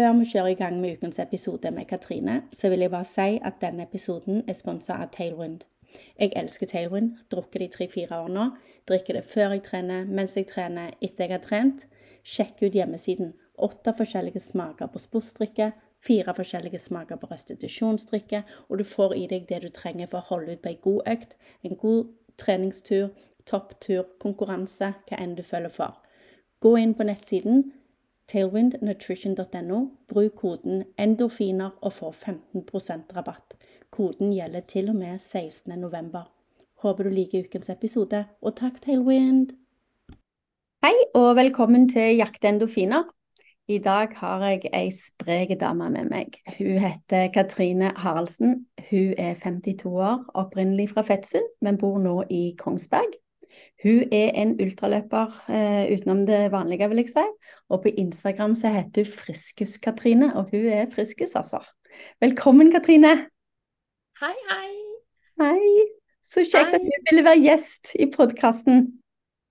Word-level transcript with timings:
Før 0.00 0.14
vi 0.16 0.24
kjører 0.24 0.54
i 0.54 0.56
gang 0.56 0.78
med 0.80 0.94
ukens 0.96 1.18
episode 1.20 1.70
med 1.76 1.84
Katrine, 1.84 2.42
så 2.52 2.68
vil 2.72 2.80
jeg 2.80 2.90
bare 2.90 3.04
si 3.04 3.34
at 3.44 3.58
denne 3.60 3.84
episoden 3.84 4.38
er 4.48 4.56
sponsa 4.56 4.94
av 4.96 5.10
Tailwind. 5.12 5.66
Jeg 6.16 6.32
elsker 6.40 6.70
Tailwind, 6.70 7.10
drukker 7.28 7.60
det 7.60 7.66
i 7.66 7.72
tre-fire 7.74 8.20
år 8.22 8.30
nå. 8.32 8.46
Drikker 8.88 9.18
det 9.18 9.24
før 9.28 9.52
jeg 9.52 9.62
trener, 9.66 10.06
mens 10.08 10.38
jeg 10.38 10.46
trener, 10.48 10.94
etter 11.04 11.26
jeg 11.26 11.34
har 11.34 11.42
trent. 11.44 11.84
Sjekk 12.24 12.62
ut 12.62 12.78
hjemmesiden. 12.78 13.34
Åtte 13.60 13.92
forskjellige 13.98 14.40
smaker 14.40 14.88
på 14.88 15.02
sportsdrikke, 15.04 15.66
fire 16.00 16.34
forskjellige 16.38 16.80
smaker 16.80 17.20
på 17.20 17.28
restitusjonsdrikke, 17.34 18.40
og 18.70 18.80
du 18.80 18.86
får 18.88 19.12
i 19.18 19.26
deg 19.34 19.44
det 19.50 19.60
du 19.66 19.68
trenger 19.68 20.08
for 20.08 20.22
å 20.22 20.28
holde 20.30 20.54
ut 20.54 20.62
på 20.64 20.72
ei 20.72 20.78
god 20.86 21.12
økt, 21.12 21.36
en 21.60 21.76
god 21.82 22.08
treningstur, 22.40 23.12
topptur, 23.44 24.08
konkurranse, 24.24 24.94
hva 25.10 25.20
enn 25.20 25.36
du 25.36 25.44
føler 25.44 25.68
for. 25.76 26.00
Gå 26.64 26.78
inn 26.80 26.96
på 26.96 27.04
nettsiden 27.04 27.66
tailwindnutrition.no. 28.30 29.78
Bruk 30.08 30.36
koden 30.38 30.84
endorfiner 30.98 31.70
og 31.82 31.92
få 31.92 32.12
15% 32.14 33.14
rabatt. 33.16 33.56
Koden 33.90 34.32
gjelder 34.32 34.60
til 34.60 34.90
og 34.92 34.96
med 34.96 35.18
16.11. 35.18 36.26
Håper 36.82 37.04
du 37.04 37.10
liker 37.10 37.44
ukens 37.44 37.70
episode, 37.70 38.24
og 38.42 38.56
takk, 38.56 38.78
Tailwind! 38.82 39.50
Hei, 40.84 40.94
og 41.14 41.34
velkommen 41.36 41.88
til 41.90 42.16
Jakte 42.16 42.48
endorfiner. 42.48 43.02
I 43.68 43.78
dag 43.78 44.14
har 44.16 44.42
jeg 44.46 44.70
ei 44.74 44.88
sprek 44.94 45.52
dame 45.60 45.90
med 45.92 46.08
meg. 46.10 46.38
Hun 46.56 46.78
heter 46.80 47.28
Katrine 47.34 47.92
Haraldsen. 47.96 48.64
Hun 48.90 49.12
er 49.18 49.34
52 49.42 49.84
år, 49.86 50.24
opprinnelig 50.34 50.88
fra 50.94 51.04
Fettsund, 51.06 51.46
men 51.62 51.78
bor 51.78 51.98
nå 52.02 52.22
i 52.30 52.54
Kongsberg. 52.58 53.14
Hun 53.82 54.04
er 54.12 54.34
en 54.42 54.54
ultraløper 54.60 55.36
eh, 55.48 55.90
utenom 55.94 56.24
det 56.28 56.42
vanlige, 56.52 56.88
vil 56.92 57.02
jeg 57.02 57.12
si. 57.14 57.26
Og 57.70 57.82
på 57.84 57.92
Instagram 58.02 58.54
så 58.58 58.72
heter 58.74 59.06
hun 59.06 59.18
Friskus-Katrine, 59.22 60.32
og 60.36 60.52
hun 60.52 60.66
er 60.68 60.90
friskus, 60.94 61.36
altså. 61.38 61.62
Velkommen, 62.20 62.72
Katrine. 62.72 63.14
Hei, 64.20 64.36
hei. 64.50 64.70
Hei. 65.40 65.86
Så 66.20 66.44
kjekt 66.44 66.74
hei. 66.74 66.80
at 66.80 66.86
du 66.86 67.06
ville 67.10 67.26
være 67.26 67.42
gjest 67.42 67.94
i 67.98 68.10
podkasten. 68.12 68.84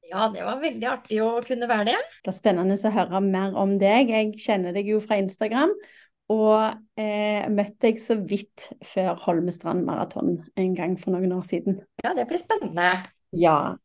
Ja, 0.09 0.29
det 0.33 0.41
var 0.45 0.61
veldig 0.61 0.87
artig 0.89 1.19
å 1.21 1.31
kunne 1.45 1.67
være 1.69 1.91
det. 1.91 1.97
Det 2.25 2.31
er 2.31 2.37
spennende 2.37 2.77
å 2.77 2.93
høre 2.93 3.21
mer 3.21 3.57
om 3.59 3.75
deg. 3.81 4.09
Jeg 4.13 4.37
kjenner 4.41 4.73
deg 4.73 4.89
jo 4.89 5.01
fra 5.03 5.19
Instagram. 5.21 5.73
Og 6.29 7.01
eh, 7.01 7.45
møtte 7.49 7.87
deg 7.87 8.01
så 8.01 8.19
vidt 8.21 8.67
før 8.85 9.15
Holmestrand 9.23 9.81
maraton 9.85 10.35
en 10.61 10.73
gang 10.77 10.93
for 11.01 11.15
noen 11.15 11.33
år 11.33 11.45
siden. 11.45 11.79
Ja, 12.05 12.13
det 12.17 12.27
blir 12.29 12.41
spennende. 12.41 12.91
Ja. 13.33 13.77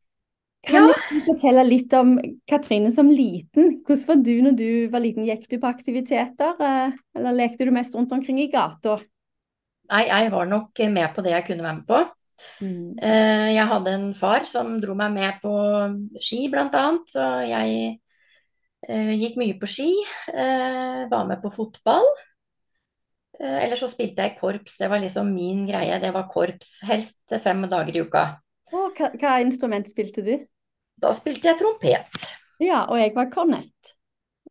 Kan 0.64 0.88
ja. 0.88 0.96
du 1.10 1.20
fortelle 1.26 1.64
litt 1.66 1.92
om 1.96 2.14
Katrine 2.48 2.90
som 2.94 3.10
liten? 3.12 3.78
Hvordan 3.84 4.04
var 4.08 4.20
du 4.24 4.34
når 4.46 4.56
du 4.58 4.68
var 4.92 5.02
liten? 5.04 5.26
Gikk 5.28 5.46
du 5.50 5.58
på 5.60 5.70
aktiviteter, 5.70 6.60
eh, 6.60 6.94
eller 7.18 7.36
lekte 7.36 7.66
du 7.68 7.72
mest 7.74 7.96
rundt 7.96 8.12
omkring 8.14 8.40
i 8.42 8.50
gata? 8.52 8.98
Nei, 9.92 10.04
jeg 10.08 10.30
var 10.32 10.48
nok 10.48 10.80
med 10.88 11.10
på 11.14 11.24
det 11.24 11.34
jeg 11.34 11.46
kunne 11.48 11.66
være 11.66 11.80
med 11.80 11.88
på. 11.88 12.00
Mm. 12.64 12.94
Eh, 12.98 13.48
jeg 13.54 13.66
hadde 13.72 13.96
en 13.98 14.06
far 14.16 14.46
som 14.48 14.78
dro 14.80 14.96
meg 14.96 15.12
med 15.12 15.42
på 15.42 15.56
ski, 16.20 16.46
blant 16.52 16.76
annet. 16.80 17.10
Så 17.12 17.26
jeg 17.50 17.98
eh, 18.88 19.12
gikk 19.20 19.36
mye 19.40 19.58
på 19.60 19.68
ski. 19.68 19.90
Var 20.32 21.28
med 21.28 21.42
på 21.44 21.52
fotball. 21.52 22.08
Eller 23.34 23.76
så 23.76 23.90
spilte 23.90 24.24
jeg 24.24 24.38
korps. 24.38 24.78
Det 24.78 24.88
var 24.88 25.02
liksom 25.02 25.34
min 25.34 25.66
greie. 25.68 26.00
Det 26.00 26.14
var 26.14 26.30
korps. 26.32 26.78
Helst 26.88 27.36
fem 27.44 27.66
dager 27.68 27.92
i 27.92 28.04
uka. 28.06 28.26
hva, 28.72 29.12
hva 29.20 29.38
instrument 29.44 29.90
spilte 29.90 30.24
du? 30.24 30.36
Da 31.02 31.12
spilte 31.16 31.50
jeg 31.50 31.60
trompet. 31.60 32.26
Ja, 32.62 32.84
og 32.88 32.98
jeg 33.00 33.14
var 33.16 33.30
kornett. 33.32 33.94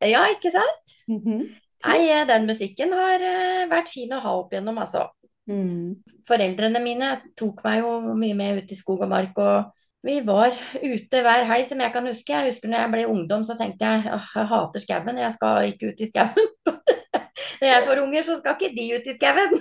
Ja, 0.01 0.25
ikke 0.31 0.51
sant? 0.51 0.97
Mm 1.07 1.21
-hmm. 1.23 1.43
Nei, 1.83 2.09
eh, 2.09 2.27
den 2.27 2.45
musikken 2.45 2.93
har 2.93 3.19
uh, 3.19 3.69
vært 3.69 3.89
fin 3.89 4.13
å 4.13 4.19
ha 4.19 4.37
opp 4.39 4.53
igjennom, 4.53 4.77
altså. 4.77 5.09
Mm. 5.49 5.95
Foreldrene 6.27 6.79
mine 6.79 7.21
tok 7.35 7.63
meg 7.63 7.81
jo 7.83 7.99
mye 8.15 8.33
med 8.33 8.57
ut 8.63 8.71
i 8.71 8.75
skog 8.75 9.01
og 9.03 9.09
mark, 9.11 9.37
og 9.37 9.73
vi 10.03 10.21
var 10.21 10.51
ute 10.83 11.21
hver 11.23 11.43
helg 11.47 11.67
som 11.67 11.79
jeg 11.79 11.91
kan 11.91 12.07
huske. 12.07 12.33
Jeg 12.33 12.51
husker 12.51 12.67
når 12.71 12.79
jeg 12.79 12.91
ble 12.91 13.07
ungdom, 13.07 13.43
så 13.43 13.57
tenkte 13.59 13.85
jeg 13.85 14.03
jeg 14.07 14.47
hater 14.47 14.79
skauen, 14.79 15.17
jeg 15.17 15.33
skal 15.33 15.67
ikke 15.71 15.91
ut 15.91 15.99
i 15.99 16.09
skauen. 16.11 16.47
når 17.61 17.67
jeg 17.67 17.83
får 17.87 18.03
unger, 18.05 18.21
så 18.21 18.37
skal 18.39 18.55
ikke 18.55 18.75
de 18.75 18.95
ut 18.95 19.07
i 19.07 19.17
skauen. 19.19 19.51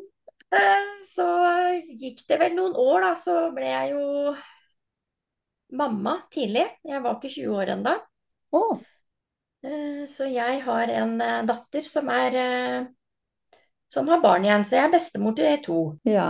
Eh, 0.50 0.86
så 1.06 1.26
gikk 1.94 2.24
det 2.28 2.38
vel 2.40 2.56
noen 2.56 2.74
år, 2.78 3.04
da, 3.04 3.10
så 3.18 3.34
ble 3.54 3.68
jeg 3.70 3.92
jo 3.94 4.06
mamma 5.78 6.16
tidlig. 6.32 6.66
Jeg 6.86 7.02
var 7.04 7.18
ikke 7.18 7.30
20 7.36 7.58
år 7.60 7.74
ennå. 7.76 7.98
Oh. 8.58 8.80
Så 10.10 10.26
jeg 10.32 10.62
har 10.64 10.90
en 10.96 11.20
eh, 11.22 11.42
datter 11.46 11.86
som 11.86 12.08
er 12.10 12.38
som 13.90 14.06
har 14.06 14.20
barn 14.22 14.44
igjen, 14.46 14.62
så 14.62 14.76
jeg 14.76 14.86
er 14.86 14.92
bestemor 14.92 15.34
til 15.34 15.56
to. 15.64 15.78
Ja, 16.06 16.28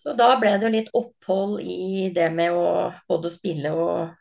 så 0.00 0.14
da 0.16 0.30
ble 0.40 0.54
det 0.56 0.64
jo 0.64 0.72
litt 0.72 0.88
opphold 0.96 1.58
i 1.60 2.08
det 2.16 2.30
med 2.32 2.56
å 2.56 2.88
både 3.08 3.28
spille 3.32 3.74
og 3.76 4.14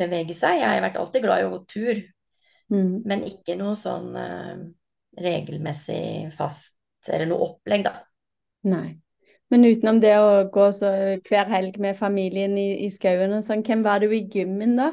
bevege 0.00 0.32
seg. 0.32 0.62
Jeg 0.62 0.70
har 0.70 0.84
vært 0.86 0.96
alltid 1.02 1.26
glad 1.26 1.42
i 1.42 1.44
å 1.44 1.50
gå 1.52 1.58
tur, 1.68 2.00
mm. 2.72 2.94
men 3.04 3.26
ikke 3.28 3.58
noe 3.60 3.76
sånn 3.76 4.08
regelmessig 5.20 6.32
fast 6.36 6.72
eller 7.12 7.28
noe 7.28 7.50
opplegg, 7.50 7.84
da. 7.84 7.92
Nei. 8.66 8.96
Men 9.52 9.66
utenom 9.68 10.00
det 10.02 10.16
å 10.18 10.30
gå 10.50 10.66
så 10.74 10.90
hver 11.26 11.50
helg 11.52 11.78
med 11.82 11.98
familien 11.98 12.56
i, 12.58 12.82
i 12.86 12.90
skauen 12.90 13.36
og 13.36 13.44
sånn, 13.46 13.62
hvem 13.66 13.84
var 13.86 14.02
du 14.02 14.10
i 14.10 14.24
gymmen 14.26 14.74
da? 14.78 14.90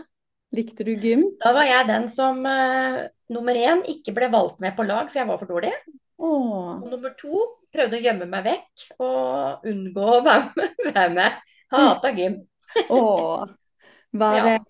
Likte 0.53 0.85
du 0.85 0.91
gym? 0.93 1.25
Da 1.41 1.49
var 1.55 1.65
jeg 1.65 1.87
den 1.89 2.05
som 2.13 2.43
uh, 2.45 2.99
nummer 3.33 3.57
én 3.57 3.81
ikke 3.89 4.13
ble 4.13 4.29
valgt 4.29 4.59
med 4.61 4.75
på 4.77 4.85
lag, 4.85 5.07
for 5.09 5.17
jeg 5.23 5.29
var 5.31 5.39
for 5.41 5.49
dårlig. 5.49 5.73
Åh. 6.21 6.83
Og 6.83 6.91
nummer 6.91 7.15
to 7.17 7.47
prøvde 7.73 7.97
å 7.97 8.03
gjemme 8.03 8.27
meg 8.29 8.45
vekk 8.45 8.83
og 9.01 9.65
unngå 9.71 10.11
å 10.19 10.21
være 10.27 11.07
med. 11.15 11.41
Hata 11.73 12.13
gym. 12.13 12.37
Åh. 12.85 13.49
Var 14.13 14.37
ja. 14.37 14.45
det 14.51 14.61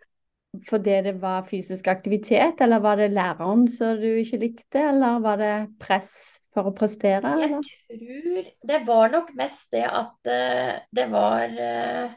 fordi 0.69 0.99
det 1.01 1.15
var 1.17 1.47
fysisk 1.49 1.87
aktivitet, 1.89 2.61
eller 2.61 2.79
var 2.79 3.01
det 3.01 3.09
læreren 3.11 3.65
som 3.67 3.97
du 3.97 4.05
ikke 4.21 4.37
likte, 4.37 4.83
eller 4.91 5.17
var 5.23 5.39
det 5.41 5.55
press 5.81 6.42
for 6.53 6.69
å 6.69 6.75
prestere? 6.75 7.33
Eller? 7.33 7.57
Jeg 7.89 7.99
tror 7.99 8.51
det 8.69 8.79
var 8.87 9.11
nok 9.13 9.33
mest 9.37 9.73
det 9.73 9.83
at 9.87 10.29
uh, 10.29 10.71
det 10.93 11.07
var 11.11 11.57
uh, 11.57 12.15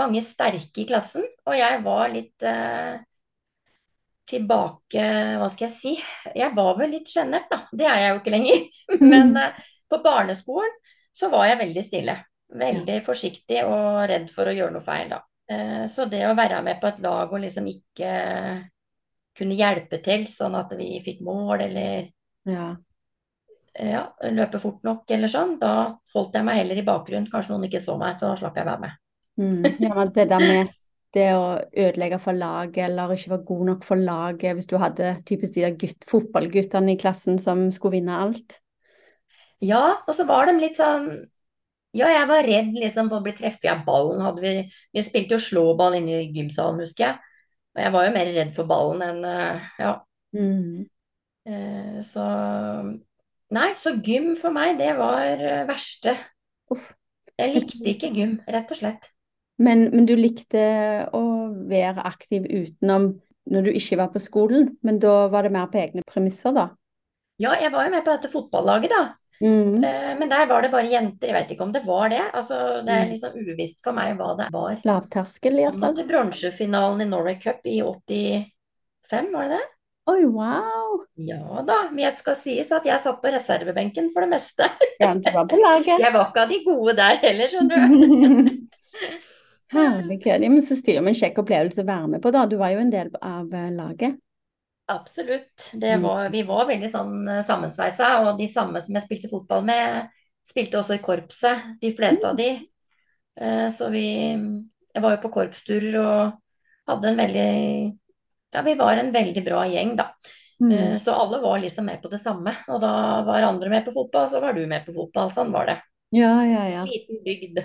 mange 0.00 0.22
sterke 0.26 0.84
i 0.84 0.86
klassen, 0.88 1.26
og 1.46 1.56
jeg 1.58 1.80
var 1.84 2.12
litt 2.12 2.46
uh, 2.46 3.00
tilbake 4.24 5.02
Hva 5.40 5.50
skal 5.52 5.66
jeg 5.68 5.76
si? 5.76 5.90
Jeg 6.32 6.56
var 6.56 6.78
vel 6.78 6.94
litt 6.96 7.10
sjenert, 7.12 7.50
da. 7.50 7.66
Det 7.68 7.84
er 7.88 7.98
jeg 8.00 8.12
jo 8.12 8.20
ikke 8.22 8.32
lenger. 8.32 8.62
Men 9.12 9.34
på 9.90 9.98
barneskolen 10.04 10.72
så 11.14 11.28
var 11.32 11.50
jeg 11.50 11.60
veldig 11.60 11.82
stille. 11.84 12.14
Veldig 12.54 12.96
forsiktig 13.04 13.60
og 13.68 14.06
redd 14.08 14.32
for 14.32 14.48
å 14.48 14.54
gjøre 14.56 14.72
noe 14.78 14.86
feil, 14.86 15.12
da. 15.12 15.20
Så 15.92 16.06
det 16.08 16.22
å 16.24 16.32
være 16.38 16.62
med 16.64 16.80
på 16.80 16.88
et 16.88 17.02
lag 17.04 17.28
og 17.28 17.42
liksom 17.42 17.68
ikke 17.68 18.14
kunne 19.36 19.58
hjelpe 19.60 20.00
til 20.08 20.24
sånn 20.30 20.56
at 20.56 20.72
vi 20.78 20.88
fikk 21.04 21.20
mål 21.28 21.66
eller 21.66 22.08
ja 22.48 22.70
ja, 23.74 24.04
løpe 24.30 24.60
fort 24.62 24.84
nok 24.86 25.10
eller 25.10 25.30
sånn, 25.30 25.56
da 25.58 25.74
holdt 26.14 26.36
jeg 26.38 26.46
meg 26.46 26.60
heller 26.60 26.78
i 26.78 26.86
bakgrunnen. 26.86 27.30
Kanskje 27.30 27.54
noen 27.54 27.66
ikke 27.68 27.82
så 27.82 27.98
meg, 28.00 28.16
så 28.20 28.34
slapp 28.38 28.58
jeg 28.60 28.68
være 28.68 28.84
med. 28.86 28.98
Mm, 29.40 29.64
ja, 29.82 30.06
det 30.14 30.28
der 30.30 30.42
med 30.44 30.72
det 31.14 31.28
å 31.34 31.44
ødelegge 31.70 32.18
for 32.22 32.34
laget 32.34 32.88
eller 32.88 33.14
ikke 33.14 33.32
være 33.34 33.46
god 33.50 33.66
nok 33.70 33.84
for 33.86 34.00
laget, 34.00 34.56
hvis 34.56 34.70
du 34.70 34.76
hadde 34.82 35.12
typisk 35.26 35.54
de 35.54 35.64
der 35.66 35.76
gutt, 35.78 36.06
fotballguttene 36.10 36.94
i 36.94 36.98
klassen 36.98 37.38
som 37.42 37.68
skulle 37.74 38.00
vinne 38.00 38.18
alt. 38.18 38.58
Ja, 39.62 40.00
og 40.02 40.16
så 40.16 40.26
var 40.28 40.50
de 40.50 40.58
litt 40.58 40.80
sånn 40.80 41.12
Ja, 41.94 42.08
jeg 42.10 42.26
var 42.26 42.42
redd 42.42 42.72
liksom 42.74 43.06
for 43.06 43.20
å 43.20 43.22
bli 43.22 43.36
treffet 43.38 43.70
av 43.70 43.84
ballen. 43.86 44.24
Hadde 44.26 44.42
vi, 44.42 44.54
vi 44.90 45.02
spilte 45.06 45.36
jo 45.36 45.44
slåball 45.44 45.94
inne 46.00 46.24
i 46.24 46.32
gymsalen, 46.34 46.80
husker 46.82 47.04
jeg. 47.06 47.36
Og 47.74 47.82
jeg 47.84 47.92
var 47.94 48.06
jo 48.08 48.14
mer 48.16 48.30
redd 48.34 48.50
for 48.56 48.70
ballen 48.70 49.04
enn 49.06 49.28
eh, 49.30 49.68
Ja. 49.78 49.92
Mm. 50.34 50.88
Eh, 51.46 52.00
så 52.02 52.24
Nei, 53.54 53.70
så 53.78 53.94
gym 54.02 54.32
for 54.38 54.54
meg, 54.54 54.78
det 54.80 54.92
var 54.98 55.38
eh, 55.38 55.64
verste. 55.68 56.16
Uff. 56.74 56.92
Jeg 57.38 57.50
likte 57.50 57.90
ikke 57.90 58.12
gym, 58.14 58.38
rett 58.50 58.70
og 58.70 58.78
slett. 58.78 59.10
Men, 59.62 59.88
men, 59.92 60.06
du 60.06 60.14
likte 60.18 60.62
å 61.14 61.24
være 61.70 62.02
aktiv 62.06 62.46
utenom 62.46 63.12
når 63.50 63.66
du 63.66 63.74
ikke 63.76 63.98
var 64.00 64.10
på 64.14 64.22
skolen, 64.22 64.72
men 64.86 64.98
da 65.02 65.26
var 65.30 65.46
det 65.46 65.52
mer 65.54 65.68
på 65.70 65.78
egne 65.82 66.02
premisser, 66.08 66.54
da? 66.56 66.70
Ja, 67.42 67.54
jeg 67.58 67.70
var 67.74 67.86
jo 67.86 67.92
med 67.92 68.06
på 68.06 68.14
dette 68.14 68.30
fotballaget, 68.32 68.94
da. 68.94 69.02
Mm. 69.42 69.82
Eh, 69.82 70.10
men 70.18 70.30
der 70.30 70.46
var 70.50 70.62
det 70.62 70.70
bare 70.72 70.90
jenter. 70.90 71.28
Jeg 71.30 71.36
vet 71.36 71.52
ikke 71.54 71.66
om 71.66 71.74
det 71.74 71.82
var 71.86 72.10
det. 72.10 72.22
Altså, 72.32 72.58
det 72.86 72.94
er 72.94 73.04
mm. 73.04 73.12
liksom 73.12 73.38
uvisst 73.50 73.82
for 73.84 73.96
meg 73.96 74.14
hva 74.18 74.32
det 74.38 74.48
var. 74.54 74.78
Lavterskel, 74.86 75.58
iallfall. 75.62 75.96
Til 75.98 76.08
bronsefinalen 76.10 77.04
i 77.04 77.08
Norway 77.10 77.38
Cup 77.42 77.66
i 77.70 77.80
85, 77.82 79.30
var 79.34 79.50
det 79.50 79.58
det? 79.58 79.64
Oi, 80.06 80.24
wow. 80.26 81.04
Ja 81.16 81.62
da, 81.66 81.76
men 81.90 82.02
jeg 82.04 82.16
skal 82.18 82.36
sies 82.36 82.72
at 82.74 82.86
jeg 82.88 83.00
satt 83.00 83.20
på 83.22 83.30
reservebenken 83.32 84.10
for 84.12 84.24
det 84.26 84.32
meste. 84.34 84.68
Ja, 84.98 85.14
du 85.14 85.30
var 85.32 85.46
på 85.50 85.56
laget. 85.56 86.00
Jeg 86.00 86.12
var 86.14 86.28
ikke 86.30 86.44
av 86.44 86.52
de 86.52 86.58
gode 86.66 86.94
der 86.98 87.16
heller, 87.22 87.50
skjønner 87.50 87.88
du. 87.88 87.94
Ja, 89.74 90.02
men 90.50 90.62
så 90.62 90.76
stilig, 90.76 91.00
en 91.02 91.16
kjekk 91.18 91.40
opplevelse 91.42 91.82
å 91.82 91.88
være 91.88 92.10
med 92.14 92.22
på, 92.22 92.30
da. 92.34 92.44
Du 92.46 92.56
var 92.60 92.70
jo 92.74 92.82
en 92.84 92.92
del 92.92 93.10
av 93.20 93.50
eh, 93.54 93.70
laget. 93.74 94.20
Absolutt. 94.86 95.70
Det 95.72 95.96
Mm. 95.96 96.02
var, 96.02 96.28
vi 96.30 96.42
var 96.44 96.66
veldig 96.68 96.90
sånn 96.92 97.28
eh, 97.28 97.42
sammensveisa, 97.46 98.10
og 98.24 98.38
de 98.38 98.48
samme 98.52 98.80
som 98.84 98.94
jeg 98.98 99.06
spilte 99.06 99.30
fotball 99.32 99.64
med, 99.64 100.10
spilte 100.44 100.78
også 100.78 100.98
i 100.98 101.02
korpset, 101.02 101.64
de 101.80 101.92
fleste 101.96 102.28
av 102.28 102.36
de. 102.36 102.50
Eh, 103.40 103.68
Så 103.70 103.90
vi 103.90 104.04
Jeg 104.94 105.02
var 105.02 105.10
jo 105.16 105.22
på 105.24 105.30
korpsturer 105.34 105.96
og 105.98 106.32
hadde 106.86 107.08
en 107.08 107.16
veldig 107.18 107.98
Ja, 108.54 108.62
vi 108.62 108.74
var 108.78 108.96
en 109.00 109.12
veldig 109.14 109.42
bra 109.44 109.64
gjeng, 109.66 109.96
da. 109.98 110.12
Mm. 110.62 110.72
Eh, 110.72 110.96
Så 111.02 111.12
alle 111.12 111.40
var 111.42 111.58
liksom 111.58 111.86
med 111.90 112.02
på 112.02 112.08
det 112.12 112.20
samme. 112.22 112.54
Og 112.68 112.80
da 112.80 113.22
var 113.26 113.42
andre 113.42 113.70
med 113.72 113.84
på 113.84 113.92
fotball, 113.92 114.28
så 114.30 114.40
var 114.40 114.54
du 114.54 114.66
med 114.70 114.86
på 114.86 114.94
fotball. 114.94 115.32
Sånn 115.34 115.52
var 115.52 115.66
det. 115.72 115.80
Ja, 116.14 116.44
ja, 116.46 116.68
ja. 116.70 116.82
Liten 116.86 117.24
bygd. 117.24 117.58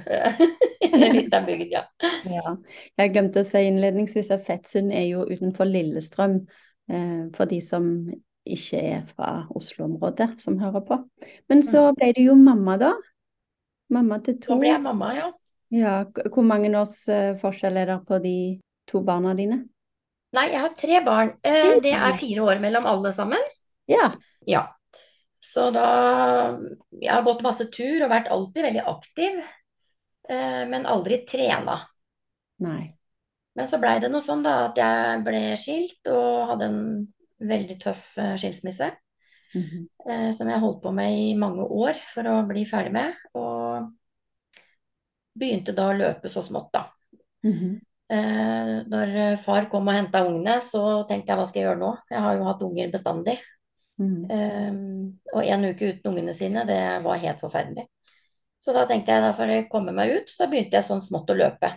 Liten 1.13 1.45
bygd, 1.45 1.67
ja. 1.75 1.83
Ja. 2.25 2.55
Jeg 2.97 3.13
glemte 3.13 3.43
å 3.43 3.45
si 3.45 3.61
innledningsvis 3.69 4.31
at 4.33 4.47
Fettsund 4.47 4.93
er 4.95 5.05
jo 5.11 5.27
utenfor 5.29 5.69
Lillestrøm, 5.69 6.39
eh, 6.89 7.27
for 7.35 7.45
de 7.51 7.61
som 7.61 7.91
ikke 8.49 8.81
er 8.95 9.03
fra 9.11 9.43
Oslo-området, 9.53 10.31
som 10.41 10.57
hører 10.57 10.81
på. 10.87 10.97
Men 11.51 11.61
så 11.61 11.91
ble 11.93 12.09
du 12.17 12.23
jo 12.23 12.37
mamma, 12.39 12.79
da. 12.81 12.95
Mamma 13.93 14.17
til 14.25 14.39
to. 14.41 14.55
Så 14.55 14.59
ble 14.63 14.71
jeg 14.73 14.81
mamma, 14.81 15.13
ja. 15.17 15.29
Ja, 15.69 15.93
hvor 16.33 16.41
mange 16.41 16.71
års 16.79 17.03
eh, 17.13 17.35
forskjell 17.37 17.77
er 17.77 17.91
det 17.91 17.99
på 18.09 18.17
de 18.23 18.37
to 18.89 19.03
barna 19.05 19.35
dine? 19.37 19.67
Nei, 20.37 20.45
jeg 20.53 20.61
har 20.61 20.75
tre 20.77 20.99
barn. 21.05 21.31
Eh, 21.43 21.79
Det 21.81 21.93
er 21.93 22.17
fire 22.17 22.43
år 22.45 22.59
mellom 22.61 22.85
alle 22.85 23.11
sammen. 23.13 23.41
Ja. 23.89 24.11
Ja. 24.45 24.67
Så 25.39 25.71
da 25.71 26.59
Jeg 26.91 27.13
har 27.13 27.23
gått 27.23 27.41
masse 27.41 27.69
tur 27.71 28.03
og 28.03 28.11
vært 28.11 28.29
alltid 28.29 28.63
veldig 28.63 28.85
aktiv, 28.85 29.39
eh, 30.29 30.65
men 30.69 30.85
aldri 30.85 31.23
trena. 31.25 31.79
Nei. 32.59 32.95
Men 33.55 33.67
så 33.67 33.79
blei 33.79 33.99
det 33.99 34.11
noe 34.11 34.21
sånn 34.21 34.43
da 34.43 34.67
at 34.67 34.77
jeg 34.77 35.23
ble 35.23 35.41
skilt 35.57 36.11
og 36.11 36.51
hadde 36.51 36.65
en 36.69 36.81
veldig 37.39 37.79
tøff 37.81 38.17
eh, 38.17 38.35
skilsmisse. 38.35 38.91
Mm 39.55 39.63
-hmm. 39.63 40.33
Som 40.33 40.49
jeg 40.49 40.59
holdt 40.59 40.83
på 40.83 40.91
med 40.91 41.11
i 41.11 41.35
mange 41.35 41.63
år 41.63 41.95
for 42.13 42.21
å 42.23 42.47
bli 42.47 42.65
ferdig 42.65 42.91
med. 42.91 43.15
Og 43.33 43.89
begynte 45.33 45.71
da 45.71 45.89
å 45.89 45.97
løpe 45.97 46.29
så 46.29 46.41
smått, 46.41 46.69
da. 46.73 46.91
Mhm. 47.43 47.75
Eh, 47.75 47.88
Når 48.09 49.15
eh, 49.21 49.37
far 49.37 49.67
kom 49.69 49.89
og 49.89 49.93
henta 49.93 50.23
ungene, 50.25 50.57
så 50.65 51.03
tenkte 51.09 51.29
jeg 51.31 51.37
hva 51.39 51.45
skal 51.45 51.61
jeg 51.61 51.67
gjøre 51.67 51.81
nå? 51.83 51.91
Jeg 52.09 52.23
har 52.25 52.37
jo 52.39 52.47
hatt 52.47 52.63
unger 52.65 52.91
bestandig. 52.93 53.37
Mm. 54.01 54.23
Eh, 54.31 54.79
Og 55.35 55.45
en 55.45 55.67
uke 55.69 55.91
uten 55.93 56.11
ungene 56.13 56.33
sine, 56.33 56.65
det 56.65 56.81
var 57.05 57.21
helt 57.21 57.43
forferdelig. 57.43 57.85
Så 58.59 58.73
da 58.75 58.85
tenkte 58.89 59.13
jeg 59.13 59.23
da 59.23 59.35
får 59.37 59.53
jeg 59.53 59.69
komme 59.71 59.93
meg 59.95 60.17
ut, 60.17 60.31
så 60.31 60.49
begynte 60.49 60.79
jeg 60.79 60.87
sånn 60.87 61.03
smått 61.05 61.29
å 61.31 61.37
løpe. 61.37 61.71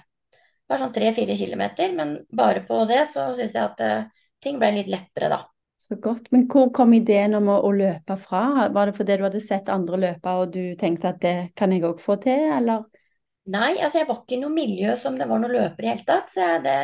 Bare 0.66 0.80
sånn 0.80 0.94
tre-fire 0.94 1.36
kilometer, 1.36 1.92
men 1.94 2.16
bare 2.32 2.64
på 2.66 2.80
det 2.90 3.04
så 3.12 3.28
syns 3.36 3.54
jeg 3.58 3.62
at 3.62 3.82
eh, 3.84 4.06
ting 4.42 4.58
ble 4.58 4.72
litt 4.78 4.90
lettere, 4.90 5.28
da. 5.30 5.42
Så 5.82 5.98
godt. 5.98 6.28
Men 6.30 6.46
hvor 6.50 6.70
kom 6.74 6.92
ideen 6.94 7.34
om 7.34 7.48
å, 7.50 7.58
å 7.66 7.70
løpe 7.74 8.16
fra? 8.22 8.68
Var 8.72 8.88
det 8.88 8.96
fordi 8.96 9.18
du 9.18 9.24
hadde 9.26 9.42
sett 9.42 9.70
andre 9.72 9.98
løpe 9.98 10.34
og 10.38 10.52
du 10.54 10.76
tenkte 10.78 11.10
at 11.10 11.20
det 11.22 11.36
kan 11.58 11.74
jeg 11.74 11.82
òg 11.88 12.02
få 12.02 12.16
til, 12.22 12.44
eller? 12.54 12.86
Nei, 13.50 13.72
altså 13.82 13.98
jeg 13.98 14.06
var 14.06 14.20
ikke 14.22 14.36
i 14.36 14.40
noe 14.42 14.54
miljø 14.54 14.92
som 14.96 15.16
det 15.18 15.26
var 15.26 15.40
noen 15.42 15.50
løpere 15.56 15.88
i 15.88 15.90
hele 15.90 16.04
tatt. 16.06 16.30
Så 16.30 16.38
jeg, 16.44 16.62
det, 16.62 16.76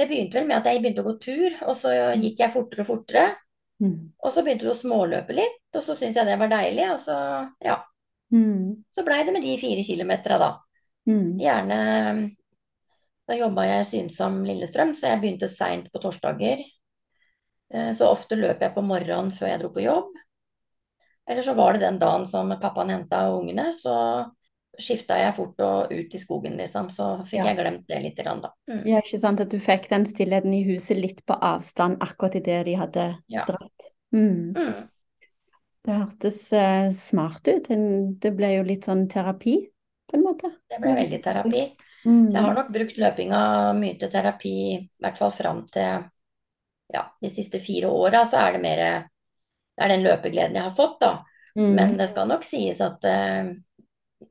det 0.00 0.06
begynte 0.08 0.38
vel 0.38 0.46
med 0.48 0.56
at 0.56 0.70
jeg 0.70 0.80
begynte 0.80 1.02
å 1.04 1.08
gå 1.10 1.16
tur, 1.20 1.58
og 1.68 1.76
så 1.76 1.92
gikk 2.16 2.40
jeg 2.40 2.54
fortere 2.54 2.86
og 2.86 2.88
fortere. 2.88 3.26
Mm. 3.80 3.94
Og 4.24 4.32
så 4.32 4.42
begynte 4.44 4.64
du 4.64 4.72
å 4.72 4.76
småløpe 4.78 5.36
litt, 5.36 5.60
og 5.74 5.84
så 5.84 5.94
syntes 5.96 6.16
jeg 6.20 6.28
det 6.28 6.38
var 6.40 6.52
deilig. 6.52 6.88
Og 6.94 7.00
så, 7.04 7.20
ja, 7.64 7.78
Mm. 8.30 8.84
så 8.94 9.02
blei 9.02 9.24
det 9.26 9.32
med 9.34 9.42
de 9.42 9.56
fire 9.58 9.82
kilometera, 9.82 10.36
da. 10.38 10.50
Mm. 11.10 11.32
Gjerne 11.42 11.78
Da 13.26 13.34
jobba 13.34 13.64
jeg 13.66 13.86
Synsom 13.88 14.44
Lillestrøm, 14.46 14.92
så 14.94 15.08
jeg 15.10 15.20
begynte 15.20 15.48
seint 15.50 15.88
på 15.90 15.98
torsdager. 16.02 16.62
Eh, 17.74 17.90
Så 17.92 18.06
ofte 18.06 18.38
løp 18.38 18.60
jeg 18.62 18.74
på 18.74 18.82
morgenen 18.86 19.32
før 19.34 19.48
jeg 19.50 19.60
dro 19.60 19.68
på 19.74 19.82
jobb. 19.82 20.14
Eller 21.26 21.42
så 21.42 21.54
var 21.54 21.72
det 21.72 21.80
den 21.82 21.98
dagen 21.98 22.26
som 22.26 22.48
pappaen 22.60 22.90
henta 22.90 23.24
ungene, 23.34 23.72
så 23.74 24.30
skifta 24.80 25.16
jeg 25.20 25.34
fort 25.36 25.60
og 25.64 25.92
ut 25.92 26.14
i 26.14 26.20
skogen, 26.20 26.56
liksom. 26.60 26.90
Så 26.90 27.24
fikk 27.28 27.40
Ja. 27.40 27.44
jeg 27.50 27.58
glemt 27.58 27.86
det 27.86 28.02
litt, 28.02 28.16
da. 28.16 28.52
Mm. 28.68 28.86
Ja, 28.86 29.00
ikke 29.00 29.18
sant 29.18 29.40
at 29.40 29.50
du 29.50 29.58
fikk 29.58 29.88
den 29.88 30.06
stillheten 30.06 30.54
i 30.54 30.64
huset 30.64 30.96
litt 30.96 31.24
på 31.26 31.36
avstand 31.40 31.98
akkurat 32.00 32.34
idet 32.36 32.64
de 32.64 32.74
hadde 32.74 33.18
Ja. 33.28 33.44
dratt. 33.44 33.90
Mm. 34.12 34.54
Mm. 34.56 34.88
Det 35.84 35.94
hørtes 35.94 36.52
uh, 36.52 36.90
smart 36.92 37.48
ut. 37.48 37.68
Det 38.20 38.36
ble 38.36 38.56
jo 38.56 38.62
litt 38.62 38.84
sånn 38.84 39.08
terapi, 39.08 39.70
på 40.10 40.16
en 40.18 40.24
måte. 40.24 40.50
Det 40.68 40.80
ble 40.80 40.94
veldig 40.94 41.22
terapi. 41.22 41.76
Mhm. 42.04 42.28
Så 42.28 42.32
jeg 42.34 42.42
har 42.42 42.54
nok 42.54 42.72
brukt 42.72 42.96
løpinga 42.96 43.40
mye 43.76 43.98
til 43.98 44.08
terapi, 44.08 44.54
i 44.80 44.88
hvert 45.00 45.18
fall 45.18 45.30
fram 45.30 45.66
til 45.72 46.04
ja, 46.92 47.04
de 47.22 47.30
siste 47.30 47.60
fire 47.60 47.88
åra, 47.92 48.24
så 48.24 48.38
er 48.40 48.52
det 48.52 48.62
mer 48.62 49.06
Det 49.78 49.84
er 49.86 49.88
den 49.88 50.02
løpegleden 50.04 50.54
jeg 50.54 50.62
har 50.62 50.74
fått, 50.76 50.98
da. 51.00 51.24
Mhm. 51.56 51.74
Men 51.74 51.96
det 51.96 52.08
skal 52.10 52.28
nok 52.28 52.44
sies 52.44 52.80
at 52.84 53.04
eh, 53.04 53.54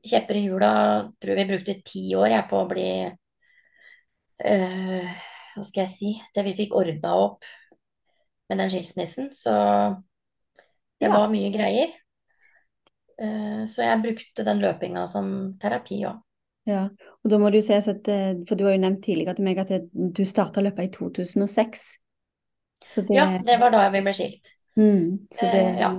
kjepper 0.06 0.38
i 0.38 0.44
hjula 0.46 0.70
Tror 1.20 1.36
vi 1.40 1.48
brukte 1.52 1.74
ti 1.86 2.04
år 2.16 2.28
jeg 2.34 2.48
på 2.50 2.60
å 2.62 2.68
bli 2.70 2.88
øh, 4.44 5.08
Hva 5.54 5.64
skal 5.66 5.84
jeg 5.84 5.92
si 5.94 6.12
Til 6.34 6.46
vi 6.48 6.56
fikk 6.62 6.76
ordna 6.80 7.16
opp 7.26 7.44
med 8.50 8.58
den 8.58 8.70
skilsmissen. 8.72 9.28
Så 9.30 9.52
det 11.00 11.08
Ja. 11.08 11.14
var 11.14 11.28
mye 11.30 11.50
greier. 11.54 11.92
Uh, 13.20 13.66
så 13.68 13.82
jeg 13.84 14.02
brukte 14.02 14.44
den 14.44 14.62
løpinga 14.64 15.06
som 15.06 15.30
terapi 15.60 16.00
òg. 16.08 16.18
Ja, 16.68 16.88
og 17.24 17.30
da 17.32 17.38
må 17.40 17.50
du 17.50 17.58
sies 17.64 17.88
at 17.88 18.08
eh, 18.12 18.34
For 18.48 18.54
du 18.58 18.66
har 18.66 18.74
jo 18.76 18.82
nevnt 18.82 19.00
tidligere 19.04 19.34
til 19.38 19.46
meg 19.46 19.58
at 19.62 19.70
du 19.92 20.24
starta 20.28 20.60
å 20.60 20.64
løpe 20.66 20.84
i 20.84 20.90
2006. 20.92 21.86
Så 22.84 23.02
det, 23.08 23.16
Ja, 23.16 23.26
det 23.44 23.56
var 23.60 23.70
da 23.74 23.88
vi 23.92 24.00
ble 24.04 24.12
skilt. 24.16 24.52
mm, 24.76 25.26
så 25.32 25.46
det 25.52 25.62
Uh, 25.62 25.78
ja. 25.80 25.90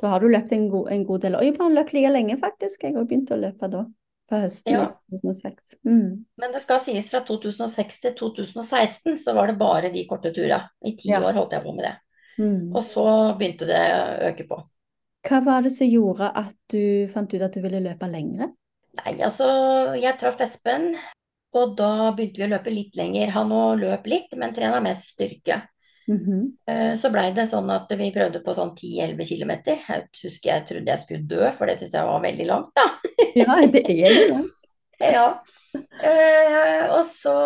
Da 0.00 0.12
har 0.12 0.20
du 0.22 0.28
løpt 0.30 0.52
en 0.52 0.68
god, 0.70 0.90
en 0.94 1.04
god 1.06 1.20
del. 1.24 1.34
Og 1.38 1.44
jeg 1.46 1.56
har 1.58 1.70
løpt 1.70 1.92
like 1.92 2.10
lenge, 2.12 2.36
faktisk. 2.42 2.82
Jeg 2.86 2.94
òg 2.94 3.08
begynte 3.10 3.34
å 3.36 3.40
løpe 3.40 3.68
da. 3.70 3.84
På 4.30 4.38
høsten 4.40 4.72
Ja. 4.72 4.84
2006. 5.10 5.74
Mm. 5.84 6.24
Men 6.38 6.52
det 6.54 6.62
skal 6.62 6.80
sies 6.80 7.10
fra 7.10 7.20
2006 7.26 8.00
til 8.00 8.14
2016 8.14 9.18
så 9.18 9.34
var 9.34 9.50
det 9.50 9.58
bare 9.58 9.90
de 9.92 10.06
korte 10.08 10.32
turene. 10.32 10.68
I 10.84 10.94
ti 10.96 11.08
Ja. 11.10 11.20
år 11.20 11.34
holdt 11.34 11.52
jeg 11.52 11.62
på 11.64 11.74
med 11.74 11.84
det. 11.84 11.96
Mm. 12.38 12.74
Og 12.74 12.82
så 12.82 13.04
begynte 13.38 13.66
det 13.66 13.82
å 13.92 14.30
øke 14.32 14.46
på. 14.48 14.62
Hva 15.28 15.44
var 15.44 15.62
det 15.62 15.72
som 15.72 15.86
gjorde 15.86 16.32
at 16.34 16.54
du 16.72 17.06
fant 17.08 17.34
ut 17.34 17.42
at 17.42 17.52
du 17.52 17.60
ville 17.60 17.80
løpe 17.82 18.08
lengre? 18.10 18.52
Nei, 19.04 19.14
altså, 19.20 19.98
jeg 20.00 20.18
traff 20.18 20.40
Espen, 20.40 20.96
og 21.54 21.76
da 21.76 22.12
begynte 22.12 22.38
vi 22.40 22.46
å 22.48 22.50
løpe 22.58 22.72
litt 22.72 22.96
lenger. 22.96 23.30
Han 23.30 23.50
òg 23.50 23.80
løp 23.80 24.06
litt, 24.06 24.34
men 24.36 24.52
trena 24.54 24.80
mest 24.82 25.12
styrke. 25.14 25.62
Mhm. 26.08 26.56
-hmm. 26.66 26.96
Så 26.96 27.10
blei 27.10 27.32
det 27.32 27.46
sånn 27.46 27.70
at 27.70 27.90
vi 27.98 28.10
prøvde 28.12 28.42
på 28.42 28.54
sånn 28.54 28.74
10-11 28.74 29.24
km. 29.24 29.52
Jeg 29.66 30.08
husker 30.22 30.50
jeg 30.50 30.66
trodde 30.66 30.90
jeg 30.90 30.98
skulle 30.98 31.28
dø, 31.28 31.52
for 31.52 31.66
det 31.66 31.78
syns 31.78 31.94
jeg 31.94 32.06
var 32.06 32.20
veldig 32.22 32.46
langt, 32.46 32.72
da. 32.74 32.86
Ja, 33.34 33.66
det 33.66 33.84
er 33.88 34.10
jo 34.10 34.34
langt. 34.34 34.58
Ja. 35.00 35.42
Eh, 35.74 36.90
og 36.94 37.04
så 37.04 37.36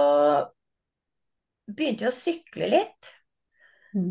begynte 1.66 2.04
vi 2.04 2.10
å 2.10 2.16
sykle 2.16 2.68
litt. 2.68 3.16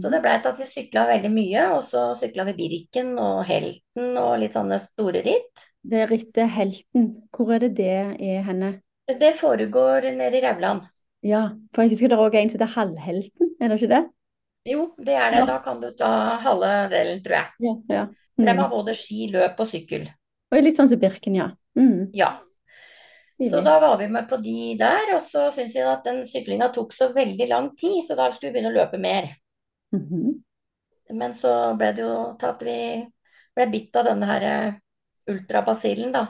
Så 0.02 0.10
det 0.10 0.22
blei 0.24 0.40
til 0.42 0.50
at 0.50 0.60
vi 0.60 0.66
sykla 0.66 1.04
veldig 1.06 1.30
mye, 1.30 1.68
og 1.75 1.84
så 1.86 2.08
sykla 2.18 2.48
vi 2.48 2.56
Birken 2.58 3.12
og 3.22 3.44
Helten 3.46 4.18
og 4.18 4.40
litt 4.42 4.56
sånne 4.58 4.80
store 4.82 5.22
ritt. 5.25 5.68
Det 5.86 6.02
er 6.02 6.10
rittet 6.10 6.50
Helten. 6.56 7.12
Hvor 7.30 7.54
er 7.54 7.68
det 7.68 7.75
det 7.78 7.92
er 8.18 8.42
henne? 8.48 8.72
Det 9.06 9.36
foregår 9.38 10.10
nede 10.18 10.40
i 10.40 10.42
Rauland. 10.42 10.88
Ja, 11.25 11.52
for 11.74 11.86
jeg 11.86 11.94
husker 11.94 12.10
det 12.10 12.18
er 12.18 12.24
òg 12.25 12.38
en 12.40 12.50
som 12.50 12.58
heter 12.58 12.74
Halvhelten, 12.74 13.52
er 13.62 13.70
det 13.70 13.78
ikke 13.78 13.94
det? 13.94 14.02
Jo, 14.65 14.88
det 14.98 15.13
er 15.13 15.31
det. 15.31 15.41
Ja. 15.43 15.45
Da 15.45 15.57
kan 15.63 15.81
du 15.81 15.91
ta 15.98 16.10
halve 16.41 16.72
delen, 16.89 17.22
tror 17.24 17.36
jeg. 17.38 17.51
Ja. 17.60 17.75
ja. 17.89 18.05
Mm. 18.38 18.48
Mm. 18.50 18.57
har 18.57 18.69
både 18.69 18.95
ski, 18.98 19.29
løp 19.31 19.60
og 19.63 19.67
sykkel. 19.69 20.10
Og 20.51 20.63
litt 20.63 20.75
sånn 20.77 20.89
som 20.91 21.00
Birken, 21.00 21.38
ja. 21.38 21.50
Mm. 21.77 22.10
Ja. 22.17 22.34
Så 23.36 23.60
da 23.63 23.77
var 23.84 23.98
vi 24.00 24.07
med 24.07 24.27
på 24.29 24.38
de 24.39 24.75
der, 24.79 25.10
og 25.15 25.22
så 25.24 25.50
syntes 25.51 25.75
vi 25.75 25.84
at 25.84 26.05
den 26.07 26.22
syklinga 26.27 26.69
tok 26.75 26.93
så 26.95 27.10
veldig 27.15 27.48
lang 27.51 27.69
tid, 27.75 28.01
så 28.07 28.15
da 28.15 28.29
skulle 28.31 28.51
vi 28.53 28.57
begynne 28.60 28.72
å 28.72 28.77
løpe 28.77 29.00
mer. 29.01 29.27
Mhm. 29.95 30.34
Men 31.15 31.36
så 31.38 31.75
ble 31.77 31.91
det 31.93 32.01
jo 32.01 32.15
til 32.39 32.50
at 32.50 32.63
vi 32.65 32.77
ble 33.55 33.65
bitt 33.72 33.95
av 34.00 34.07
denne 34.07 34.25
her 34.29 34.45
eh, 34.50 34.77
ultrabasillen, 35.31 36.12
da. 36.15 36.25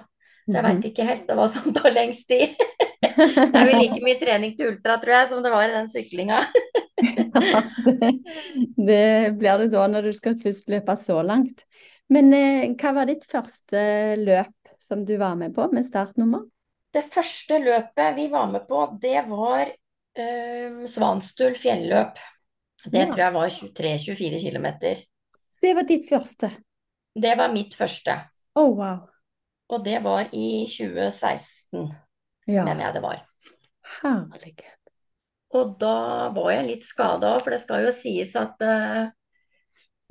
Så 0.48 0.58
jeg 0.58 0.64
Mhm. 0.64 0.70
veit 0.82 0.90
ikke 0.92 1.06
helt 1.08 1.28
hva 1.28 1.48
som 1.50 1.74
tar 1.74 1.92
lengst 1.92 2.28
tid. 2.28 2.58
Det 3.16 3.56
er 3.56 3.66
vel 3.70 3.80
like 3.80 4.02
mye 4.04 4.20
trening 4.20 4.58
til 4.58 4.74
ultra, 4.74 4.98
tror 5.00 5.14
jeg, 5.16 5.30
som 5.30 5.44
det 5.44 5.52
var 5.54 5.70
i 5.70 5.74
den 5.74 5.88
syklinga. 5.88 6.42
Ja, 7.06 7.62
det, 7.86 8.12
det 8.78 9.36
blir 9.40 9.64
det 9.64 9.70
da 9.74 9.86
når 9.92 10.10
du 10.10 10.14
skal 10.18 10.38
først 10.42 10.70
løpe 10.72 10.96
så 11.00 11.22
langt. 11.26 11.66
Men 12.12 12.34
eh, 12.38 12.68
hva 12.78 12.94
var 13.00 13.10
ditt 13.10 13.26
første 13.30 13.80
løp 14.22 14.76
som 14.82 15.02
du 15.08 15.16
var 15.18 15.38
med 15.40 15.56
på, 15.56 15.66
med 15.74 15.88
startnummer? 15.88 16.46
Det 16.94 17.04
første 17.12 17.58
løpet 17.60 18.16
vi 18.16 18.30
var 18.32 18.52
med 18.52 18.68
på, 18.70 18.86
det 19.02 19.26
var 19.28 19.68
eh, 19.68 20.86
Svanstul 20.88 21.58
fjelløp. 21.60 22.22
Det 22.86 23.02
Ja. 23.02 23.06
tror 23.10 23.24
jeg 23.24 23.34
var 23.34 23.50
23-24 23.50 24.40
km. 24.44 24.68
Det 25.62 25.74
var 25.74 25.88
ditt 25.90 26.06
første. 26.10 26.52
Det 27.16 27.34
var 27.40 27.50
mitt 27.54 27.74
første. 27.74 28.14
Å, 28.56 28.62
wow. 28.62 29.08
Og 29.74 29.82
det 29.84 29.98
var 30.06 30.30
i 30.36 30.68
2016, 30.70 31.88
Ja, 32.46 32.64
mener 32.68 32.86
jeg 32.86 32.94
det 32.94 33.02
var. 33.02 33.24
herlighet. 34.04 34.85
Og 35.56 35.76
da 35.80 36.32
var 36.36 36.50
jeg 36.52 36.68
litt 36.68 36.88
skada, 36.88 37.38
for 37.40 37.54
det 37.54 37.62
skal 37.62 37.86
jo 37.86 37.94
sies 37.96 38.34
at 38.40 38.60
uh, 38.66 39.06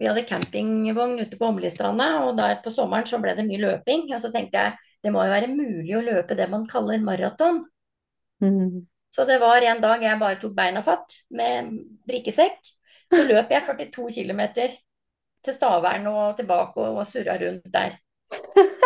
vi 0.01 0.09
hadde 0.09 0.25
campingvogn 0.27 1.21
ute 1.21 1.39
på 1.39 1.51
Åmlistranda, 1.51 2.09
og 2.25 2.39
der 2.39 2.59
på 2.65 2.73
sommeren 2.73 3.07
så 3.07 3.21
ble 3.23 3.37
det 3.37 3.47
mye 3.47 3.63
løping. 3.63 4.09
Og 4.15 4.23
så 4.23 4.33
tenkte 4.35 4.63
jeg 4.63 4.91
det 5.05 5.13
må 5.13 5.23
jo 5.27 5.35
være 5.35 5.53
mulig 5.53 5.93
å 5.99 6.05
løpe 6.05 6.37
det 6.39 6.49
man 6.51 6.65
kaller 6.71 7.03
maraton. 7.05 7.63
Mm. 8.43 8.87
Så 9.13 9.27
det 9.29 9.37
var 9.43 9.63
en 9.63 9.83
dag 9.83 10.03
jeg 10.03 10.19
bare 10.19 10.41
tok 10.41 10.57
beina 10.57 10.81
fatt 10.83 11.21
med 11.31 11.77
drikkesekk. 12.09 12.57
Så 13.13 13.21
løp 13.29 13.53
jeg 13.53 13.67
42 13.69 14.09
km 14.17 14.41
til 15.45 15.55
Stavern 15.55 16.09
og 16.11 16.39
tilbake 16.41 16.81
og, 16.81 16.99
og 17.03 17.07
surra 17.07 17.37
rundt 17.39 17.69
der. 17.71 17.99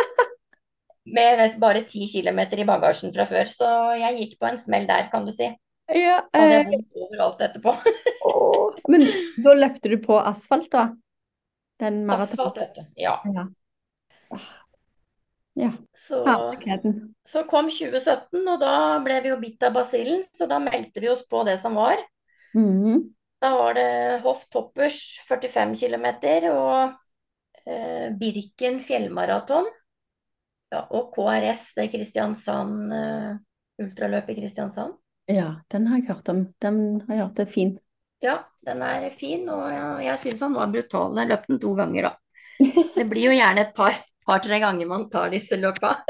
Med 1.09 1.41
bare 1.63 1.87
10 1.87 2.11
km 2.13 2.41
i 2.61 2.67
bagasjen 2.69 3.15
fra 3.15 3.25
før, 3.25 3.49
så 3.49 3.69
jeg 3.97 4.19
gikk 4.19 4.35
på 4.43 4.51
en 4.51 4.59
smell 4.61 4.85
der, 4.91 5.07
kan 5.09 5.25
du 5.25 5.33
si. 5.33 5.49
Ja, 5.89 6.19
eh, 6.37 6.43
og 6.43 6.51
det 6.53 6.63
var 6.69 7.05
overalt 7.07 7.45
etterpå. 7.49 7.75
å, 8.29 8.33
Men 8.93 9.07
da 9.45 9.55
løpte 9.57 9.93
du 9.93 9.97
på 10.05 10.19
asfalt, 10.21 10.71
da? 10.73 10.91
Den? 11.81 12.03
Asfalt, 12.13 12.59
vet 12.61 12.77
du. 12.77 12.83
Ja. 13.01 13.19
Ja. 13.35 13.49
Ja. 15.59 15.73
Så, 15.99 16.21
så 17.27 17.43
kom 17.51 17.71
2017, 17.73 18.45
og 18.47 18.61
da 18.63 18.75
ble 19.03 19.17
vi 19.25 19.33
jo 19.33 19.39
bitt 19.41 19.65
av 19.67 19.75
basillen, 19.75 20.23
så 20.31 20.47
da 20.51 20.61
meldte 20.63 21.03
vi 21.03 21.11
oss 21.11 21.25
på 21.27 21.43
det 21.49 21.57
som 21.63 21.79
var. 21.79 21.99
Mhm. 22.55 23.09
Da 23.39 23.53
var 23.55 23.75
det 23.75 23.91
Hoff 24.25 24.49
Toppers 24.51 24.97
45 25.29 25.77
km 25.79 26.07
og 26.51 26.95
eh, 27.67 28.09
Birken 28.19 28.81
fjellmaraton. 28.83 29.69
Ja, 30.75 30.81
og 30.91 31.13
KRS, 31.15 31.69
det 31.77 31.85
er 31.85 31.93
Kristiansand, 31.93 32.93
eh, 32.93 33.37
ultraløp 33.85 34.31
i 34.31 34.37
Kristiansand. 34.41 34.99
Ja, 35.29 35.49
den 35.69 35.87
har 35.91 36.01
jeg 36.01 36.09
hørt 36.09 36.29
om. 36.33 36.47
Den 36.63 36.79
har 37.07 37.15
jeg 37.15 37.27
hørt 37.27 37.43
er 37.43 37.51
fin. 37.53 37.75
Ja, 38.25 38.39
den 38.67 38.81
er 38.83 39.11
fin, 39.15 39.45
og 39.53 39.67
jeg, 40.03 40.17
syns 40.23 40.41
han 40.43 40.57
var 40.57 40.71
brutal. 40.73 41.19
Jeg 41.21 41.31
løp 41.31 41.45
den 41.51 41.61
to 41.63 41.75
ganger, 41.79 42.09
da. 42.09 42.15
Det 42.97 43.05
blir 43.11 43.29
jo 43.29 43.37
gjerne 43.37 43.67
et 43.67 43.75
par, 43.77 44.01
par-tre 44.27 44.59
ganger 44.63 44.89
man 44.91 45.07
tar 45.13 45.31
disse 45.35 45.59
løpa. 45.61 45.99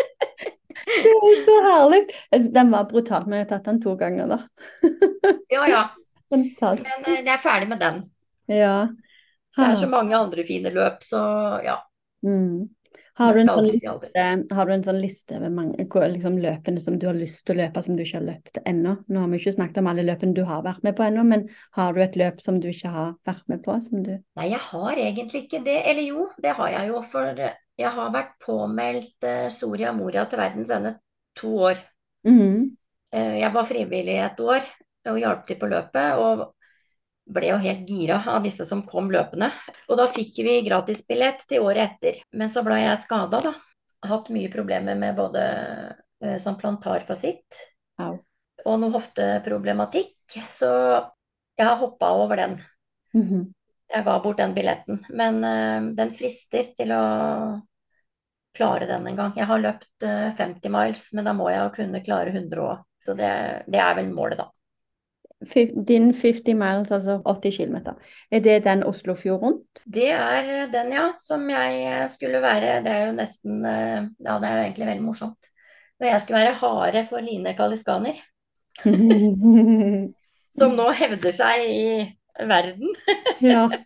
Det 0.78 1.10
er 1.10 1.42
så 1.44 1.56
herlig. 1.66 2.00
Den 2.54 2.70
var 2.72 2.86
brutal, 2.88 3.26
men 3.26 3.40
jeg 3.40 3.48
har 3.48 3.50
tatt 3.56 3.68
den 3.68 3.82
to 3.82 3.96
ganger, 3.98 4.30
da. 4.36 4.40
Ja 5.52 5.64
ja, 5.68 5.82
Fantastisk. 6.30 6.88
men 6.88 7.06
eh, 7.08 7.20
jeg 7.24 7.32
er 7.34 7.40
ferdig 7.40 7.68
med 7.68 7.80
den. 7.80 8.02
Ja. 8.52 8.88
Det 9.56 9.64
er 9.64 9.78
så 9.80 9.88
mange 9.90 10.16
andre 10.16 10.44
fine 10.46 10.70
løp, 10.72 11.02
så 11.04 11.20
ja. 11.64 11.78
Mm. 12.24 12.68
Har 13.18 13.34
du 13.34 13.40
en 13.40 13.48
sånn 13.50 13.66
liste, 13.66 14.22
har 14.54 14.68
du 14.68 14.72
en 14.72 14.84
sånn 14.86 15.00
liste 15.02 15.38
mange 15.50 15.86
liksom, 16.12 16.36
løpene 16.38 16.82
som 16.82 16.98
du 17.00 17.08
har 17.08 17.16
lyst 17.18 17.42
til 17.46 17.56
å 17.56 17.64
løpe, 17.64 17.82
som 17.82 17.96
du 17.98 18.04
ikke 18.04 18.20
har 18.20 18.26
løpt 18.28 18.60
ennå? 18.62 18.92
Nå 19.10 19.22
har 19.24 19.32
vi 19.32 19.40
ikke 19.40 19.54
snakket 19.56 19.80
om 19.82 19.90
alle 19.90 20.04
løpene 20.06 20.36
du 20.36 20.44
har 20.46 20.62
vært 20.66 20.84
med 20.86 20.94
på 20.98 21.06
ennå, 21.08 21.24
men 21.26 21.46
har 21.74 21.96
du 21.96 22.02
et 22.04 22.18
løp 22.20 22.38
som 22.44 22.60
du 22.62 22.68
ikke 22.70 22.92
har 22.94 23.16
vært 23.26 23.42
med 23.50 23.64
på? 23.64 23.74
Som 23.82 24.04
du... 24.06 24.12
Nei, 24.38 24.46
jeg 24.52 24.62
har 24.68 25.02
egentlig 25.02 25.44
ikke 25.46 25.62
det. 25.66 25.78
Eller 25.90 26.06
jo, 26.06 26.28
det 26.38 26.54
har 26.60 26.74
jeg 26.76 26.92
jo. 26.92 27.02
For 27.10 27.42
jeg 27.42 27.94
har 27.98 28.14
vært 28.14 28.36
påmeldt 28.44 29.26
eh, 29.26 29.48
Soria 29.54 29.94
Moria 29.96 30.26
til 30.30 30.42
verdens 30.42 30.70
ende 30.78 30.94
to 31.38 31.56
år. 31.70 31.82
Mm 32.26 32.38
-hmm. 32.38 32.70
jeg 33.40 33.54
var 33.54 33.64
frivillig 33.64 34.16
et 34.18 34.40
år 34.40 34.62
og 35.08 35.18
hjalp 35.18 35.46
til 35.46 35.58
på 35.58 35.66
løpet. 35.66 36.14
Og 36.14 36.54
ble 37.28 37.50
jo 37.50 37.58
helt 37.62 37.88
gira 37.88 38.18
av 38.32 38.42
disse 38.44 38.66
som 38.68 38.84
kom 38.86 39.10
løpende. 39.12 39.50
Og 39.88 39.98
da 40.00 40.08
fikk 40.10 40.40
vi 40.44 40.60
gratisbillett 40.66 41.44
til 41.48 41.66
året 41.66 41.92
etter. 41.92 42.22
Men 42.32 42.50
så 42.52 42.64
ble 42.66 42.80
jeg 42.80 43.02
skada, 43.04 43.42
da. 43.44 43.54
Hatt 44.08 44.30
mye 44.34 44.50
problemer 44.52 44.98
med 44.98 45.16
både 45.18 45.44
eh, 46.22 46.38
sånn 46.40 46.58
plantarfasitt 46.60 47.60
ja. 47.98 48.12
og 48.64 48.80
noe 48.80 48.94
hofteproblematikk. 48.94 50.38
Så 50.48 50.70
jeg 51.58 51.66
har 51.66 51.78
hoppa 51.80 52.12
over 52.16 52.40
den. 52.40 52.58
Mhm. 53.16 53.46
Jeg 53.88 54.04
ga 54.04 54.18
bort 54.20 54.36
den 54.36 54.52
billetten, 54.52 54.98
men 55.16 55.38
uh, 55.40 55.86
den 55.96 56.10
frister 56.12 56.66
til 56.76 56.90
å 56.92 57.04
klare 58.52 58.84
den 58.84 59.06
en 59.08 59.16
gang. 59.16 59.30
Jeg 59.32 59.48
har 59.48 59.62
løpt 59.62 60.04
uh, 60.04 60.28
50 60.36 60.74
miles, 60.74 61.06
men 61.16 61.24
da 61.24 61.32
må 61.32 61.46
jeg 61.48 61.72
kunne 61.78 62.02
klare 62.04 62.34
100 62.34 62.66
òg. 62.66 62.82
Så 63.06 63.14
det, 63.16 63.30
det 63.64 63.80
er 63.80 63.96
vel 63.96 64.10
målet, 64.12 64.42
da. 64.42 64.50
Din 65.38 66.10
50 66.14 66.56
miles, 66.58 66.90
altså 66.90 67.20
80 67.22 67.56
km, 67.56 67.76
er 68.30 68.40
det 68.42 68.64
den 68.64 68.82
Oslofjord 68.82 69.42
rundt? 69.42 69.82
Det 69.86 70.10
er 70.10 70.64
eh, 70.64 70.72
den, 70.72 70.92
ja, 70.92 71.12
som 71.22 71.50
jeg 71.50 71.84
eh, 71.86 72.08
skulle 72.10 72.42
være. 72.42 72.82
Det 72.82 72.90
er 72.90 73.06
jo 73.06 73.12
nesten 73.14 73.66
eh, 73.66 74.02
Ja, 74.18 74.38
det 74.42 74.48
er 74.48 74.56
jo 74.56 74.62
egentlig 74.64 74.86
veldig 74.88 75.04
morsomt. 75.04 75.46
Når 76.00 76.06
jeg 76.10 76.20
skulle 76.22 76.40
være 76.42 76.54
hare 76.58 77.06
for 77.06 77.20
Line 77.22 77.54
Kaliskaner, 77.54 78.14
som 80.58 80.74
nå 80.74 80.90
hevder 80.98 81.32
seg 81.34 81.64
i 81.66 82.14
verden. 82.46 82.94
Ja. 83.42 83.70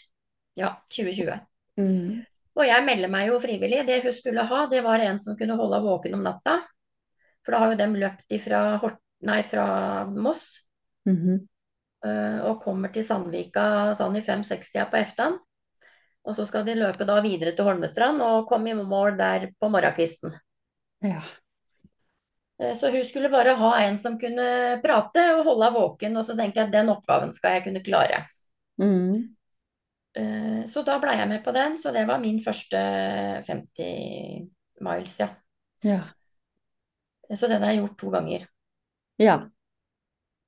Ja, 0.56 0.76
2020. 0.90 1.40
Mhm. 1.78 2.26
Og 2.56 2.64
jeg 2.64 2.86
melder 2.86 3.12
meg 3.12 3.28
jo 3.28 3.40
frivillig. 3.40 3.82
Det 3.88 4.04
hun 4.04 4.14
skulle 4.16 4.46
ha, 4.48 4.66
det 4.72 4.84
var 4.84 5.00
en 5.04 5.20
som 5.20 5.36
kunne 5.36 5.58
holde 5.60 5.82
våken 5.84 6.14
om 6.14 6.24
natta. 6.24 6.62
For 7.44 7.52
da 7.52 7.60
har 7.60 7.74
jo 7.74 7.80
dem 7.82 7.98
løpt 8.00 8.32
ifra, 8.32 8.78
Hort 8.80 9.02
nei, 9.22 9.42
fra 9.44 10.06
Moss 10.06 10.62
Mm 11.06 11.18
-hmm. 11.18 12.42
og 12.42 12.64
kommer 12.64 12.90
til 12.90 13.06
Sandvika 13.06 13.94
sånn 13.94 14.16
i 14.16 14.22
5-60 14.22 14.90
på 14.90 14.98
eftan. 14.98 15.38
Og 16.24 16.36
så 16.36 16.46
skal 16.46 16.66
de 16.66 16.76
løpe 16.76 17.06
da 17.06 17.22
videre 17.22 17.54
til 17.56 17.66
Holmestrand 17.66 18.22
og 18.22 18.48
komme 18.50 18.70
i 18.70 18.74
mål 18.74 19.18
der 19.18 19.52
på 19.60 19.70
morgenkvisten. 19.70 20.34
Ja. 21.02 21.22
Eh, 22.62 22.74
Så 22.76 22.92
hun 22.92 23.04
skulle 23.06 23.30
bare 23.30 23.56
ha 23.60 23.72
en 23.84 23.98
som 23.98 24.20
kunne 24.20 24.82
prate 24.84 25.24
og 25.36 25.46
holde 25.46 25.66
henne 25.66 25.80
våken, 25.80 26.18
og 26.18 26.26
så 26.26 26.36
tenkte 26.38 26.60
jeg 26.62 26.68
at 26.70 26.76
den 26.76 26.90
oppgaven 26.94 27.34
skal 27.36 27.58
jeg 27.58 27.64
kunne 27.68 27.84
klare. 27.84 28.24
Mhm. 28.78 29.36
Eh, 30.18 30.66
Så 30.68 30.84
da 30.86 30.98
ble 31.00 31.16
jeg 31.18 31.28
med 31.30 31.44
på 31.44 31.52
den, 31.54 31.78
så 31.78 31.92
det 31.94 32.06
var 32.08 32.20
min 32.20 32.40
første 32.44 32.78
50 33.48 34.48
miles, 34.82 35.20
ja. 35.20 35.28
Ja. 35.84 36.02
Så 37.34 37.48
den 37.50 37.62
har 37.62 37.72
jeg 37.74 37.82
gjort 37.82 37.98
to 38.00 38.10
ganger. 38.14 38.48
Ja. 39.20 39.40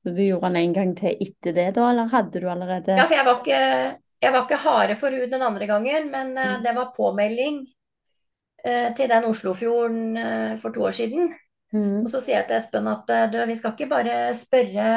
Så 0.03 0.11
du 0.15 0.21
gjorde 0.23 0.47
den 0.51 0.55
en 0.61 0.73
gang 0.73 0.95
til 0.95 1.17
etter 1.21 1.53
det, 1.53 1.73
da, 1.75 1.89
eller 1.89 2.07
hadde 2.11 2.39
du 2.39 2.47
allerede 2.49 2.95
Ja, 2.95 3.05
for 3.07 3.15
jeg 3.15 3.25
var 3.25 3.39
ikke, 3.41 3.61
jeg 4.21 4.33
var 4.33 4.43
ikke 4.45 4.59
hare 4.63 4.95
for 4.95 5.09
hun 5.11 5.29
den 5.31 5.41
andre 5.41 5.67
gangen, 5.67 6.11
men 6.11 6.37
eh, 6.37 6.57
Mm. 6.57 6.63
det 6.63 6.75
var 6.75 6.93
påmelding 6.95 7.65
eh, 8.63 8.93
til 8.95 9.09
den 9.09 9.25
Oslofjorden 9.25 10.17
eh, 10.17 10.57
for 10.57 10.71
to 10.71 10.81
år 10.83 10.91
siden. 10.91 11.33
Mhm. 11.73 12.05
Og 12.05 12.11
så 12.11 12.21
sier 12.23 12.39
jeg 12.39 12.47
til 12.47 12.57
Espen 12.61 12.87
at 12.91 13.09
eh, 13.11 13.27
du, 13.31 13.37
vi 13.49 13.57
skal 13.59 13.73
ikke 13.75 13.89
bare 13.91 14.15
spørre 14.37 14.87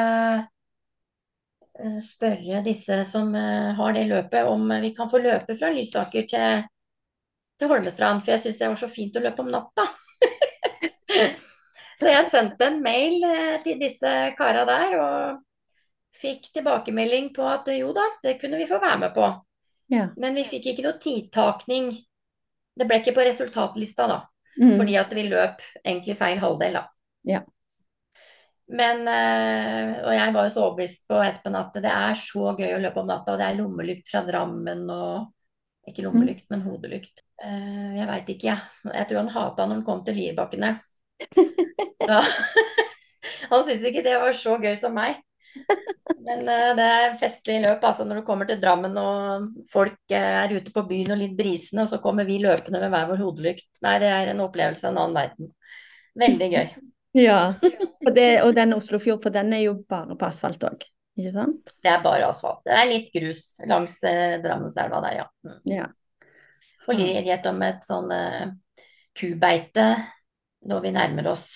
eh, 1.75 1.97
spørre 2.05 2.61
disse 2.67 3.01
som 3.09 3.33
eh, 3.35 3.71
har 3.77 3.97
det 3.97 4.07
løpet, 4.11 4.47
om 4.47 4.71
vi 4.83 4.93
kan 4.95 5.11
få 5.11 5.19
løpe 5.23 5.57
fra 5.59 5.71
Lysaker 5.75 6.27
til, 6.31 6.65
til 7.59 7.71
Holmestrand, 7.71 8.23
for 8.23 8.35
jeg 8.35 8.45
syns 8.45 8.61
det 8.61 8.71
var 8.71 8.79
så 8.79 8.91
fint 8.91 9.19
å 9.19 9.23
løpe 9.25 9.43
om 9.43 9.51
natta. 9.53 9.87
Så 12.01 12.09
jeg 12.09 12.25
sendte 12.31 12.65
en 12.65 12.79
mail 12.81 13.21
til 13.61 13.75
disse 13.77 14.09
kara 14.33 14.63
der, 14.65 14.93
og 14.97 15.41
fikk 16.17 16.47
tilbakemelding 16.55 17.27
på 17.35 17.45
at 17.45 17.69
jo 17.75 17.91
da, 17.93 18.07
det 18.23 18.39
kunne 18.41 18.57
vi 18.57 18.65
få 18.65 18.79
være 18.81 18.97
med 19.03 19.13
på. 19.13 19.27
Ja. 19.93 20.07
Men 20.17 20.39
vi 20.39 20.47
fikk 20.49 20.71
ikke 20.71 20.85
noe 20.87 20.97
tidtakning. 20.97 21.91
Det 22.73 22.87
ble 22.89 22.97
ikke 23.03 23.13
på 23.19 23.27
resultatlista, 23.27 24.07
da. 24.09 24.17
Mhm. 24.57 24.77
Fordi 24.79 24.97
at 24.99 25.13
vi 25.15 25.27
løp 25.29 25.61
egentlig 25.83 26.17
feil 26.19 26.39
halvdel, 26.41 26.79
da. 26.79 26.85
Ja. 27.23 27.41
Men, 28.71 29.03
eh, 29.07 29.99
og 30.05 30.13
jeg 30.15 30.33
var 30.33 30.47
jo 30.47 30.53
så 30.53 30.63
overbevist 30.63 31.03
på 31.07 31.19
Espen 31.25 31.57
at 31.59 31.73
det 31.73 31.91
er 31.91 32.13
så 32.15 32.53
gøy 32.55 32.75
å 32.75 32.79
løpe 32.79 33.01
om 33.01 33.09
natta, 33.09 33.33
og 33.33 33.41
det 33.41 33.47
er 33.49 33.59
lommelykt 33.59 34.11
fra 34.11 34.25
Drammen 34.27 34.89
og 34.89 35.31
Ikke 35.89 36.03
lommelykt, 36.05 36.43
men 36.53 36.61
hodelykt. 36.61 37.23
Eh, 37.41 37.95
jeg 37.97 38.05
veit 38.05 38.27
ikke, 38.29 38.51
jeg. 38.51 38.91
Jeg 38.93 39.07
tror 39.09 39.17
han 39.17 39.31
hata 39.33 39.65
når 39.65 39.79
han 39.79 39.85
kom 39.87 40.03
til 40.05 40.13
Lierbakkene. 40.13 40.69
Han 43.51 43.63
syntes 43.65 43.87
ikke 43.89 44.03
det 44.05 44.17
var 44.21 44.35
så 44.37 44.57
gøy 44.61 44.75
som 44.79 44.93
meg. 44.95 45.19
Men 46.21 46.43
uh, 46.45 46.71
det 46.77 46.85
er 46.85 47.17
festlig 47.19 47.57
løp 47.63 47.83
altså 47.87 48.05
når 48.07 48.21
du 48.21 48.25
kommer 48.27 48.47
til 48.49 48.59
Drammen 48.61 48.97
og 48.99 49.49
folk 49.71 50.13
eh, 50.13 50.37
er 50.43 50.53
ute 50.53 50.73
på 50.73 50.83
byen 50.87 51.15
og 51.15 51.21
litt 51.21 51.33
brisende, 51.37 51.85
og 51.85 51.91
så 51.91 52.01
kommer 52.03 52.27
vi 52.27 52.39
løpende 52.43 52.81
med 52.83 52.93
hver 52.93 53.09
vår 53.09 53.23
hodelykt. 53.23 53.69
Nei, 53.85 53.97
det 54.03 54.11
er 54.13 54.31
en 54.31 54.43
opplevelse 54.45 54.87
av 54.87 54.93
en 54.93 55.01
annen 55.03 55.19
verden. 55.19 55.51
Veldig 56.25 56.53
gøy. 56.55 56.71
Ja. 57.11 57.51
Og, 57.59 58.13
det, 58.15 58.39
og 58.39 58.53
den 58.55 58.71
Oslofjord, 58.71 59.17
for 59.19 59.35
den 59.35 59.49
er 59.51 59.65
jo 59.65 59.73
bare 59.83 60.15
på 60.15 60.29
asfalt 60.29 60.61
òg, 60.63 60.85
ikke 61.19 61.33
sant? 61.33 61.73
Det 61.83 61.89
er 61.91 62.05
bare 62.05 62.29
asfalt. 62.31 62.61
Det 62.63 62.71
er 62.71 62.87
litt 62.87 63.09
grus 63.11 63.41
langs 63.67 63.97
uh, 64.07 64.37
Drammenselva 64.39 65.01
der, 65.03 65.17
ja. 65.17 65.25
Mm. 65.43 65.57
Ja. 65.67 65.89
Og 66.87 66.95
litt 66.95 67.49
om 67.51 67.59
et 67.67 67.83
sånn 67.83 68.15
uh, 68.15 68.53
kubeite 69.19 69.89
når 70.71 70.85
vi 70.85 70.93
nærmer 70.95 71.33
oss. 71.33 71.49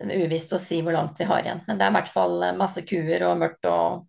Uvisst 0.00 0.52
å 0.56 0.58
si 0.62 0.80
hvor 0.82 0.94
langt 0.96 1.18
vi 1.20 1.26
har 1.28 1.42
igjen. 1.44 1.62
Men 1.68 1.78
det 1.78 1.86
er 1.86 1.92
i 1.92 1.96
hvert 1.98 2.12
fall 2.12 2.40
masse 2.58 2.82
kuer 2.88 3.24
og 3.28 3.38
mørkt 3.42 3.68
og 3.70 4.06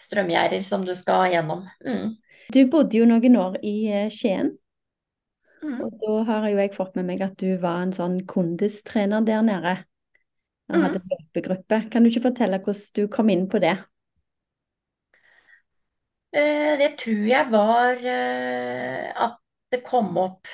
strømgjerder 0.00 0.62
som 0.66 0.84
du 0.86 0.94
skal 0.98 1.30
gjennom. 1.32 1.64
Mm. 1.86 2.14
Du 2.52 2.60
bodde 2.70 2.98
jo 2.98 3.06
noen 3.08 3.36
år 3.40 3.58
i 3.64 3.74
eh, 3.88 4.10
Skien. 4.12 4.52
Mm. 5.64 5.78
Og 5.80 5.94
da 6.02 6.18
har 6.28 6.48
jo 6.50 6.58
jeg 6.60 6.74
fått 6.76 6.96
med 6.98 7.06
meg 7.08 7.22
at 7.24 7.38
du 7.40 7.54
var 7.62 7.82
en 7.84 7.94
sånn 7.96 8.18
kondistrener 8.28 9.24
der 9.24 9.42
nede. 9.46 9.76
Og 10.68 10.76
Mm. 10.76 10.82
hadde 10.86 11.00
løpegruppe. 11.10 11.78
Kan 11.92 12.04
du 12.04 12.08
ikke 12.08 12.24
fortelle 12.30 12.56
hvordan 12.64 12.94
du 12.96 13.02
kom 13.12 13.28
inn 13.32 13.48
på 13.52 13.60
det? 13.60 13.74
Eh, 16.32 16.76
Det 16.80 16.90
tror 16.98 17.26
jeg 17.28 17.50
var 17.52 18.00
eh, 18.00 19.10
at 19.26 19.36
det 19.70 19.82
kom 19.86 20.16
opp 20.18 20.48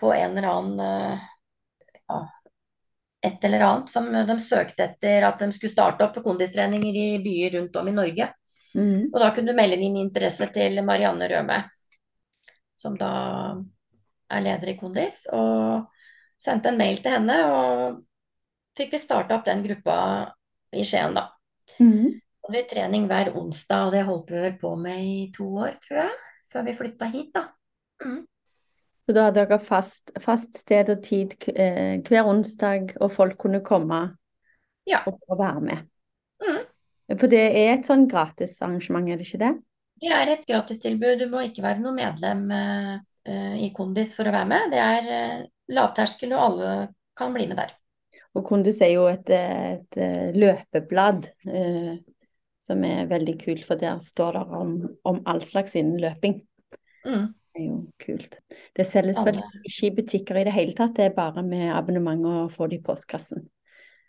på 0.00 0.12
en 0.14 0.36
eller 0.38 0.48
annen 0.50 0.80
eh, 0.80 1.24
ja, 2.08 2.18
et 3.24 3.44
eller 3.44 3.62
annet 3.64 3.92
som 3.92 4.06
de 4.12 4.36
søkte 4.42 4.84
etter 4.84 5.24
at 5.24 5.40
de 5.40 5.48
skulle 5.54 5.72
starte 5.72 6.04
opp 6.04 6.18
kondistreninger 6.24 6.96
i 7.00 7.06
byer 7.24 7.56
rundt 7.58 7.76
om 7.80 7.88
i 7.88 7.94
Norge. 7.96 8.28
Mm. 8.74 9.10
Og 9.12 9.16
da 9.22 9.30
kunne 9.32 9.52
du 9.52 9.56
melde 9.56 9.78
din 9.80 9.96
interesse 10.00 10.48
til 10.52 10.80
Marianne 10.84 11.28
Røme, 11.30 11.60
som 12.76 12.98
da 13.00 13.12
er 14.34 14.44
leder 14.44 14.72
i 14.72 14.76
Kondis, 14.76 15.22
og 15.32 15.86
sendte 16.40 16.72
en 16.72 16.80
mail 16.80 17.00
til 17.00 17.14
henne, 17.14 17.38
og 17.48 18.02
fikk 18.76 18.96
vi 18.96 19.00
starta 19.00 19.38
opp 19.38 19.46
den 19.46 19.62
gruppa 19.64 19.96
i 20.74 20.84
Skien, 20.84 21.16
da. 21.16 21.28
Mm. 21.78 22.20
Og 22.44 22.52
vi 22.52 22.64
trening 22.68 23.06
hver 23.08 23.32
onsdag, 23.38 23.86
og 23.86 23.94
det 23.94 24.04
holdt 24.08 24.32
vi 24.34 24.42
vel 24.42 24.56
på 24.60 24.74
med 24.76 25.00
i 25.00 25.18
to 25.32 25.48
år, 25.64 25.78
tror 25.86 26.02
jeg, 26.02 26.14
før 26.52 26.66
vi 26.66 26.78
flytta 26.82 27.10
hit, 27.14 27.30
da. 27.36 27.46
Mm. 28.04 28.24
Så 29.04 29.12
da 29.12 29.26
hadde 29.26 29.42
dere 29.44 29.58
fast, 29.60 30.14
fast 30.24 30.56
sted 30.62 30.88
og 30.94 31.02
tid 31.04 31.34
eh, 31.52 32.00
hver 32.06 32.28
onsdag, 32.30 32.94
og 33.04 33.12
folk 33.12 33.36
kunne 33.44 33.60
komme 33.64 34.06
Ja. 34.88 35.02
og, 35.06 35.18
og 35.28 35.38
være 35.40 35.60
med. 35.64 35.84
Mm. 36.44 36.62
For 37.20 37.28
det 37.28 37.42
er 37.52 37.74
et 37.74 37.88
sånn 37.88 38.06
gratis 38.08 38.56
arrangement, 38.64 39.08
er 39.12 39.20
det 39.20 39.28
ikke 39.28 39.42
det? 39.44 39.52
Det 40.04 40.12
er 40.12 40.32
et 40.32 40.46
gratistilbud. 40.48 41.20
Du 41.20 41.28
må 41.32 41.44
ikke 41.46 41.64
være 41.64 41.84
noe 41.84 41.94
medlem 41.96 42.44
eh, 42.52 42.94
eh, 43.28 43.54
i 43.64 43.70
Kondis 43.76 44.14
for 44.16 44.28
å 44.28 44.34
være 44.34 44.48
med. 44.50 44.72
Det 44.72 44.80
er 44.80 45.10
eh, 45.18 45.46
lavterskel, 45.76 46.32
og 46.36 46.44
alle 46.48 46.74
kan 47.16 47.32
bli 47.36 47.46
med 47.50 47.60
der. 47.60 47.76
Og 48.34 48.42
Kondis 48.48 48.80
er 48.82 48.96
jo 48.96 49.04
et, 49.06 49.28
et, 49.30 49.84
et, 49.84 50.00
eh, 50.00 50.32
løpeblad 50.34 51.28
som 52.64 52.84
er 52.88 53.06
veldig 53.10 53.34
kult, 53.44 53.64
for 53.68 53.76
der 53.78 54.00
står 54.00 54.38
det 54.38 54.44
om, 54.58 54.70
om 55.04 55.18
all 55.28 55.42
slags 55.44 55.76
innen 55.76 56.00
løping. 56.00 56.38
Mm. 57.04 57.26
Er 57.54 57.66
jo 57.68 57.76
kult. 58.02 58.38
Det 58.74 58.86
selges 58.86 59.20
vel 59.24 59.38
ikke 59.62 59.86
i 59.86 59.90
butikker 59.94 60.40
i 60.40 60.44
det 60.48 60.54
hele 60.56 60.74
tatt, 60.74 60.96
det 60.96 61.04
er 61.06 61.14
bare 61.14 61.42
med 61.46 61.68
abonnement 61.70 62.26
og 62.26 62.52
få 62.54 62.66
det 62.70 62.80
i 62.80 62.82
postkassen. 62.82 63.44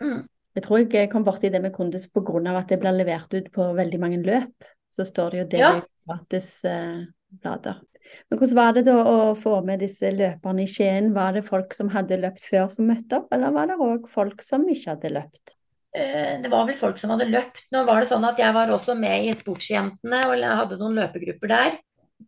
Mm. 0.02 0.24
Jeg 0.56 0.64
tror 0.64 0.86
jeg 0.88 1.12
kom 1.12 1.26
borti 1.28 1.52
det 1.52 1.62
med 1.62 1.76
grunn 1.76 2.48
av 2.48 2.62
at 2.62 2.72
det 2.72 2.80
blir 2.80 2.96
levert 2.96 3.34
ut 3.36 3.52
på 3.52 3.68
veldig 3.76 4.00
mange 4.00 4.22
løp. 4.24 4.72
Så 4.90 5.04
står 5.06 5.32
det 5.32 5.40
jo 5.40 5.48
det 5.52 5.60
Ja. 5.60 5.72
i 5.78 5.84
gratis 6.08 6.64
eh, 6.64 7.06
blader. 7.30 7.82
Men 8.30 8.40
hvordan 8.40 8.56
var 8.56 8.74
det 8.74 8.86
da 8.86 8.96
å 9.04 9.36
få 9.36 9.60
med 9.66 9.80
disse 9.80 10.12
løperne 10.14 10.64
i 10.64 10.70
Skien? 10.70 11.14
Var 11.14 11.34
det 11.34 11.46
folk 11.46 11.74
som 11.74 11.90
hadde 11.90 12.20
løpt 12.22 12.44
før 12.46 12.70
som 12.72 12.88
møtte 12.88 13.18
opp, 13.20 13.28
eller 13.34 13.52
var 13.52 13.68
det 13.68 13.78
òg 13.82 14.08
folk 14.10 14.42
som 14.42 14.66
ikke 14.70 14.94
hadde 14.94 15.12
løpt? 15.12 15.56
Eh, 15.96 16.42
Det 16.42 16.52
var 16.52 16.66
vel 16.68 16.76
folk 16.76 16.98
som 16.98 17.10
hadde 17.10 17.30
løpt. 17.30 17.66
Nå 17.72 17.86
var 17.86 18.00
det 18.00 18.10
sånn 18.10 18.26
at 18.28 18.38
jeg 18.38 18.54
var 18.54 18.68
også 18.68 18.96
med 18.98 19.26
i 19.26 19.34
Sportsjentene 19.34 20.26
og 20.30 20.44
hadde 20.44 20.78
noen 20.80 20.96
løpegrupper 20.96 21.48
der. 21.48 21.78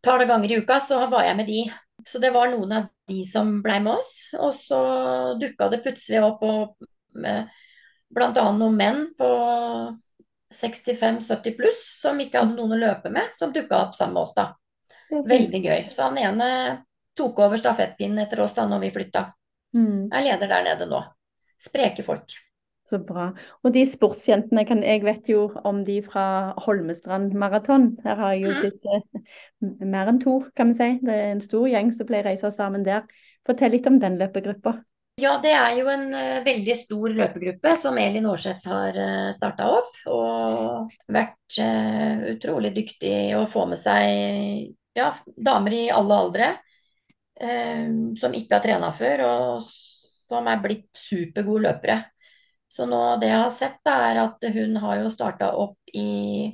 Par 0.04 0.24
ganger 0.26 0.52
i 0.52 0.58
uka 0.62 0.80
så 0.84 1.00
var 1.12 1.26
jeg 1.26 1.38
med 1.40 1.48
de. 1.50 1.62
Så 2.08 2.20
det 2.24 2.32
var 2.36 2.50
noen 2.52 2.74
av 2.78 2.90
de 3.10 3.24
som 3.28 3.58
blei 3.64 3.80
med 3.84 3.98
oss. 3.98 4.12
Og 4.38 4.54
så 4.56 4.82
dukka 5.40 5.70
det 5.74 5.82
plutselig 5.86 6.22
opp 6.24 6.44
og, 6.46 6.88
bl.a. 7.18 7.40
blant 8.14 8.38
annet 8.40 8.62
noen 8.62 8.78
menn 8.78 9.02
på 9.18 9.30
65-70 10.54 11.58
pluss 11.58 11.82
som 12.02 12.20
ikke 12.24 12.40
hadde 12.40 12.56
noen 12.56 12.78
å 12.78 12.80
løpe 12.80 13.12
med, 13.12 13.34
som 13.36 13.52
dukka 13.52 13.82
opp 13.88 13.98
sammen 13.98 14.16
med 14.20 14.24
oss 14.24 14.36
da. 14.38 14.48
Veldig 15.12 15.64
gøy. 15.64 15.82
Så 15.92 16.08
han 16.08 16.20
ene 16.22 16.50
tok 17.18 17.40
over 17.44 17.60
stafettpinnen 17.60 18.24
etter 18.24 18.44
oss 18.44 18.56
da 18.56 18.68
når 18.70 18.86
vi 18.86 18.94
flytta. 18.96 19.26
Mm, 19.76 20.08
Er 20.14 20.24
leder 20.24 20.52
der 20.52 20.68
nede 20.70 20.88
nå. 20.90 21.02
Spreke 21.60 22.06
folk. 22.06 22.38
Så 22.88 23.00
bra. 23.04 23.30
Og 23.64 23.74
de 23.76 23.84
sportsjentene, 23.88 24.64
kan, 24.68 24.84
jeg 24.86 25.04
vet 25.06 25.30
jo 25.32 25.48
om 25.68 25.84
de 25.88 26.00
fra 26.06 26.54
Holmestrand 26.66 27.36
maraton. 27.38 27.92
Her 28.06 28.22
har 28.22 28.36
jeg 28.36 28.46
jo 28.46 28.54
sett 28.62 28.92
eh, 28.94 29.24
mer 29.86 30.12
enn 30.12 30.22
to, 30.24 30.40
kan 30.58 30.72
vi 30.72 30.78
si. 30.80 30.92
Det 31.04 31.16
er 31.16 31.34
en 31.34 31.44
stor 31.44 31.68
gjeng 31.72 31.92
som 31.96 32.10
pleier 32.10 32.28
å 32.28 32.32
reise 32.32 32.52
sammen 32.56 32.86
der. 32.88 33.08
Fortell 33.48 33.76
litt 33.76 33.90
om 33.90 34.00
den 34.02 34.20
løpegruppa. 34.22 34.78
Ja, 35.18 35.40
det 35.42 35.50
er 35.58 35.72
jo 35.80 35.88
en 35.90 36.12
uh, 36.14 36.44
veldig 36.46 36.76
stor 36.78 37.14
løpegruppe 37.18 37.72
som 37.82 37.96
Elin 37.98 38.28
Aarseth 38.30 38.70
har 38.70 39.00
uh, 39.02 39.32
starta 39.34 39.72
opp. 39.80 39.96
Og 40.14 40.94
vært 41.10 41.58
uh, 41.58 42.28
utrolig 42.36 42.76
dyktig 42.76 43.18
å 43.40 43.48
få 43.50 43.66
med 43.72 43.82
seg 43.82 44.76
ja, 44.98 45.10
damer 45.26 45.74
i 45.74 45.84
alle 45.94 46.22
aldre 46.22 46.54
Uh, 47.38 48.16
som 48.18 48.34
ikke 48.34 48.58
har 48.58 48.64
trena 48.64 48.88
før, 48.98 49.22
og 49.28 49.66
som 50.26 50.48
er 50.50 50.62
blitt 50.64 50.88
supergode 50.98 51.68
løpere. 51.68 51.98
Så 52.78 52.86
nå 52.90 53.02
det 53.22 53.32
jeg 53.32 53.42
har 53.42 53.52
sett, 53.56 53.80
da, 53.88 53.96
er 54.12 54.20
at 54.28 54.48
hun 54.54 54.76
har 54.84 55.00
jo 55.02 55.10
starta 55.14 55.50
opp 55.58 55.78
i 55.98 56.54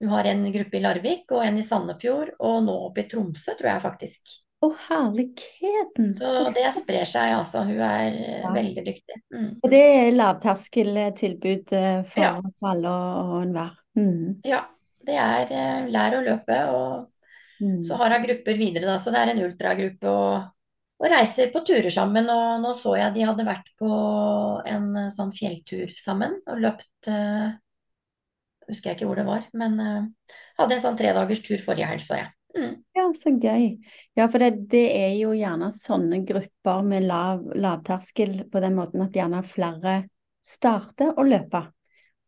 Hun 0.00 0.08
har 0.14 0.24
en 0.30 0.46
gruppe 0.52 0.78
i 0.78 0.80
Larvik 0.80 1.32
og 1.36 1.42
en 1.44 1.58
i 1.60 1.64
Sandefjord, 1.64 2.30
og 2.40 2.62
nå 2.64 2.72
opp 2.86 2.96
i 3.02 3.02
Tromsø, 3.08 3.52
tror 3.58 3.68
jeg 3.74 3.82
faktisk. 3.84 4.38
Å, 4.64 4.68
herligheten! 4.88 6.06
Så 6.16 6.46
det 6.56 6.66
sprer 6.76 7.04
seg, 7.08 7.34
altså. 7.36 7.62
Hun 7.68 7.80
er 7.84 8.08
eh, 8.16 8.40
Ja. 8.42 8.52
veldig 8.54 8.84
dyktig. 8.86 9.18
Mm. 9.32 9.50
Og 9.62 9.70
det 9.72 9.80
er 9.80 10.10
lavterskeltilbud 10.16 11.72
eh, 11.76 12.02
for 12.04 12.20
Ja. 12.24 12.32
alle 12.72 12.88
og 12.88 13.30
og 13.34 13.42
enhver. 13.42 13.74
Mm. 13.96 14.40
Ja, 14.44 14.62
det 15.04 15.16
er 15.20 15.52
eh, 15.52 15.88
lær 15.92 16.16
å 16.20 16.24
løpe, 16.24 16.60
og 16.74 17.06
Mm. 17.60 17.82
så 17.84 17.96
har 18.00 18.08
hun 18.16 18.22
grupper 18.24 18.56
videre, 18.56 18.86
da. 18.88 18.96
Så 18.96 19.12
det 19.12 19.20
er 19.20 19.30
en 19.34 19.42
ultragruppe 19.44 20.08
og, 20.08 20.48
og 21.00 21.08
reiser 21.08 21.50
på 21.52 21.62
turer 21.64 21.90
sammen. 21.92 22.28
Og 22.28 22.60
nå 22.62 22.74
så 22.76 22.94
jeg 22.98 23.16
de 23.16 23.26
hadde 23.26 23.46
vært 23.48 23.72
på 23.80 23.90
en 24.68 24.90
eh, 25.06 25.12
sånn 25.14 25.32
fjelltur 25.36 25.94
sammen 26.00 26.40
og 26.46 26.62
løpt 26.66 27.10
uh, 27.10 27.50
Husker 28.70 28.92
jeg 28.92 29.00
ikke 29.00 29.06
hvor 29.08 29.18
det 29.18 29.26
var, 29.26 29.46
men 29.58 29.72
uh, 29.82 30.36
hadde 30.60 30.76
en 30.76 30.82
sånn 30.84 30.98
tredagers 30.98 31.40
tur 31.42 31.58
forrige 31.64 31.88
helg, 31.90 32.04
så 32.04 32.20
jeg. 32.20 32.28
Mm. 32.54 32.76
Ja, 32.94 33.06
så 33.18 33.32
gøy. 33.34 33.64
Ja, 34.14 34.28
for 34.30 34.38
det, 34.38 34.68
det 34.70 34.84
er 34.94 35.16
jo 35.18 35.32
gjerne 35.34 35.72
sånne 35.74 36.20
grupper 36.28 36.84
med 36.86 37.08
lav, 37.08 37.42
lavterskel 37.58 38.44
på 38.52 38.62
den 38.62 38.76
måten 38.78 39.02
at 39.02 39.18
gjerne 39.18 39.42
flere 39.42 39.96
starter 40.38 41.18
å 41.18 41.26
løpe. 41.26 41.64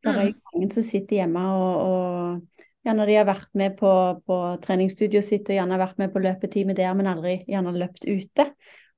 Det 0.03 0.11
er 0.11 0.29
jo 0.33 0.35
mange 0.51 0.73
som 0.75 0.87
sitter 0.87 1.21
hjemme 1.21 1.45
og, 1.55 1.73
og 1.87 2.62
gjerne 2.87 3.07
de 3.07 3.15
har 3.17 3.27
vært 3.29 3.49
med 3.59 3.77
på, 3.79 3.91
på 4.27 4.39
treningsstudioet 4.65 5.25
sitt 5.27 5.49
og 5.51 5.57
gjerne 5.59 5.79
vært 5.81 5.99
med 6.03 6.13
på 6.15 6.23
løpetime 6.23 6.75
der, 6.79 6.93
men 6.99 7.07
aldri 7.11 7.37
gjerne 7.49 7.75
løpt 7.79 8.07
ute. 8.09 8.49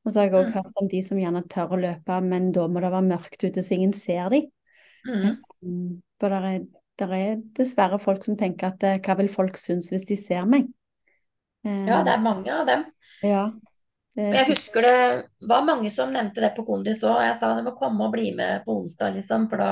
Og 0.05 0.13
så 0.13 0.21
har 0.21 0.29
jeg 0.29 0.35
òg 0.37 0.49
Mm. 0.51 0.55
hørt 0.55 0.81
om 0.83 0.89
de 0.89 1.03
som 1.03 1.19
gjerne 1.21 1.43
tør 1.49 1.73
å 1.77 1.81
løpe, 1.81 2.21
men 2.23 2.51
da 2.53 2.67
må 2.69 2.81
det 2.81 2.91
være 2.93 3.09
mørkt 3.09 3.45
ute 3.45 3.63
så 3.65 3.75
ingen 3.77 3.93
ser 3.97 4.29
de. 4.31 4.41
Mm. 5.09 6.01
For 6.21 6.29
der 6.33 6.49
er, 6.49 6.59
der 7.01 7.13
er 7.17 7.37
dessverre 7.57 7.99
folk 8.01 8.25
som 8.25 8.37
tenker 8.37 8.69
at 8.73 8.83
eh, 8.85 8.99
hva 9.05 9.17
vil 9.17 9.29
folk 9.33 9.57
synes 9.61 9.91
hvis 9.93 10.05
de 10.09 10.17
ser 10.17 10.45
meg? 10.49 10.69
Eh, 11.65 11.87
Ja, 11.89 12.03
det 12.05 12.13
er 12.13 12.21
mange 12.25 12.53
av 12.53 12.67
dem. 12.67 12.85
ja. 13.23 13.51
Det 14.15 14.29
jeg 14.31 14.47
husker 14.47 14.85
det 14.87 14.99
var 15.49 15.65
mange 15.67 15.91
som 15.91 16.13
nevnte 16.15 16.41
det 16.41 16.53
på 16.55 16.63
Kondis 16.65 17.01
òg. 17.03 17.17
Jeg 17.25 17.37
sa 17.41 17.49
de 17.57 17.65
må 17.67 17.73
komme 17.77 18.05
og 18.07 18.13
bli 18.13 18.29
med 18.37 18.63
på 18.65 18.77
onsdag, 18.85 19.17
liksom, 19.17 19.49
for 19.51 19.57
da 19.59 19.71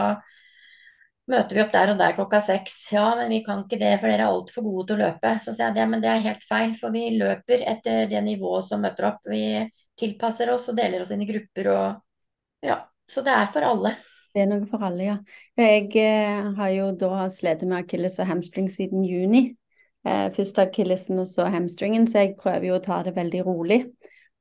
møter 1.31 1.57
vi 1.57 1.63
opp 1.63 1.73
der 1.75 1.93
og 1.93 1.99
der 2.01 2.15
klokka 2.17 2.41
seks. 2.45 2.77
Ja, 2.95 3.13
men 3.19 3.31
vi 3.33 3.43
kan 3.47 3.65
ikke 3.65 3.79
det, 3.81 3.95
for 4.01 4.11
dere 4.11 4.27
er 4.27 4.31
altfor 4.31 4.67
gode 4.67 4.87
til 4.89 4.99
å 4.99 5.03
løpe. 5.05 5.35
Så 5.43 5.55
sier 5.55 5.69
jeg 5.69 5.79
det, 5.79 5.89
men 5.91 6.03
det 6.05 6.11
er 6.11 6.25
helt 6.27 6.47
feil, 6.49 6.75
for 6.81 6.95
vi 6.95 7.05
løper 7.19 7.67
etter 7.75 8.09
det 8.11 8.23
nivået 8.27 8.69
som 8.69 8.83
møter 8.83 9.11
opp. 9.13 9.21
Vi 9.31 9.43
tilpasser 9.99 10.51
oss 10.53 10.71
og 10.73 10.79
deler 10.79 11.05
oss 11.05 11.13
inn 11.15 11.23
i 11.25 11.29
grupper 11.29 11.71
og 11.75 12.67
ja. 12.67 12.83
Så 13.09 13.25
det 13.27 13.35
er 13.35 13.49
for 13.53 13.67
alle. 13.67 13.97
Det 14.33 14.45
er 14.45 14.49
noe 14.49 14.65
for 14.69 14.83
alle, 14.87 15.05
ja. 15.05 15.17
Jeg 15.61 15.91
eh, 16.01 16.47
har 16.57 16.71
jo 16.73 16.87
da 16.97 17.27
slitt 17.29 17.65
med 17.67 17.83
akilles 17.83 18.17
og 18.23 18.31
hamstring 18.31 18.71
siden 18.73 19.03
juni. 19.05 19.51
Eh, 20.09 20.29
først 20.35 20.59
akillesen 20.63 21.21
og 21.21 21.29
så 21.29 21.51
hamstringen, 21.53 22.07
så 22.09 22.23
jeg 22.23 22.39
prøver 22.39 22.71
jo 22.71 22.79
å 22.79 22.85
ta 22.85 23.03
det 23.05 23.13
veldig 23.19 23.43
rolig. 23.47 23.83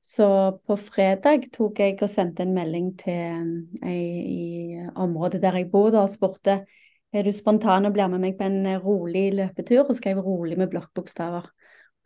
Så 0.02 0.28
på 0.66 0.76
fredag 0.82 1.52
tok 1.54 1.80
jeg 1.80 2.00
og 2.02 2.10
sendte 2.10 2.42
en 2.44 2.56
melding 2.56 2.92
til 3.00 3.52
ei 3.86 3.98
i 4.26 4.86
området 4.98 5.42
der 5.44 5.60
jeg 5.60 5.70
bor, 5.72 5.94
og 5.94 6.10
spurte 6.10 6.64
er 7.14 7.28
du 7.28 7.32
spontan 7.36 7.86
og 7.86 7.94
blir 7.94 8.08
med 8.10 8.24
meg 8.24 8.38
på 8.40 8.48
en 8.48 8.66
eh, 8.66 8.80
rolig 8.82 9.28
løpetur, 9.36 9.84
og 9.86 9.98
skrev 9.98 10.22
rolig 10.24 10.58
med 10.58 10.72
blokkbokstaver. 10.72 11.50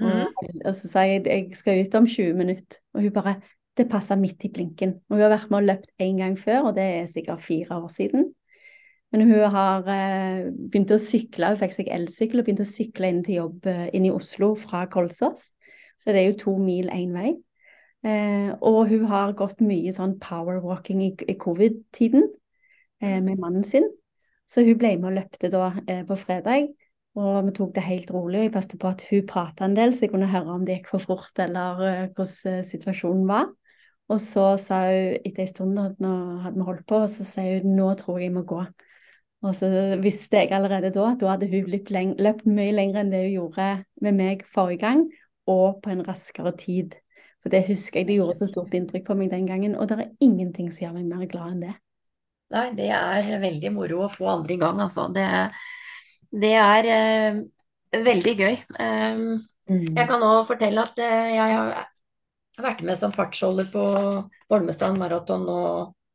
Og, 0.01 0.07
Mhm. 0.09 0.61
og 0.65 0.75
så 0.75 0.87
sa 0.91 0.99
jeg 1.07 1.25
jeg 1.25 1.55
skal 1.55 1.79
ut 1.85 1.95
om 1.95 2.05
20 2.07 2.33
minutter, 2.33 2.81
og 2.93 3.01
hun 3.01 3.11
bare 3.11 3.35
det 3.77 3.89
passer 3.89 4.15
midt 4.15 4.43
i 4.43 4.49
blinken. 4.49 4.93
Og 5.09 5.15
hun 5.17 5.19
har 5.19 5.29
vært 5.29 5.49
med 5.51 5.59
og 5.59 5.63
løpt 5.67 5.91
én 6.01 6.17
gang 6.17 6.37
før, 6.39 6.67
og 6.67 6.75
det 6.75 6.83
er 6.83 7.05
sikkert 7.05 7.41
fire 7.43 7.75
år 7.75 7.87
siden. 7.91 8.33
Men 9.11 9.21
hun 9.21 9.49
har 9.51 9.87
eh, 9.87 10.51
begynt 10.51 10.91
å 10.91 10.99
sykle, 10.99 11.47
hun 11.47 11.57
fikk 11.59 11.73
seg 11.73 11.87
elsykkel 11.91 12.39
og 12.39 12.45
begynte 12.45 12.63
å 12.65 12.71
sykle 12.71 13.07
inn 13.07 13.23
til 13.23 13.35
jobb 13.35 13.67
eh, 13.67 13.89
inn 13.93 14.05
i 14.05 14.11
Oslo 14.11 14.55
fra 14.55 14.85
Kolsås. 14.91 15.53
Så 15.99 16.11
det 16.11 16.23
er 16.23 16.31
jo 16.31 16.39
to 16.39 16.57
mil 16.57 16.89
én 16.89 17.13
vei. 17.13 17.35
Eh, 18.05 18.51
og 18.61 18.85
hun 18.91 19.05
har 19.09 19.33
gått 19.37 19.63
mye 19.65 19.93
sånn 19.95 20.19
powerwalking 20.21 21.01
i, 21.01 21.11
i 21.25 21.35
covid-tiden 21.41 22.27
eh, 23.01 23.17
med 23.23 23.39
mannen 23.41 23.65
sin. 23.65 23.87
Så 24.45 24.61
hun 24.61 24.77
ble 24.77 24.93
med 24.99 25.09
og 25.09 25.15
løpte 25.17 25.49
da 25.49 25.71
eh, 25.87 26.03
på 26.05 26.17
fredag. 26.19 26.69
Og 27.15 27.47
vi 27.47 27.53
tok 27.55 27.71
det 27.77 27.85
helt 27.85 28.11
rolig. 28.11 28.41
og 28.41 28.45
Jeg 28.45 28.53
passet 28.53 28.79
på 28.81 28.91
at 28.91 29.03
hun 29.09 29.27
pratet 29.29 29.63
en 29.65 29.77
del, 29.77 29.95
så 29.95 30.05
jeg 30.05 30.11
kunne 30.13 30.29
høre 30.29 30.57
om 30.57 30.65
det 30.67 30.81
gikk 30.81 30.89
for 30.91 31.05
fort, 31.13 31.31
eller 31.39 31.79
uh, 31.79 32.01
hvordan 32.11 32.65
situasjonen 32.67 33.23
var. 33.29 33.47
Og 34.11 34.19
så 34.21 34.49
sa 34.59 34.81
hun 34.89 35.21
etter 35.23 35.45
en 35.45 35.49
stund 35.49 35.79
at 35.79 36.03
nå 36.03 36.11
hadde 36.43 36.59
vi 36.59 36.67
holdt 36.67 36.83
på, 36.89 36.99
og 37.05 37.07
så 37.13 37.23
sier 37.25 37.63
hun 37.63 37.79
nå 37.79 37.87
tror 38.01 38.19
jeg 38.19 38.27
jeg 38.27 38.35
må 38.35 38.43
gå. 38.49 38.59
Og 39.47 39.55
så 39.55 39.69
visste 40.03 40.43
jeg 40.43 40.51
allerede 40.57 40.91
da 40.91 41.07
at 41.13 41.23
da 41.23 41.31
hadde 41.31 41.49
hun 41.53 41.71
løpt, 41.71 41.95
løpt 42.19 42.51
mye 42.51 42.75
lenger 42.75 43.01
enn 43.01 43.15
det 43.15 43.23
hun 43.29 43.33
gjorde 43.37 43.71
med 44.03 44.19
meg 44.19 44.43
forrige 44.51 44.83
gang, 44.83 45.07
og 45.47 45.79
på 45.85 45.95
en 45.95 46.03
raskere 46.03 46.51
tid. 46.59 46.99
For 47.45 47.53
det 47.53 47.67
husker 47.67 48.01
jeg, 48.01 48.09
det 48.09 48.17
gjorde 48.17 48.39
så 48.39 48.49
stort 48.49 48.73
inntrykk 48.73 49.05
på 49.05 49.15
meg 49.19 49.29
den 49.29 49.45
gangen, 49.45 49.75
og 49.77 49.89
det 49.91 49.99
er 50.01 50.13
ingenting 50.25 50.71
som 50.73 50.87
gjør 50.87 50.95
meg 50.97 51.09
mer 51.11 51.27
glad 51.29 51.51
enn 51.53 51.65
det. 51.67 51.73
Nei, 52.55 52.67
det 52.77 52.87
er 52.89 53.27
veldig 53.41 53.71
moro 53.73 54.05
å 54.05 54.09
få 54.09 54.31
andre 54.31 54.55
i 54.55 54.61
gang, 54.61 54.81
altså. 54.81 55.07
Det 55.13 55.25
det 56.35 56.53
er 56.59 56.87
eh, 56.91 57.41
veldig 58.05 58.33
gøy. 58.35 58.55
Um, 58.79 59.35
mm. 59.69 59.91
Jeg 59.95 60.07
kan 60.09 60.23
òg 60.25 60.47
fortelle 60.49 60.83
at 60.83 60.99
eh, 60.99 61.35
jeg 61.35 61.57
har 61.57 62.65
vært 62.65 62.83
med 62.87 62.99
som 62.99 63.13
fartsholder 63.15 63.69
på 63.71 63.85
Holmestrand 64.51 64.99
maraton 64.99 65.45
nå 65.47 65.59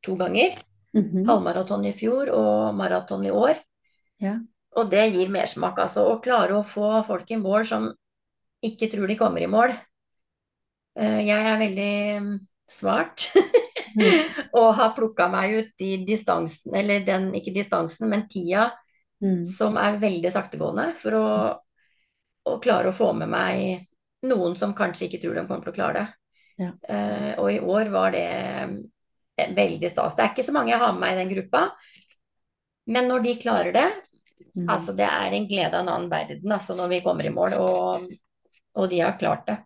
to 0.05 0.16
ganger. 0.16 0.59
Mm 0.93 1.05
-hmm. 1.05 1.27
Halvmaraton 1.27 1.85
i 1.85 1.93
fjor 1.93 2.31
og 2.35 2.75
maraton 2.75 3.25
i 3.25 3.31
år. 3.31 3.55
Ja. 4.19 4.38
Og 4.77 4.90
det 4.90 5.12
gir 5.12 5.29
mersmak, 5.29 5.79
altså. 5.79 6.01
Å 6.01 6.21
klare 6.21 6.55
å 6.55 6.66
få 6.66 7.03
folk 7.07 7.31
i 7.31 7.37
mål 7.37 7.66
som 7.66 7.93
ikke 8.62 8.90
tror 8.90 9.07
de 9.07 9.16
kommer 9.16 9.40
i 9.40 9.47
mål. 9.47 9.71
Uh, 10.98 11.20
jeg 11.22 11.50
er 11.53 11.61
veldig 11.61 11.92
svart. 12.70 13.31
mm. 13.96 14.37
og 14.59 14.68
har 14.79 14.94
plukka 14.96 15.29
meg 15.33 15.57
ut 15.59 15.72
de 15.81 15.90
distansen, 16.07 16.74
eller 16.76 17.05
den, 17.07 17.31
ikke 17.37 17.55
distansen, 17.55 18.11
men 18.11 18.26
tida 18.31 18.70
mm. 19.22 19.44
som 19.50 19.79
er 19.81 20.00
veldig 20.03 20.33
saktegående, 20.35 20.90
for 21.00 21.18
å, 21.18 21.26
å, 22.50 22.59
klare 22.62 22.90
å 22.90 22.96
få 22.96 23.12
med 23.18 23.31
meg 23.33 23.87
noen 24.31 24.57
som 24.59 24.76
kanskje 24.76 25.09
ikke 25.09 25.22
tror 25.22 25.38
de 25.38 25.46
kommer 25.48 25.66
til 25.66 25.74
å 25.74 25.79
klare 25.79 26.00
det. 26.00 26.07
Ja. 26.61 26.74
Uh, 26.85 27.33
og 27.40 27.50
i 27.55 27.61
år 27.62 27.88
var 27.92 28.12
det 28.12 28.26
eh, 29.40 29.53
veldig 29.57 29.88
stas. 29.88 30.16
Det 30.16 30.24
er 30.24 30.35
ikke 30.35 30.44
så 30.44 30.53
mange 30.53 30.74
jeg 30.74 30.83
har 30.83 30.92
med 30.92 31.07
meg 31.07 31.14
i 31.14 31.20
den 31.22 31.33
gruppa, 31.33 31.62
men 32.90 33.09
når 33.09 33.24
de 33.24 33.38
klarer 33.40 33.72
det, 33.72 33.87
mm. 34.53 34.66
altså 34.66 34.92
det 34.98 35.07
er 35.09 35.37
en 35.37 35.46
glede 35.48 35.72
av 35.72 35.85
en 35.85 35.92
annen 35.94 36.11
verden 36.12 36.53
altså 36.53 36.76
når 36.76 36.92
vi 36.92 37.00
kommer 37.05 37.29
i 37.29 37.33
mål, 37.33 37.57
og, 37.61 38.07
og 38.76 38.92
de 38.92 39.00
har 39.00 39.18
klart 39.20 39.46
det. 39.48 39.57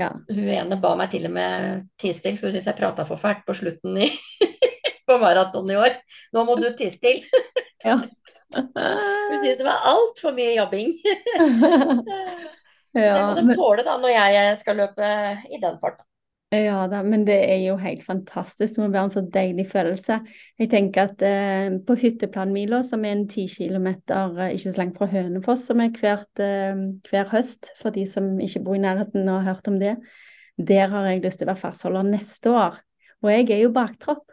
Ja. 0.00 0.10
Hun 0.28 0.50
ene 0.50 0.78
ba 0.82 0.94
meg 0.98 1.12
til 1.12 1.28
og 1.28 1.34
med 1.36 1.84
tie 2.00 2.14
stille, 2.16 2.38
for 2.40 2.48
hun 2.48 2.56
syntes 2.56 2.70
jeg 2.72 2.78
prata 2.80 3.06
for 3.06 3.20
fælt 3.20 3.44
på 3.46 3.54
slutten 3.56 4.00
i, 4.02 4.10
på 5.08 5.18
maraton 5.22 5.70
i 5.70 5.78
år. 5.78 5.98
Nå 6.34 6.44
må 6.48 6.58
du 6.58 6.68
tie 6.78 6.92
stille. 6.94 7.44
ja. 7.84 8.00
Hun 8.54 9.38
syntes 9.40 9.58
det 9.58 9.64
var 9.66 9.86
altfor 9.90 10.30
mye 10.36 10.52
jobbing. 10.54 10.92
Så 12.94 13.02
det 13.02 13.22
må 13.26 13.32
de 13.34 13.56
tåle 13.58 13.82
da, 13.82 13.96
når 13.98 14.12
jeg 14.12 14.58
skal 14.60 14.76
løpe 14.78 15.08
i 15.50 15.58
den 15.58 15.80
farta. 15.82 16.04
Ja 16.54 16.84
da, 16.86 17.00
men 17.02 17.24
det 17.26 17.36
er 17.48 17.62
jo 17.64 17.74
helt 17.80 18.02
fantastisk. 18.04 18.76
Det 18.76 18.82
må 18.82 18.90
være 18.92 19.08
en 19.08 19.12
så 19.12 19.22
deilig 19.34 19.64
følelse. 19.70 20.18
Jeg 20.60 20.70
tenker 20.70 21.08
at 21.08 21.24
eh, 21.24 21.78
på 21.86 21.96
hytteplanmila, 21.98 22.82
som 22.86 23.04
er 23.04 23.16
en 23.16 23.24
ti 23.30 23.46
kilometer 23.50 24.36
eh, 24.38 24.52
ikke 24.54 24.70
så 24.70 24.74
langt 24.78 25.00
fra 25.00 25.08
Hønefoss, 25.10 25.64
som 25.70 25.82
er 25.82 25.92
hvert, 25.96 26.42
eh, 26.44 26.84
hver 27.08 27.32
høst, 27.32 27.72
for 27.80 27.94
de 27.94 28.04
som 28.06 28.28
ikke 28.44 28.62
bor 28.66 28.78
i 28.78 28.82
nærheten 28.84 29.26
og 29.26 29.40
har 29.40 29.54
hørt 29.54 29.72
om 29.72 29.80
det, 29.80 29.96
der 30.60 30.92
har 30.92 31.08
jeg 31.08 31.24
lyst 31.24 31.40
til 31.40 31.48
å 31.48 31.52
være 31.54 31.62
fastholder 31.64 32.10
neste 32.12 32.52
år. 32.54 32.78
Og 33.24 33.32
jeg 33.32 33.50
er 33.50 33.64
jo 33.64 33.74
baktropp. 33.74 34.28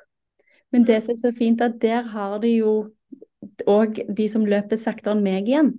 Men 0.72 0.86
det 0.88 1.02
som 1.04 1.16
er 1.16 1.22
så 1.24 1.32
fint, 1.38 1.64
at 1.64 1.80
der 1.82 2.12
har 2.12 2.38
de 2.44 2.58
jo 2.60 2.76
òg 3.68 4.04
de 4.08 4.28
som 4.30 4.46
løper 4.46 4.78
saktere 4.78 5.16
enn 5.16 5.26
meg 5.26 5.50
igjen. 5.50 5.74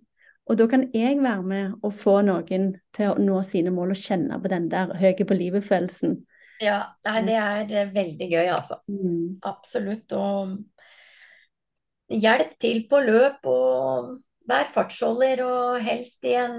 Og 0.50 0.58
da 0.58 0.66
kan 0.66 0.88
jeg 0.94 1.20
være 1.22 1.42
med 1.46 1.74
og 1.86 1.94
få 1.94 2.18
noen 2.26 2.72
til 2.94 3.12
å 3.12 3.18
nå 3.20 3.38
sine 3.46 3.70
mål 3.74 3.94
og 3.94 4.00
kjenne 4.00 4.40
på 4.42 4.50
den 4.50 4.68
der 4.72 4.90
høye 4.98 5.26
på 5.28 5.36
livet-følelsen. 5.38 6.16
Ja, 6.62 6.76
nei, 7.08 7.22
det 7.26 7.38
er 7.38 7.72
eh, 7.80 7.88
veldig 7.94 8.28
gøy, 8.30 8.46
altså. 8.54 8.78
Mm. 8.90 9.40
Absolutt. 9.48 10.12
Og 10.14 10.52
hjelp 12.12 12.54
til 12.62 12.84
på 12.90 13.00
løp, 13.02 13.48
og 13.50 14.12
vær 14.48 14.70
fartsholder, 14.70 15.42
og 15.46 15.82
helst 15.82 16.24
i 16.28 16.36
en 16.38 16.56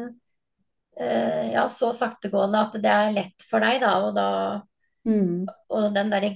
uh, 0.99 1.43
ja, 1.53 1.67
så 1.71 1.91
saktegående 1.95 2.63
at 2.67 2.77
det 2.83 2.91
er 2.91 3.15
lett 3.15 3.47
for 3.47 3.63
deg, 3.63 3.79
da. 3.83 3.93
Og, 4.07 4.11
da, 4.17 4.27
mm. 5.07 5.47
og 5.71 5.89
den 5.95 6.11
derre 6.11 6.33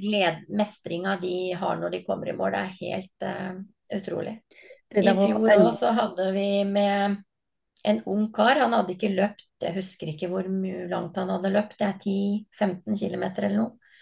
mestringa 0.47 1.17
de 1.23 1.35
har 1.57 1.81
når 1.81 1.97
de 1.97 2.03
kommer 2.07 2.31
i 2.31 2.37
mål, 2.37 2.55
det 2.55 2.63
er 2.63 2.81
helt 2.81 3.27
uh, 3.27 3.53
utrolig. 3.99 4.37
I 4.95 5.03
fjor 5.03 5.49
òg 5.57 5.71
så 5.75 5.91
hadde 5.91 6.29
vi 6.31 6.49
med 6.63 7.17
en 7.83 8.01
ung 8.09 8.29
kar. 8.33 8.59
Han 8.61 8.75
hadde 8.75 8.95
ikke 8.95 9.13
løpt, 9.13 9.47
jeg 9.61 9.75
husker 9.77 10.11
ikke 10.11 10.29
hvor 10.31 10.47
langt 10.91 11.17
han 11.17 11.33
hadde 11.33 11.53
løpt, 11.53 11.77
det 11.79 11.87
er 11.87 11.99
10-15 12.01 12.97
km 12.99 13.25
eller 13.29 13.57
noe. 13.57 13.93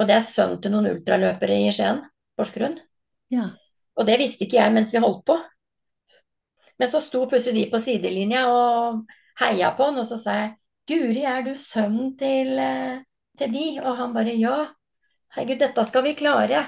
Og 0.00 0.08
det 0.08 0.16
er 0.16 0.24
sønnen 0.24 0.60
til 0.62 0.72
noen 0.72 0.88
ultraløpere 0.94 1.58
i 1.66 1.72
Skien, 1.74 2.00
Porsgrunn. 2.38 2.78
Ja. 3.32 3.50
Og 3.98 4.08
det 4.08 4.16
visste 4.20 4.46
ikke 4.46 4.60
jeg 4.60 4.72
mens 4.74 4.92
vi 4.94 5.02
holdt 5.04 5.24
på. 5.28 5.36
Men 6.80 6.90
så 6.90 7.02
sto 7.04 7.26
plutselig 7.28 7.66
de 7.66 7.70
på 7.72 7.80
sidelinja 7.82 8.46
og 8.50 9.02
heia 9.40 9.72
på 9.76 9.90
han, 9.90 10.00
og 10.00 10.08
så 10.08 10.18
sa 10.20 10.38
jeg 10.40 10.54
Guri, 10.88 11.22
er 11.28 11.44
du 11.46 11.52
sønnen 11.54 12.16
til, 12.18 12.56
eh, 12.58 13.02
til 13.38 13.52
de? 13.52 13.66
Og 13.84 14.00
han 14.00 14.16
bare 14.16 14.34
ja. 14.34 14.56
Herregud, 15.36 15.60
dette 15.60 15.84
skal 15.88 16.02
vi 16.04 16.16
klare. 16.18 16.64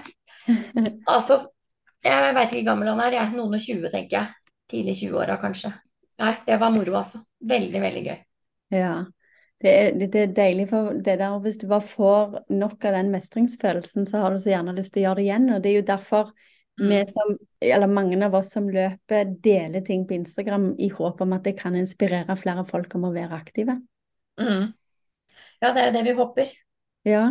altså, 1.14 1.40
jeg 2.04 2.37
veit 2.37 2.52
ikke 2.52 2.62
hvor 2.62 2.70
gammel 2.70 2.92
han 2.92 3.02
er, 3.09 3.18
jeg. 3.18 3.33
Noen 3.35 3.59
og 3.59 3.64
20, 3.66 3.90
tenker 3.90 4.20
jeg. 4.20 4.54
Tidlig 4.70 4.94
20-åra, 5.02 5.37
kanskje. 5.42 5.72
Nei, 6.22 6.35
det 6.46 6.57
var 6.61 6.72
moro, 6.74 6.96
altså. 7.00 7.20
Veldig, 7.44 7.81
veldig 7.83 8.03
gøy. 8.07 8.18
Ja. 8.74 8.94
Det 9.64 9.72
er, 9.72 9.92
det 9.96 10.20
er, 10.20 10.33
deilig 10.37 10.66
for 10.68 10.96
det 11.00 11.14
der 11.20 11.38
Hvis 11.40 11.57
du 11.61 11.68
bare 11.70 11.87
får 11.87 12.35
nok 12.53 12.85
av 12.85 12.98
den 12.98 13.12
mestringsfølelsen, 13.14 14.05
så 14.05 14.20
har 14.20 14.35
du 14.35 14.42
så 14.42 14.53
gjerne 14.53 14.74
lyst 14.77 14.94
til 14.94 15.05
å 15.05 15.07
gjøre 15.09 15.20
det 15.20 15.27
igjen. 15.29 15.48
Og 15.55 15.64
det 15.64 15.70
er 15.70 15.77
jo 15.79 15.87
derfor 15.88 16.31
mm. 16.81 16.87
vi 16.90 17.00
som, 17.11 17.35
eller 17.72 17.90
mange 17.90 18.20
av 18.27 18.37
oss 18.38 18.53
som 18.55 18.68
løper, 18.70 19.35
deler 19.44 19.85
ting 19.87 20.05
på 20.09 20.18
Instagram 20.18 20.72
i 20.79 20.90
håp 20.92 21.22
om 21.24 21.37
at 21.37 21.48
det 21.48 21.57
kan 21.59 21.79
inspirere 21.79 22.37
flere 22.40 22.66
folk 22.68 22.94
om 22.98 23.09
å 23.09 23.14
være 23.14 23.40
aktive. 23.40 23.79
Mm. 24.40 24.72
Ja, 25.62 25.72
det 25.72 25.81
er 25.81 25.87
jo 25.88 25.96
det 25.96 26.07
vi 26.07 26.16
håper. 26.20 26.57
Ja. 27.09 27.27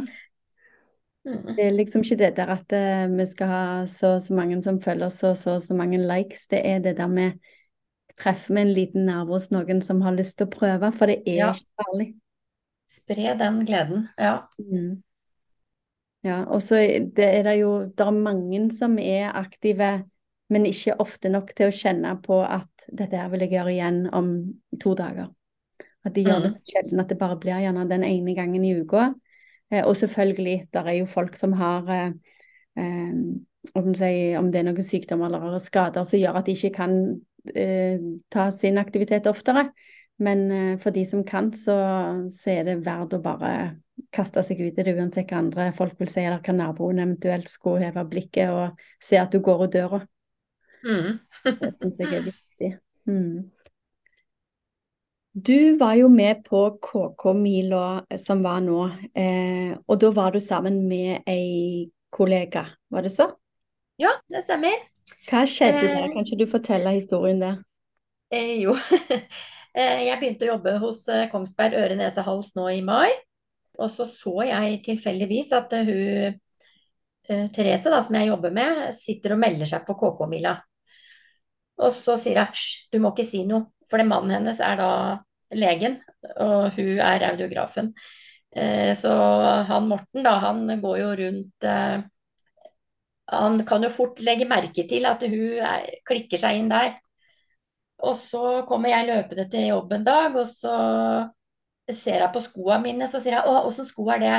Mm. 1.23 1.55
Det 1.55 1.63
er 1.63 1.75
liksom 1.75 2.03
ikke 2.03 2.19
det 2.19 2.33
der 2.35 2.49
at 2.51 2.73
uh, 2.75 3.07
vi 3.13 3.25
skal 3.29 3.47
ha 3.47 3.65
så 3.87 4.15
og 4.17 4.23
så 4.25 4.35
mange 4.35 4.57
som 4.63 4.81
følger 4.83 5.07
oss 5.07 5.21
og 5.23 5.37
så 5.39 5.57
og 5.59 5.63
så 5.63 5.77
mange 5.77 6.01
likes. 6.01 6.47
Det 6.51 6.59
er 6.65 6.81
det 6.83 6.97
der 6.97 7.11
med 7.11 7.37
treffer 8.19 8.53
med 8.55 8.67
en 8.67 8.75
liten 8.75 9.07
nerve 9.07 9.35
hos 9.35 9.49
noen 9.53 9.81
som 9.81 10.01
har 10.05 10.15
lyst 10.17 10.37
til 10.39 10.49
å 10.49 10.53
prøve, 10.53 10.91
for 10.95 11.09
det 11.09 11.21
er 11.25 11.39
ja. 11.39 11.49
ikke 11.53 11.83
farlig. 11.83 12.09
Spre 12.93 13.35
den 13.39 13.63
gleden, 13.65 14.07
ja. 14.21 14.35
Mm. 14.61 15.01
Ja, 16.23 16.43
og 16.47 16.61
så 16.63 16.77
er 16.79 17.09
det 17.11 17.57
jo 17.57 17.71
Det 17.91 18.05
er 18.05 18.15
mange 18.15 18.59
som 18.71 18.95
er 19.01 19.33
aktive, 19.35 20.05
men 20.53 20.67
ikke 20.69 20.95
ofte 21.03 21.31
nok 21.33 21.51
til 21.57 21.67
å 21.67 21.75
kjenne 21.75 22.13
på 22.23 22.37
at 22.45 22.85
dette 22.87 23.17
her 23.17 23.31
vil 23.33 23.43
jeg 23.43 23.55
gjøre 23.55 23.73
igjen 23.73 24.05
om 24.13 24.29
to 24.79 24.93
dager. 24.95 25.31
At 26.03 26.15
de 26.15 26.23
gjør 26.23 26.45
det 26.45 26.51
mm. 26.51 26.55
så 26.55 26.75
sjelden 26.75 27.01
at 27.03 27.11
det 27.11 27.19
bare 27.19 27.39
blir 27.39 27.63
gjerne 27.63 27.87
den 27.89 28.05
ene 28.07 28.35
gangen 28.37 28.63
i 28.67 28.75
uka. 28.77 29.09
Eh, 29.71 29.83
og 29.83 29.95
selvfølgelig, 29.97 30.67
der 30.73 30.87
er 30.91 30.99
jo 30.99 31.09
folk 31.09 31.35
som 31.39 31.55
har 31.57 31.89
eh, 31.91 32.09
eh, 32.77 33.13
om, 33.75 33.93
det 33.95 34.59
er 34.59 34.67
noen 34.67 34.83
sykdommer 34.83 35.31
eller 35.31 35.59
skader 35.63 36.03
som 36.07 36.19
gjør 36.19 36.39
at 36.39 36.49
de 36.49 36.55
ikke 36.57 36.75
kan 36.75 36.97
ta 37.43 38.43
sin 38.55 38.77
aktivitet 38.79 39.27
oftere. 39.27 39.65
Men 40.23 40.45
for 40.79 40.95
de 40.95 41.01
som 41.05 41.23
kan, 41.27 41.49
så, 41.57 41.73
så, 42.31 42.49
er 42.53 42.67
det 42.67 42.75
verdt 42.85 43.17
å 43.17 43.19
bare 43.23 43.49
kaste 44.13 44.43
seg 44.45 44.61
ut 44.61 44.77
i 44.77 44.85
det, 44.85 44.93
uansett 44.95 45.31
hva 45.31 45.41
andre 45.41 45.65
folk 45.75 45.97
vil 45.99 46.11
si, 46.11 46.21
eller 46.21 46.39
hva 46.45 46.55
naboen 46.55 47.01
eventuelt 47.03 47.49
skulle 47.51 47.83
heve 47.83 48.05
blikket 48.07 48.53
og 48.53 48.85
se 49.03 49.19
at 49.19 49.33
du 49.33 49.41
går 49.43 49.65
ut 49.65 49.75
døra. 49.75 49.99
Mm. 50.83 51.19
det 51.59 51.73
syns 51.81 51.99
jeg 51.99 52.13
er 52.13 52.25
viktig. 52.29 52.71
Mm. 53.09 53.51
Du 55.33 55.77
var 55.77 55.95
jo 55.97 56.07
med 56.13 56.43
på 56.45 56.59
KK-mila 56.77 58.03
som 58.21 58.43
var 58.45 58.61
nå, 58.61 58.83
eh, 59.17 59.73
og 59.87 60.01
da 60.03 60.11
var 60.13 60.35
du 60.35 60.39
sammen 60.43 60.83
med 60.85 61.25
ei 61.25 61.89
kollega, 62.13 62.67
var 62.93 63.01
det 63.01 63.15
så? 63.15 63.31
Ja, 63.97 64.11
det 64.29 64.43
stemmer. 64.45 64.92
Hva 65.29 65.43
skjedde 65.49 65.81
eh, 65.81 65.95
der? 65.97 66.09
Kan 66.13 66.27
ikke 66.27 66.39
du 66.39 66.47
fortelle 66.49 66.95
historien 66.97 67.43
der? 67.43 67.61
Eh, 68.33 68.61
jo. 68.65 68.77
Eh, 69.73 70.03
jeg 70.05 70.19
begynte 70.21 70.45
å 70.45 70.51
jobbe 70.51 70.71
hos 70.83 70.99
eh, 71.09 71.23
Kongsberg 71.31 71.73
øre, 71.79 71.95
nese, 71.97 72.21
hals 72.21 72.51
nå 72.53 72.67
i 72.69 72.83
mai. 72.85 73.09
Og 73.81 73.87
så 73.89 74.05
så 74.05 74.43
jeg 74.45 74.75
tilfeldigvis 74.85 75.47
at 75.57 75.73
hun 75.87 76.35
Therese, 77.25 77.89
da, 77.89 78.03
som 78.05 78.19
jeg 78.19 78.29
jobber 78.29 78.53
med, 78.53 78.83
sitter 78.93 79.33
og 79.33 79.41
melder 79.41 79.71
seg 79.71 79.87
på 79.87 79.95
KK-mila. 79.97 80.51
Og 81.81 81.89
så 81.95 82.19
sier 82.21 82.37
jeg 82.37 82.53
hysj, 82.53 82.67
du 82.93 82.99
må 83.01 83.15
ikke 83.15 83.25
si 83.25 83.41
noe. 83.49 83.71
For 83.89 83.97
det 83.97 84.05
mannen 84.11 84.35
hennes 84.37 84.61
er 84.61 84.77
da 84.77 84.91
legen, 85.57 85.97
og 86.37 86.77
hun 86.77 87.01
er 87.01 87.25
audiografen. 87.31 87.95
Eh, 88.55 88.93
så 88.97 89.13
han 89.65 89.89
Morten, 89.89 90.21
da, 90.21 90.37
han 90.45 90.67
går 90.81 90.97
jo 91.01 91.09
rundt 91.23 91.67
eh, 91.67 92.05
Han 93.33 93.63
kan 93.67 93.83
jo 93.83 93.91
fort 93.93 94.19
legge 94.23 94.47
merke 94.49 94.85
til 94.89 95.05
at 95.09 95.23
hun 95.25 95.59
er, 95.59 95.87
klikker 96.07 96.41
seg 96.41 96.59
inn 96.59 96.71
der. 96.71 96.97
Og 98.03 98.17
så 98.19 98.63
kommer 98.67 98.91
jeg 98.91 99.07
løpende 99.07 99.47
til 99.51 99.69
jobb 99.69 99.93
en 99.95 100.05
dag, 100.07 100.35
og 100.35 100.47
så 100.49 100.73
ser 101.91 102.23
jeg 102.23 102.31
på 102.33 102.41
skoene 102.43 102.81
mine, 102.83 103.07
så 103.07 103.19
sier 103.19 103.37
jeg 103.37 103.45
'Å, 103.47 103.63
åssen 103.67 103.87
sko 103.87 104.07
er 104.11 104.19
det? 104.19 104.37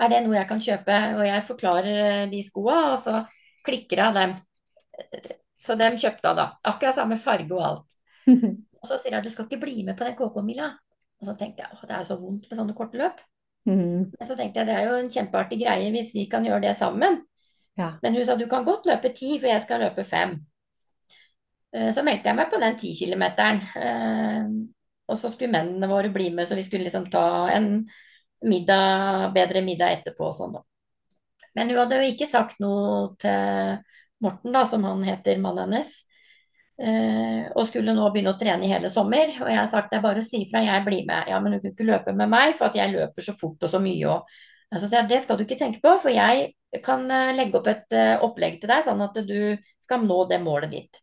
Er 0.00 0.08
det 0.08 0.22
noe 0.24 0.36
jeg 0.36 0.48
kan 0.48 0.60
kjøpe?' 0.60 1.00
Og 1.18 1.26
jeg 1.26 1.42
forklarer 1.48 2.30
de 2.30 2.42
skoene, 2.42 2.92
og 2.92 2.98
så 2.98 3.24
klikker 3.64 3.96
jeg 3.96 4.14
dem. 4.14 4.36
Så 5.60 5.76
dem 5.78 5.98
kjøpte 5.98 6.28
hun 6.28 6.36
da. 6.36 6.46
Akkurat 6.64 6.94
samme 6.94 7.18
farge 7.18 7.54
og 7.54 7.64
alt. 7.64 7.98
Og 8.82 8.88
så 8.88 8.96
sier 8.98 9.14
jeg 9.14 9.22
'Du 9.22 9.30
skal 9.30 9.44
ikke 9.46 9.60
bli 9.60 9.84
med 9.84 9.96
på 9.96 10.04
den 10.04 10.16
KK-mila'. 10.16 10.72
Og 11.20 11.26
så 11.28 11.36
tenkte 11.38 11.62
jeg 11.62 11.70
'Å, 11.70 11.86
det 11.86 11.96
er 11.96 12.04
så 12.04 12.16
vondt 12.16 12.48
med 12.50 12.58
sånne 12.58 12.74
korte 12.74 12.98
løp. 12.98 13.20
Mm. 13.64 14.10
Men 14.10 14.26
så 14.26 14.34
tenkte 14.34 14.60
jeg 14.60 14.66
det 14.66 14.74
er 14.74 14.88
jo 14.88 14.96
en 14.98 15.10
kjempeartig 15.10 15.60
greie 15.60 15.90
hvis 15.94 16.14
vi 16.14 16.26
kan 16.30 16.44
gjøre 16.44 16.64
det 16.66 16.76
sammen. 16.76 17.22
Ja. 17.78 17.94
Men 18.02 18.14
hun 18.14 18.26
sa 18.26 18.36
du 18.36 18.46
kan 18.50 18.64
godt 18.64 18.86
løpe 18.86 19.12
ti, 19.16 19.38
for 19.40 19.48
jeg 19.48 19.62
skal 19.64 19.80
løpe 19.80 20.04
fem. 20.04 20.36
Eh, 21.74 21.90
Så 21.92 22.04
meldte 22.04 22.28
jeg 22.28 22.36
meg 22.36 22.50
på 22.52 22.60
den 22.60 22.76
ti 22.78 22.94
kilometeren. 22.98 23.62
Eh, 23.76 24.44
Og 25.08 25.18
så 25.18 25.28
skulle 25.28 25.52
mennene 25.52 25.88
våre 25.90 26.08
bli 26.14 26.30
med, 26.30 26.46
så 26.48 26.54
vi 26.56 26.62
skulle 26.62 26.84
liksom 26.86 27.10
ta 27.10 27.50
en 27.50 27.88
middag, 28.48 29.32
bedre 29.34 29.60
middag 29.60 29.98
etterpå 29.98 30.28
og 30.28 30.36
sånn. 30.36 30.54
Men 31.54 31.68
hun 31.68 31.80
hadde 31.82 31.98
jo 31.98 32.12
ikke 32.12 32.28
sagt 32.30 32.60
noe 32.62 33.10
til 33.20 33.82
Morten, 34.22 34.54
da, 34.54 34.62
som 34.64 34.84
han 34.86 35.02
heter, 35.04 35.40
mannen 35.42 35.66
hennes. 35.74 35.90
Eh, 36.78 37.50
og 37.52 37.66
skulle 37.68 37.92
nå 37.94 38.06
begynne 38.14 38.32
å 38.32 38.38
trene 38.40 38.64
i 38.64 38.70
hele 38.72 38.88
sommer. 38.88 39.34
Og 39.42 39.50
jeg 39.50 39.58
har 39.58 39.68
sagt 39.68 39.90
det 39.92 39.98
er 39.98 40.06
bare 40.06 40.22
å 40.22 40.26
si 40.26 40.46
fra, 40.48 40.62
jeg 40.64 40.84
blir 40.86 41.04
med. 41.06 41.28
Ja, 41.28 41.40
men 41.42 41.52
hun 41.56 41.60
kan 41.60 41.74
ikke 41.74 41.90
løpe 41.90 42.14
med 42.16 42.30
meg, 42.32 42.54
for 42.56 42.70
at 42.70 42.78
jeg 42.78 42.94
løper 42.94 43.26
så 43.26 43.34
fort 43.38 43.62
og 43.66 43.70
så 43.74 43.82
mye. 43.82 44.14
Og, 44.14 44.38
så 44.80 44.88
sier 44.88 45.02
jeg, 45.02 45.10
det 45.10 45.20
skal 45.24 45.38
du 45.38 45.44
ikke 45.44 45.58
tenke 45.60 45.82
på, 45.84 45.92
for 46.00 46.12
jeg 46.14 46.52
kan 46.84 47.04
eh, 47.12 47.34
legge 47.36 47.58
opp 47.58 47.68
et 47.68 47.96
eh, 47.96 48.14
opplegg 48.24 48.60
til 48.62 48.70
deg, 48.70 48.84
sånn 48.86 49.02
at 49.04 49.18
du 49.28 49.56
skal 49.82 50.06
nå 50.06 50.22
det 50.30 50.38
målet 50.40 50.72
ditt. 50.72 51.02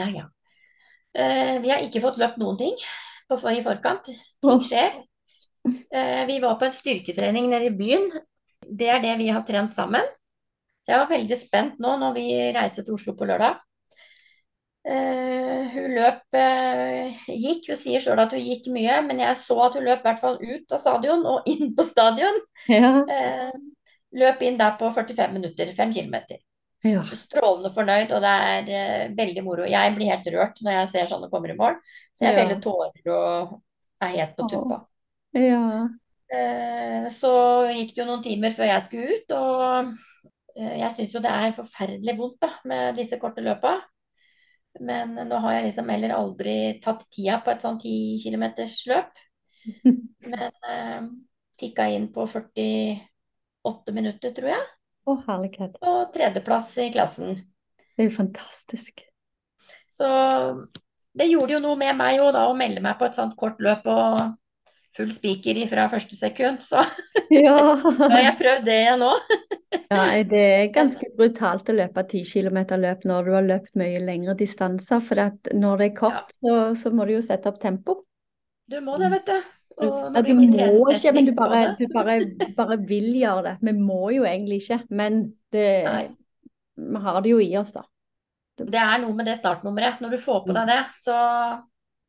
Ja, 0.00 0.08
ja. 0.12 0.26
Eh, 1.16 1.56
vi 1.64 1.72
har 1.72 1.84
ikke 1.84 2.02
fått 2.04 2.20
løpt 2.20 2.40
noen 2.40 2.60
ting 2.60 2.76
i 3.32 3.64
forkant. 3.64 4.10
Ting 4.44 4.60
skjer. 4.68 4.98
Vi 6.28 6.34
var 6.42 6.58
på 6.60 6.66
en 6.66 6.74
styrketrening 6.76 7.46
nede 7.48 7.70
i 7.70 7.72
byen. 7.72 8.10
Det 8.60 8.90
er 8.92 9.00
det 9.00 9.14
vi 9.22 9.30
har 9.32 9.40
trent 9.48 9.72
sammen. 9.72 10.04
Så 10.84 10.92
jeg 10.92 11.00
var 11.00 11.08
veldig 11.14 11.38
spent 11.40 11.80
nå 11.80 11.94
når 12.02 12.12
vi 12.18 12.26
reiser 12.52 12.84
til 12.84 12.98
Oslo 12.98 13.14
på 13.16 13.28
lørdag. 13.30 13.62
Eh, 14.82 15.66
hun 15.76 15.92
løp 15.94 16.34
uh, 16.34 17.26
gikk, 17.30 17.68
hun 17.70 17.78
sier 17.78 18.02
sjøl 18.02 18.18
at 18.18 18.32
hun 18.34 18.42
gikk 18.42 18.66
mye, 18.74 18.96
men 19.06 19.20
jeg 19.22 19.38
så 19.38 19.60
at 19.68 19.76
hun 19.78 19.84
løp 19.86 20.00
i 20.02 20.08
hvert 20.08 20.22
fall 20.22 20.40
ut 20.42 20.74
av 20.74 20.80
stadion 20.82 21.22
og 21.30 21.46
inn 21.50 21.70
på 21.76 21.86
stadion. 21.86 22.40
Ja. 22.66 22.90
Uh, 23.06 23.52
løp 24.18 24.42
inn 24.42 24.58
der 24.58 24.74
på 24.80 24.90
45 24.90 25.36
minutter, 25.36 25.70
5 25.76 25.94
km. 25.94 26.16
Ja. 26.82 27.04
Strålende 27.14 27.70
fornøyd, 27.70 28.10
og 28.10 28.24
det 28.24 28.32
er 28.32 29.12
veldig 29.14 29.44
moro. 29.46 29.68
Jeg 29.70 29.94
blir 29.94 30.10
helt 30.10 30.26
rørt 30.34 30.58
når 30.66 30.80
jeg 30.80 30.90
ser 30.96 31.12
sånne 31.12 31.30
komme 31.30 31.52
i 31.52 31.58
mål, 31.58 31.78
så 32.18 32.26
jeg 32.26 32.34
Ja. 32.34 32.40
feller 32.40 32.58
tårer 32.64 33.12
og 33.14 33.52
er 34.02 34.16
helt 34.16 34.34
på 34.34 34.48
tuppa. 34.50 34.80
Ja. 35.38 35.86
Så 37.12 37.32
gikk 37.70 37.94
det 37.94 38.02
jo 38.02 38.08
noen 38.08 38.24
timer 38.24 38.50
før 38.56 38.66
jeg 38.66 38.82
skulle 38.88 39.14
ut, 39.14 39.34
og 39.36 39.94
jeg 40.58 40.90
syns 40.96 41.14
jo 41.14 41.22
det 41.22 41.30
er 41.30 41.54
forferdelig 41.54 42.18
vondt 42.18 42.40
da, 42.42 42.50
med 42.66 42.98
disse 42.98 43.20
korte 43.22 43.44
løpa. 43.46 43.76
Men 44.80 45.14
nå 45.28 45.38
har 45.44 45.58
jeg 45.58 45.66
liksom 45.68 45.90
heller 45.92 46.14
aldri 46.16 46.56
tatt 46.82 47.04
tida 47.12 47.38
på 47.44 47.52
et 47.52 47.64
sånn 47.64 47.78
10 47.80 48.22
kilometers 48.22 48.78
løp. 48.88 49.20
Men 50.32 50.50
eh, 50.72 51.08
tikka 51.60 51.88
inn 51.92 52.08
på 52.14 52.26
48 52.26 53.96
minutter, 53.96 54.32
tror 54.36 54.54
jeg. 54.54 54.68
Å, 55.02 55.16
herlighet. 55.26 55.76
Og 55.82 56.12
tredjeplass 56.14 56.76
i 56.80 56.90
klassen. 56.94 57.42
Det 57.92 58.04
er 58.04 58.08
jo 58.08 58.16
fantastisk. 58.16 59.04
Så 59.92 60.08
det 61.12 61.28
gjorde 61.28 61.58
jo 61.58 61.62
noe 61.62 61.78
med 61.78 61.96
meg 61.98 62.16
jo 62.16 62.30
da 62.32 62.46
å 62.48 62.56
melde 62.56 62.80
meg 62.84 62.96
på 62.98 63.08
et 63.08 63.18
sånt 63.18 63.36
kort 63.38 63.60
løp 63.62 63.84
og 63.92 64.32
full 64.96 65.10
spiker 65.14 65.58
fra 65.70 65.86
første 65.92 66.16
sekund. 66.18 66.60
Så 66.64 66.82
Ja. 67.32 67.56
har 67.80 68.18
jeg 68.18 68.36
prøvd 68.40 68.66
det 68.68 68.78
igjen 68.82 69.02
nå. 69.04 69.12
Ja, 69.92 70.04
det 70.24 70.40
er 70.40 70.66
ganske 70.72 71.08
brutalt 71.16 71.68
å 71.68 71.74
løpe 71.76 72.02
10 72.04 72.22
km 72.28 72.58
løp 72.80 73.02
når 73.08 73.26
du 73.26 73.30
har 73.32 73.44
løpt 73.44 73.74
mye 73.80 74.00
lengre 74.04 74.34
distanser. 74.36 75.00
For 75.04 75.20
at 75.20 75.50
når 75.56 75.80
det 75.80 75.86
er 75.90 75.96
kort, 75.96 76.32
så, 76.40 76.54
så 76.76 76.92
må 76.92 77.04
du 77.08 77.14
jo 77.14 77.22
sette 77.24 77.48
opp 77.48 77.58
tempo. 77.60 77.98
Du 78.68 78.78
må 78.84 78.96
det, 79.00 79.10
vet 79.12 79.28
du. 79.28 79.50
Og 79.82 80.16
Ja, 80.16 80.22
du 80.22 80.32
du 80.32 80.42
ikke 80.44 80.68
må 80.76 80.90
ikke, 80.92 81.12
men 81.16 81.28
du 81.28 81.32
bare, 81.36 81.60
du 81.76 81.86
bare, 81.92 82.16
bare 82.56 82.78
vil 82.88 83.08
gjøre 83.20 83.44
det. 83.48 83.54
Vi 83.64 83.72
må 83.76 84.10
jo 84.12 84.24
egentlig 84.28 84.62
ikke, 84.62 84.82
men 84.92 85.22
det, 85.52 85.66
vi 86.76 87.02
har 87.04 87.20
det 87.24 87.32
jo 87.32 87.40
i 87.40 87.50
oss, 87.60 87.72
da. 87.76 87.84
Det 88.60 88.78
er 88.80 89.00
noe 89.02 89.16
med 89.16 89.28
det 89.28 89.38
startnummeret. 89.40 90.00
Når 90.04 90.12
du 90.16 90.20
får 90.20 90.44
på 90.46 90.56
deg 90.56 90.68
det, 90.72 90.82
så 91.00 91.16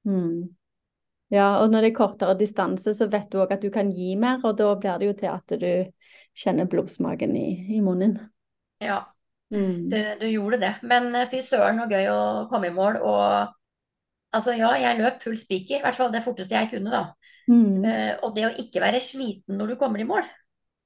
Mm. 0.04 0.50
Ja, 1.34 1.48
og 1.64 1.72
når 1.74 1.82
det 1.88 1.90
er 1.92 1.98
kortere 1.98 2.36
distanse, 2.38 2.94
så 2.94 3.08
vet 3.10 3.32
du 3.34 3.40
òg 3.42 3.56
at 3.56 3.64
du 3.64 3.72
kan 3.74 3.90
gi 3.94 4.14
mer, 4.20 4.44
og 4.46 4.58
da 4.60 4.68
blir 4.78 5.00
det 5.02 5.08
jo 5.10 5.16
til 5.18 5.32
at 5.34 5.56
du 5.58 5.70
kjenner 6.38 6.70
blodsmaken 6.70 7.34
i, 7.40 7.48
i 7.78 7.82
munnen. 7.86 8.20
ja, 8.84 9.02
Mm. 9.54 9.90
du, 9.90 9.98
du 10.18 10.26
gjorde 10.32 10.58
det. 10.58 10.70
Men 10.82 11.12
eh, 11.16 11.28
fy 11.30 11.38
søren 11.46 11.78
så 11.78 11.86
gøy 11.86 12.08
å 12.10 12.22
komme 12.50 12.72
i 12.72 12.74
mål. 12.74 12.96
Og 13.06 13.52
altså 14.34 14.56
ja, 14.58 14.72
jeg 14.82 14.98
løp 14.98 15.20
full 15.22 15.36
spiker. 15.38 15.78
I 15.78 15.84
hvert 15.84 15.98
fall 16.00 16.10
det 16.14 16.24
forteste 16.26 16.56
jeg 16.58 16.72
kunne, 16.72 16.90
da. 16.90 17.04
Mm. 17.52 17.84
Uh, 17.84 18.14
og 18.24 18.34
det 18.38 18.48
å 18.48 18.54
ikke 18.64 18.82
være 18.82 19.02
sliten 19.04 19.60
når 19.60 19.74
du 19.74 19.76
kommer 19.78 20.02
i 20.02 20.08
mål, 20.10 20.24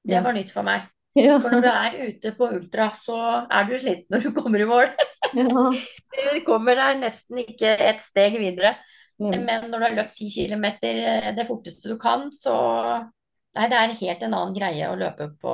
det 0.04 0.18
Ja. 0.18 0.22
var 0.26 0.36
nytt 0.36 0.52
for 0.52 0.66
meg. 0.68 0.84
Ja. 1.18 1.38
For 1.42 1.50
når 1.50 1.64
du 1.64 1.68
er 1.70 1.94
ute 2.12 2.30
på 2.36 2.46
ultra, 2.58 2.90
så 3.02 3.16
er 3.50 3.64
du 3.66 3.72
sliten 3.80 4.12
når 4.12 4.26
du 4.28 4.34
kommer 4.36 4.60
i 4.60 4.68
mål. 4.68 4.92
Ja. 5.32 5.64
Du 6.34 6.40
kommer 6.46 6.76
deg 6.76 7.00
nesten 7.00 7.40
ikke 7.46 7.72
et 7.88 8.04
steg 8.04 8.36
videre. 8.38 8.74
Mm. 9.18 9.44
Men 9.44 9.70
når 9.70 9.78
du 9.78 9.84
har 9.84 9.94
løpt 9.96 10.18
10 10.20 10.28
km 10.30 10.64
det 11.34 11.46
forteste 11.48 11.88
du 11.90 11.98
kan, 11.98 12.30
så 12.32 12.54
Nei, 13.56 13.64
det 13.66 13.78
er 13.78 13.94
helt 13.98 14.22
en 14.22 14.34
annen 14.36 14.54
greie 14.54 14.86
å 14.86 14.98
løpe 14.98 15.32
på 15.40 15.52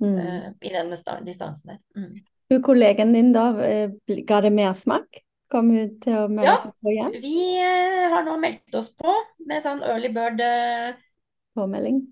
Mm. 0.00 0.18
uh, 0.18 0.50
i 0.60 0.68
den 0.68 0.90
distansen 1.24 1.70
der. 1.70 1.78
Mm. 1.96 2.20
Kollegaen 2.62 3.12
din 3.14 3.32
da, 3.32 3.58
eh, 3.64 3.90
ga 4.28 4.40
det 4.40 4.52
mersmak? 4.52 5.22
Kom 5.50 5.70
hun 5.70 6.00
til 6.00 6.12
å 6.12 6.28
melde 6.28 6.44
Ja. 6.50 6.56
seg 6.56 6.72
på 6.82 6.88
igjen? 6.90 7.12
Vi 7.22 7.58
eh, 7.58 8.10
har 8.10 8.22
nå 8.26 8.36
meldt 8.38 8.74
oss 8.74 8.90
på 8.94 9.14
med 9.46 9.62
sånn 9.62 9.82
early 9.82 10.08
bird-påmelding. 10.12 12.10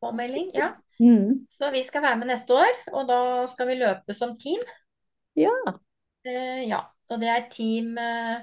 Påmelding? 0.00 0.50
Ja. 0.54 0.60
ja. 0.64 0.72
Mm. 1.00 1.46
Så 1.50 1.70
vi 1.72 1.82
skal 1.84 2.02
være 2.02 2.16
med 2.16 2.28
neste 2.28 2.54
år, 2.54 2.72
og 2.92 3.06
da 3.08 3.46
skal 3.46 3.66
vi 3.66 3.74
løpe 3.74 4.14
som 4.14 4.36
team. 4.38 4.60
Ja. 5.36 5.50
Uh, 6.26 6.66
ja. 6.66 6.80
Og 7.10 7.20
det 7.20 7.28
er 7.28 7.48
team 7.50 7.98
eh, 7.98 8.40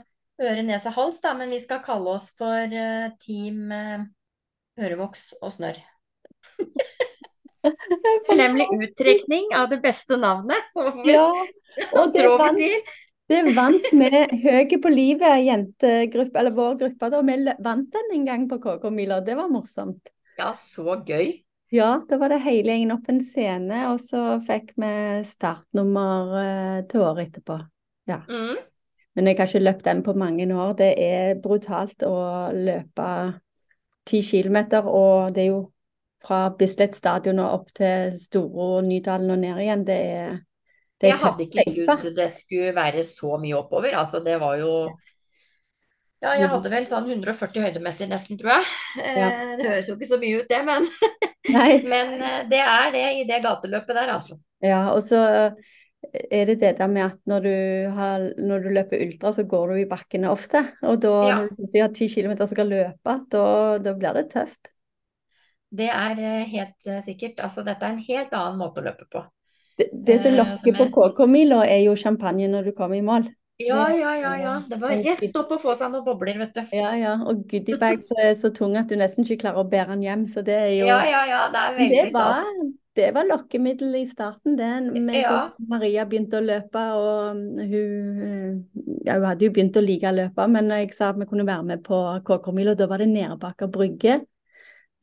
øre, 0.47 0.63
nese, 0.65 0.91
hals, 0.95 1.19
da, 1.23 1.33
men 1.37 1.53
vi 1.53 1.59
skal 1.63 1.81
kalle 1.85 2.17
oss 2.17 2.29
for 2.37 2.73
eh, 2.73 3.09
team 3.21 3.71
eh, 3.73 4.05
ørevoks 4.81 5.33
og 5.41 5.53
snørr. 5.55 5.79
Nemlig 8.43 8.67
uttrekning 8.75 9.53
av 9.55 9.69
det 9.71 9.79
beste 9.83 10.17
navnet. 10.19 10.67
Så 10.73 10.89
får 10.89 11.05
vi 11.05 11.15
Ja, 11.15 11.29
og 11.99 12.11
det 12.15 12.25
vant, 12.27 12.91
det 13.31 13.39
vant 13.55 13.87
vi 13.93 14.09
Høge 14.43 14.81
på 14.83 14.91
livet, 14.91 15.45
jentegruppe, 15.45 16.39
eller 16.41 16.57
vår 16.57 16.75
gruppe, 16.81 17.09
da. 17.13 17.23
Vi 17.23 17.37
vant 17.69 17.95
den 17.95 18.13
en 18.19 18.27
gang 18.27 18.49
på 18.51 18.59
KK-mila, 18.63 19.21
det 19.23 19.37
var 19.39 19.51
morsomt. 19.51 20.13
Ja, 20.39 20.51
så 20.57 20.99
gøy. 21.05 21.39
Ja, 21.73 22.03
da 22.09 22.19
var 22.21 22.29
det 22.29 22.43
hele 22.43 22.73
gjengen 22.73 22.93
opp 22.93 23.07
en 23.09 23.21
scene, 23.23 23.87
og 23.89 23.97
så 24.03 24.37
fikk 24.45 24.75
vi 24.77 24.91
startnummer 25.25 26.35
eh, 26.41 26.79
til 26.89 27.01
året 27.01 27.31
etterpå. 27.31 27.57
Ja. 28.09 28.19
Mm. 28.29 28.59
Men 29.13 29.29
jeg 29.29 29.37
har 29.37 29.49
ikke 29.49 29.61
løpt 29.61 29.85
den 29.85 30.01
på 30.05 30.15
mange 30.17 30.47
år. 30.49 30.73
Det 30.79 30.91
er 30.97 31.35
brutalt 31.41 32.05
å 32.07 32.15
løpe 32.55 33.09
ti 34.09 34.21
kilometer, 34.25 34.87
og 34.89 35.33
det 35.35 35.45
er 35.45 35.51
jo 35.51 35.61
fra 36.23 36.47
Bislett 36.55 36.95
stadion 36.95 37.41
og 37.43 37.59
opp 37.59 37.73
til 37.75 38.13
Storo, 38.19 38.77
Nydalen 38.85 39.33
og 39.35 39.41
ned 39.41 39.59
igjen. 39.63 39.83
Det 39.87 39.97
er, 40.15 40.37
det 41.01 41.11
Jeg 41.11 41.19
hadde 41.23 41.47
ikke 41.47 41.65
trodd 41.73 42.07
det 42.15 42.29
skulle 42.31 42.71
være 42.75 43.03
så 43.07 43.37
mye 43.41 43.59
oppover. 43.59 43.97
Altså, 43.99 44.23
det 44.23 44.39
var 44.41 44.57
jo 44.61 44.71
Ja, 46.23 46.37
jeg 46.39 46.47
hadde 46.47 46.71
vel 46.71 46.85
sånn 46.87 47.09
140 47.11 47.65
høydemeter 47.65 48.07
nesten, 48.07 48.39
tror 48.39 48.55
jeg. 48.55 48.67
Eh, 49.03 49.17
Ja. 49.19 49.29
Det 49.59 49.67
høres 49.67 49.89
jo 49.91 49.97
ikke 49.97 50.07
så 50.13 50.19
mye 50.21 50.39
ut, 50.39 50.47
det, 50.49 50.61
men, 50.63 50.87
men 51.93 52.13
eh, 52.23 52.41
det 52.47 52.61
er 52.63 52.93
det 52.95 53.07
i 53.19 53.25
det 53.27 53.41
gateløpet 53.43 53.97
der, 53.99 54.13
altså. 54.15 54.39
ja, 54.63 54.85
og 54.93 55.03
så 55.03 55.19
er 56.11 56.49
det 56.49 56.59
det 56.61 56.73
der 56.77 56.89
med 56.91 57.05
at 57.05 57.19
når 57.29 57.45
du, 57.45 57.53
har, 57.95 58.25
når 58.37 58.65
du 58.65 58.69
løper 58.75 59.01
ultra, 59.05 59.31
så 59.33 59.45
går 59.49 59.71
du 59.73 59.81
i 59.81 59.87
bakkene 59.89 60.31
ofte. 60.31 60.63
Og 60.83 60.99
da, 61.01 61.13
Ja. 61.27 61.35
når 61.43 61.55
du 61.57 61.69
sier 61.69 61.93
ti 61.93 62.07
kilometer 62.11 62.49
skal 62.49 62.69
løpe, 62.69 63.17
da, 63.31 63.45
da 63.83 63.93
blir 63.97 64.13
det 64.19 64.29
tøft. 64.33 64.73
Det 65.73 65.89
er 65.89 66.19
eh, 66.21 66.43
helt 66.51 66.87
eh, 66.87 66.99
sikkert. 67.01 67.39
Altså, 67.41 67.63
dette 67.65 67.85
er 67.85 67.95
en 67.95 68.03
helt 68.05 68.33
annen 68.37 68.59
måte 68.61 68.83
å 68.83 68.85
løpe 68.85 69.07
på. 69.09 69.23
Det, 69.79 69.89
det 70.05 70.19
som 70.21 70.35
Eh, 70.35 70.37
lokker 70.37 70.75
på 70.77 70.89
KK-mila, 70.93 71.63
er 71.65 71.81
jo 71.87 71.95
champagne 71.97 72.49
når 72.51 72.69
du 72.69 72.75
kommer 72.77 72.99
i 72.99 73.05
mål. 73.05 73.31
Ja, 73.61 73.87
ja, 73.93 74.11
ja, 74.17 74.35
ja. 74.37 74.53
Det 74.69 74.77
var 74.81 74.93
rett 74.97 75.35
opp 75.37 75.51
å 75.53 75.59
få 75.61 75.73
seg 75.77 75.91
noen 75.93 76.05
bobler, 76.05 76.37
vet 76.41 76.55
du. 76.57 76.61
Ja, 76.73 76.93
ja. 76.97 77.15
Og 77.25 77.45
goodiebags 77.49 78.09
er 78.17 78.33
så 78.37 78.49
tung 78.53 78.77
at 78.77 78.89
du 78.89 78.97
nesten 78.97 79.25
ikke 79.25 79.45
klarer 79.45 79.61
å 79.61 79.69
bære 79.69 79.93
den 79.93 80.05
hjem. 80.05 80.23
Så 80.29 80.41
det 80.45 80.57
er 80.57 80.71
jo 80.73 80.87
Ja, 80.89 81.03
ja, 81.05 81.25
ja. 81.29 81.43
Det 81.53 81.61
er 81.61 81.77
veldig 81.77 82.07
stas. 82.09 82.73
Det 82.95 83.09
var 83.15 83.25
lokkemiddel 83.25 83.95
i 83.97 84.03
starten, 84.05 84.57
det. 84.57 84.69
Ja. 85.17 85.37
Maria 85.69 86.05
begynte 86.09 86.37
å 86.37 86.45
løpe, 86.45 86.83
og 86.97 87.39
hun, 87.57 88.19
eh, 88.27 88.83
ja, 89.07 89.17
hun 89.17 89.25
hadde 89.25 89.47
jo 89.47 89.53
begynt 89.55 89.79
å 89.79 89.83
like 89.83 90.11
å 90.11 90.17
løpe, 90.17 90.45
men 90.51 90.69
jeg 90.75 90.93
sa 90.93 91.09
at 91.09 91.17
vi 91.17 91.27
kunne 91.29 91.47
være 91.47 91.65
med 91.71 91.83
på 91.85 91.99
KK-mila, 92.27 92.75
da 92.77 92.87
var 92.91 93.01
det 93.01 93.09
Nedebakker 93.13 93.71
brygge. 93.73 94.21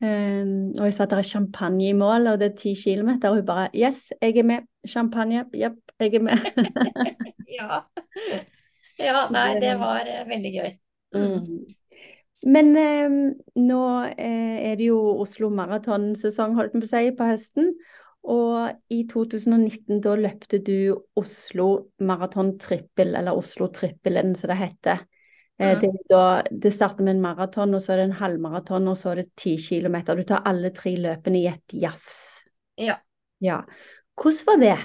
Um, 0.01 0.71
og 0.79 0.87
jeg 0.87 0.95
sa 0.95 1.05
at 1.05 1.11
det 1.11 1.19
er 1.21 1.27
champagne 1.29 1.91
i 1.91 1.93
mål, 1.93 2.31
og 2.31 2.39
det 2.41 2.47
er 2.47 2.55
ti 2.57 2.71
kilometer, 2.73 3.29
og 3.29 3.43
hun 3.43 3.45
bare 3.45 3.67
Yes, 3.77 4.07
jeg 4.21 4.39
er 4.41 4.47
med. 4.49 4.65
Champagne. 4.87 5.45
Jepp, 5.53 5.77
jeg 5.99 6.15
er 6.15 6.25
med. 6.25 6.47
Ja. 7.51 7.83
Ja, 8.97 9.27
nei, 9.29 9.59
det 9.63 9.75
var 9.79 10.07
eh, 10.07 10.23
veldig 10.29 10.51
gøy. 10.55 10.71
Mm. 11.13 11.80
Men 12.41 12.71
eh, 12.79 13.15
nå 13.61 13.81
eh, 14.09 14.55
er 14.71 14.77
det 14.79 14.87
jo 14.87 14.99
Oslo 15.21 15.51
maratonsesong, 15.53 16.55
holdt 16.57 16.73
på 16.73 16.85
å 16.87 16.89
si, 16.89 17.11
på 17.17 17.27
høsten. 17.29 17.73
Og 18.31 18.93
i 18.93 19.01
2019 19.09 20.01
da 20.01 20.13
løpte 20.17 20.59
du 20.61 20.93
Oslo 21.17 21.67
Maraton 22.05 22.55
Trippel, 22.61 23.15
eller 23.17 23.37
Oslo 23.37 23.69
Trippelen 23.73 24.35
som 24.37 24.51
det 24.53 24.59
heter. 24.59 25.03
Eh, 25.61 25.77
det, 25.81 25.91
da, 26.09 26.41
det 26.49 26.73
starter 26.73 27.05
med 27.05 27.15
en 27.17 27.23
maraton, 27.23 27.73
og 27.77 27.83
så 27.83 27.93
er 27.93 28.01
det 28.01 28.07
en 28.09 28.19
halvmaraton, 28.21 28.89
og 28.89 28.97
så 28.97 29.13
er 29.13 29.21
det 29.21 29.31
ti 29.37 29.55
kilometer. 29.61 30.17
Du 30.17 30.25
tar 30.25 30.45
alle 30.49 30.73
tre 30.73 30.95
løpene 30.97 31.41
i 31.41 31.47
et 31.49 31.77
jafs. 31.77 32.41
Ja. 32.81 32.97
Ja. 33.41 33.61
Hvordan 34.17 34.47
var 34.49 34.61
det? 34.61 34.79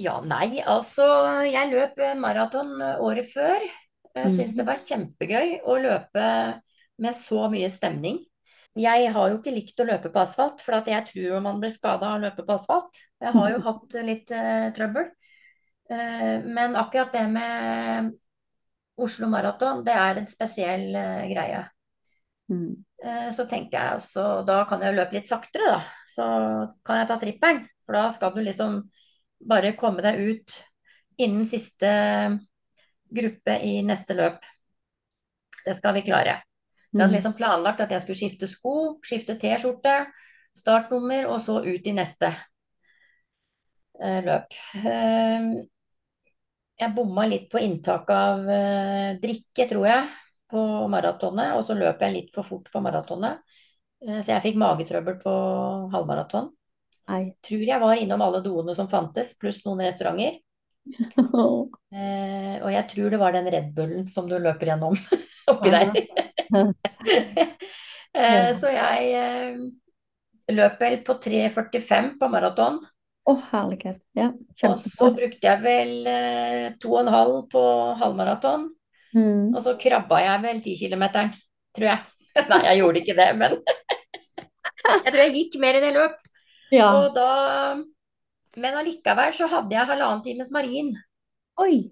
Ja, 0.00 0.16
nei, 0.24 0.62
altså 0.64 1.04
jeg 1.44 1.72
løp 1.74 2.00
maraton 2.20 2.76
eh, 2.80 3.00
året 3.04 3.28
før. 3.34 3.68
Jeg 4.24 4.32
syns 4.36 4.56
det 4.56 4.64
Mhm. 4.64 4.70
var 4.70 4.82
kjempegøy 4.84 5.60
å 5.64 5.76
løpe 5.82 6.26
med 7.00 7.14
så 7.16 7.48
mye 7.50 7.70
stemning. 7.72 8.18
Jeg 8.76 9.12
har 9.12 9.30
jo 9.30 9.38
ikke 9.38 9.54
likt 9.54 9.80
å 9.82 9.86
løpe 9.88 10.12
på 10.12 10.20
asfalt, 10.22 10.60
for 10.62 10.76
at 10.78 10.86
jeg 10.86 11.06
tror 11.08 11.40
man 11.42 11.58
blir 11.60 11.72
skada 11.74 12.06
av 12.06 12.18
å 12.20 12.22
løpe 12.22 12.44
på 12.46 12.54
asfalt. 12.54 13.00
Jeg 13.20 13.32
har 13.34 13.50
jo 13.50 13.60
hatt 13.68 13.96
litt 14.06 14.30
uh, 14.30 14.70
trøbbel. 14.76 15.10
Uh, 15.90 16.38
men 16.46 16.76
akkurat 16.78 17.12
det 17.12 17.24
med 17.32 18.12
Oslo 19.00 19.26
Maraton, 19.32 19.82
det 19.84 19.96
er 19.96 20.20
en 20.20 20.28
spesiell 20.30 20.94
uh, 20.94 21.24
greie. 21.30 21.64
Mm. 22.50 22.84
Eh, 23.02 23.30
Så 23.32 23.46
tenker 23.48 23.78
jeg 23.78 23.96
også, 24.00 24.44
da 24.46 24.64
kan 24.68 24.82
jeg 24.82 24.94
løpe 24.96 25.14
litt 25.16 25.28
saktere, 25.30 25.70
da. 25.70 25.80
Så 26.10 26.24
kan 26.84 26.98
jeg 27.00 27.08
ta 27.08 27.16
trippelen. 27.18 27.62
For 27.86 27.96
da 27.96 28.08
skal 28.10 28.34
du 28.34 28.40
liksom 28.42 28.82
bare 29.48 29.72
komme 29.78 30.02
deg 30.04 30.18
ut 30.20 30.56
innen 31.16 31.46
siste 31.48 31.90
gruppe 33.14 33.56
i 33.66 33.80
neste 33.86 34.14
løp. 34.18 34.40
Det 35.64 35.74
skal 35.76 35.94
vi 35.94 36.02
klare. 36.06 36.38
Så 36.90 36.96
jeg 36.98 37.02
hadde 37.02 37.12
Mm. 37.12 37.16
liksom 37.18 37.34
planlagt 37.38 37.80
at 37.80 37.90
jeg 37.90 38.00
skulle 38.02 38.18
skifte 38.18 38.48
sko, 38.48 38.98
skifte 39.06 39.38
T-skjorte, 39.38 40.06
startnummer, 40.56 41.26
og 41.30 41.38
så 41.40 41.60
ut 41.62 41.86
i 41.86 41.92
neste 41.92 42.34
eh, 44.02 44.22
løp. 44.24 44.56
Eh, 44.74 45.66
Jeg 46.80 46.94
bomma 46.96 47.26
litt 47.28 47.50
på 47.52 47.60
inntak 47.60 48.08
av 48.08 48.48
eh, 48.48 49.18
drikke, 49.20 49.66
tror 49.68 49.84
jeg, 49.86 50.06
på 50.48 50.62
maratonet, 50.88 51.52
og 51.54 51.62
så 51.68 51.74
løp 51.76 52.00
jeg 52.00 52.12
litt 52.14 52.30
for 52.32 52.42
fort 52.42 52.70
på 52.72 52.80
maratonet. 52.80 53.42
Eh, 54.00 54.22
Så 54.22 54.32
jeg 54.32 54.42
fikk 54.42 54.56
magetrøbbel 54.56 55.18
på 55.20 55.34
halvmaraton. 55.92 56.48
Nei. 57.10 57.34
Tror 57.42 57.66
jeg 57.66 57.80
var 57.80 57.96
innom 58.00 58.22
alle 58.22 58.40
doene 58.42 58.74
som 58.74 58.88
fantes, 58.88 59.34
pluss 59.36 59.60
noen 59.66 59.84
restauranter. 59.84 60.40
Eh, 61.90 62.60
og 62.62 62.68
jeg 62.70 62.86
tror 62.86 63.10
det 63.10 63.18
var 63.18 63.34
den 63.34 63.48
Red 63.50 63.72
Bullen 63.74 64.04
som 64.06 64.28
du 64.30 64.36
løper 64.38 64.68
gjennom 64.70 64.94
oppi 65.50 65.72
der. 65.74 65.88
eh, 68.14 68.50
så 68.54 68.70
jeg 68.70 69.08
eh, 69.18 69.56
løp 70.54 70.78
vel 70.78 71.00
på 71.02 71.16
3,45 71.18 72.12
på 72.20 72.28
maraton. 72.30 72.78
Å, 73.26 73.34
herlighet. 73.50 73.98
Ja, 74.16 74.30
Og 74.68 74.78
så 74.78 75.10
brukte 75.16 75.50
jeg 75.50 75.62
vel 75.64 76.08
eh, 76.14 76.66
to 76.78 76.94
og 76.94 77.02
en 77.02 77.12
halv 77.12 77.42
på 77.50 77.64
halvmaraton. 78.00 78.70
Mm. 79.14 79.50
Og 79.50 79.60
så 79.64 79.74
krabba 79.80 80.22
jeg 80.22 80.44
vel 80.46 80.62
10-kilometeren, 80.62 81.34
tror 81.74 81.90
jeg. 81.90 82.06
Nei, 82.46 82.60
jeg 82.68 82.80
gjorde 82.84 83.02
ikke 83.02 83.18
det, 83.18 83.30
men 83.42 83.58
jeg 84.90 85.10
tror 85.10 85.22
jeg 85.24 85.34
gikk 85.36 85.56
mer 85.62 85.78
enn 85.78 85.88
jeg 85.90 85.96
løp. 85.98 86.20
Ja. 86.70 86.90
Og 86.94 87.16
da 87.16 87.30
Men 88.56 88.74
allikevel 88.80 89.32
så 89.36 89.46
hadde 89.52 89.74
jeg 89.76 89.86
halvannen 89.86 90.22
times 90.24 90.50
marin 90.50 90.94
Oi. 91.60 91.90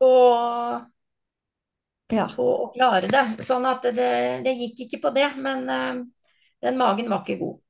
Og 0.00 0.90
Ja. 2.12 2.26
på 2.34 2.44
å 2.44 2.72
klare 2.74 3.08
det. 3.10 3.24
Sånn 3.44 3.66
at 3.66 3.82
det, 3.82 4.42
det 4.44 4.54
gikk 4.58 4.80
ikke 4.86 5.00
på 5.06 5.14
det, 5.14 5.28
men 5.36 5.68
uh, 5.68 6.02
den 6.62 6.76
magen 6.78 7.08
var 7.10 7.22
ikke 7.24 7.38
god. 7.40 7.60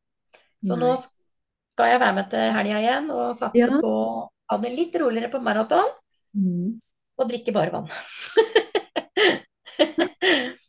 Så 0.65 0.77
nå 0.81 0.95
skal 1.03 1.91
jeg 1.93 2.01
være 2.01 2.15
med 2.17 2.31
til 2.33 2.53
helga 2.55 2.81
igjen 2.81 3.11
og 3.11 3.35
satse 3.37 3.59
Ja. 3.61 3.69
på 3.83 3.91
å 3.91 4.29
ha 4.51 4.59
det 4.63 4.73
litt 4.77 4.95
roligere 5.01 5.31
på 5.33 5.41
maraton 5.43 5.91
Mm. 6.35 6.81
og 7.19 7.29
drikke 7.31 7.53
bare 7.55 7.71
vann. 7.71 7.89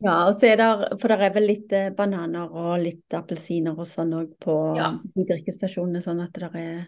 Ja, 0.05 0.27
og 0.27 0.35
så 0.37 0.49
er 0.51 0.57
der, 0.59 0.81
for 1.01 1.09
det 1.09 1.15
er 1.25 1.33
vel 1.33 1.45
litt 1.49 1.71
eh, 1.73 1.87
bananer 1.95 2.51
og 2.51 2.75
litt 2.83 3.13
appelsiner 3.15 3.77
og 3.79 3.87
sånn 3.89 4.11
òg 4.17 4.33
på 4.43 4.55
Ja. 4.77 4.89
de 5.15 5.23
drikkestasjonene, 5.29 6.01
sånn 6.03 6.21
at 6.21 6.33
det 6.37 6.49
er, 6.59 6.81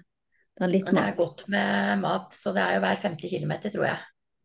det 0.58 0.66
er 0.66 0.72
litt 0.72 0.88
det 0.90 1.04
er 1.04 1.16
godt 1.18 1.44
med 1.54 2.00
mat, 2.02 2.34
så 2.34 2.54
det 2.56 2.64
er 2.64 2.78
jo 2.78 2.82
hver 2.86 3.02
50 3.04 3.30
km, 3.30 3.54
tror 3.70 3.86
jeg. 3.86 4.00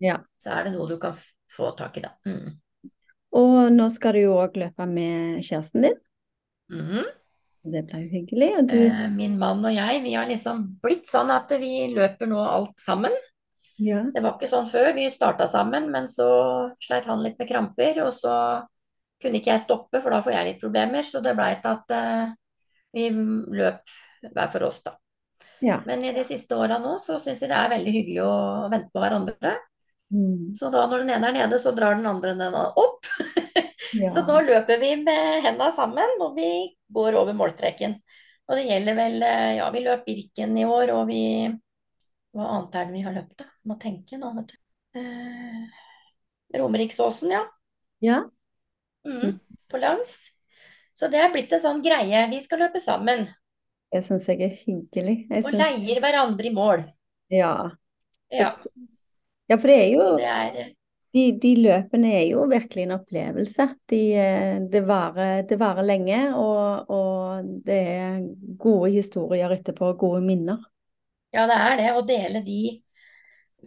Ja. 0.04 0.18
Så 0.42 0.52
er 0.52 0.64
det 0.66 0.74
noe 0.74 0.88
du 0.90 0.98
kan 1.00 1.16
få 1.56 1.70
tak 1.78 1.96
i, 1.96 2.04
da. 2.04 2.10
Mm. 2.28 2.58
Og 3.40 3.72
nå 3.72 3.88
skal 3.94 4.12
du 4.18 4.24
jo 4.26 4.34
òg 4.42 4.58
løpe 4.60 4.86
med 4.88 5.40
kjæresten 5.46 5.82
din, 5.88 5.98
Mhm. 6.72 7.04
så 7.52 7.70
det 7.72 7.86
ble 7.86 8.00
jo 8.04 8.08
hyggelig. 8.12 8.50
Du 8.68 8.76
Eh, 8.76 9.08
Min 9.08 9.38
mann 9.38 9.64
og 9.64 9.72
jeg, 9.74 10.02
vi 10.02 10.12
har 10.14 10.26
liksom 10.26 10.78
blitt 10.82 11.06
sånn 11.08 11.30
at 11.30 11.48
vi 11.60 11.92
løper 11.94 12.26
nå 12.28 12.38
alt 12.40 12.76
sammen. 12.80 13.12
Ja. 13.78 14.02
Det 14.14 14.22
var 14.22 14.36
ikke 14.36 14.48
sånn 14.48 14.68
før. 14.70 14.92
Vi 14.94 15.08
starta 15.08 15.46
sammen, 15.48 15.90
men 15.90 16.04
så 16.08 16.72
sleit 16.80 17.04
han 17.06 17.22
litt 17.22 17.38
med 17.38 17.48
kramper, 17.48 18.02
og 18.04 18.12
så 18.12 18.66
kunne 19.20 19.40
ikke 19.40 19.52
jeg 19.52 19.60
stoppe, 19.64 20.02
for 20.02 20.10
da 20.10 20.20
får 20.22 20.32
jeg 20.32 20.44
litt 20.46 20.60
problemer. 20.60 21.02
Så 21.02 21.22
det 21.22 21.34
blei 21.36 21.54
til 21.60 21.70
at 21.70 21.90
eh, 21.90 22.32
vi 22.94 23.08
løp 23.10 23.80
hver 24.32 24.50
for 24.52 24.64
oss, 24.68 24.82
da. 24.82 24.92
Ja. 25.62 25.78
Men 25.86 26.02
i 26.04 26.12
de 26.14 26.24
siste 26.26 26.56
åra 26.58 26.80
nå 26.82 26.96
så 26.98 27.20
syns 27.22 27.42
vi 27.42 27.48
det 27.50 27.58
er 27.58 27.70
veldig 27.70 27.92
hyggelig 27.94 28.22
å 28.26 28.32
vente 28.72 28.90
på 28.90 29.02
hverandre. 29.02 29.52
Mm. 30.12 30.52
Så 30.58 30.68
da 30.74 30.82
når 30.90 31.04
den 31.04 31.12
ene 31.14 31.30
er 31.30 31.36
nede, 31.38 31.60
så 31.62 31.72
drar 31.76 31.96
den 31.96 32.08
andre 32.10 32.34
den 32.36 32.56
opp. 32.58 33.06
Ja. 33.92 34.08
Så 34.14 34.22
nå 34.24 34.38
løper 34.40 34.78
vi 34.80 34.94
med 35.04 35.42
henda 35.44 35.66
sammen, 35.76 36.16
og 36.24 36.36
vi 36.36 36.48
går 36.92 37.16
over 37.20 37.36
målstreken. 37.36 37.98
Og 38.48 38.56
det 38.56 38.66
gjelder 38.66 38.96
vel 38.96 39.24
eh, 39.24 39.50
Ja, 39.58 39.66
vi 39.72 39.82
løp 39.84 40.06
Birken 40.06 40.56
i 40.58 40.64
år, 40.64 40.92
og 40.96 41.06
vi 41.10 41.22
Hva 42.32 42.48
annet 42.56 42.78
er 42.80 42.88
det 42.88 42.96
vi 42.96 43.04
har 43.04 43.16
løpt, 43.16 43.34
da? 43.42 43.48
Må 43.68 43.76
tenke 43.80 44.18
nå, 44.20 44.32
vet 44.38 44.54
du. 44.54 44.56
Eh, 45.00 45.82
Romeriksåsen, 46.56 47.32
ja. 47.32 47.42
Ja. 48.04 48.22
Mm, 49.08 49.38
på 49.68 49.80
langs. 49.80 50.16
Så 50.96 51.08
det 51.12 51.20
er 51.20 51.30
blitt 51.32 51.52
en 51.52 51.62
sånn 51.62 51.84
greie. 51.84 52.26
Vi 52.32 52.40
skal 52.44 52.64
løpe 52.64 52.80
sammen. 52.82 53.28
Det 53.92 54.02
syns 54.06 54.28
jeg 54.30 54.40
er 54.46 54.54
hyggelig. 54.62 55.16
Jeg 55.28 55.44
Og 55.44 55.56
leier 55.58 56.00
hverandre 56.00 56.48
i 56.48 56.54
mål. 56.56 56.84
Ja. 57.32 57.54
Ja. 58.32 58.54
Ja, 59.50 59.58
for 59.58 59.68
det 59.68 59.76
er 59.76 59.90
jo 59.92 60.06
det 60.16 60.28
er 60.28 60.62
de, 61.12 61.24
de 61.36 61.50
løpene 61.60 62.12
er 62.16 62.22
jo 62.30 62.46
virkelig 62.48 62.86
en 62.86 62.94
opplevelse. 62.96 63.66
De, 63.92 64.00
eh, 64.16 64.54
det 64.72 64.80
varer, 64.88 65.42
det 65.48 65.58
varer 65.60 65.84
lenge, 65.84 66.20
og, 66.40 66.88
og 66.88 67.50
det 67.66 67.80
er 67.98 68.22
gode 68.60 68.94
historier 68.94 69.52
etterpå, 69.52 69.92
gode 70.00 70.22
minner. 70.24 70.62
Ja, 71.36 71.44
det 71.48 71.58
er 71.58 71.76
det. 71.80 71.90
Å 71.92 72.06
dele 72.08 72.42
de 72.46 72.62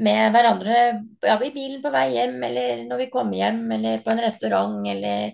med 0.06 0.34
hverandre 0.34 0.80
ja, 1.24 1.38
i 1.38 1.54
bilen 1.54 1.84
på 1.86 1.92
vei 1.94 2.08
hjem, 2.18 2.40
eller 2.50 2.82
når 2.90 3.04
vi 3.06 3.12
kommer 3.14 3.38
hjem, 3.38 3.62
eller 3.78 4.02
på 4.04 4.16
en 4.16 4.26
restaurant, 4.26 4.82
eller 4.96 5.34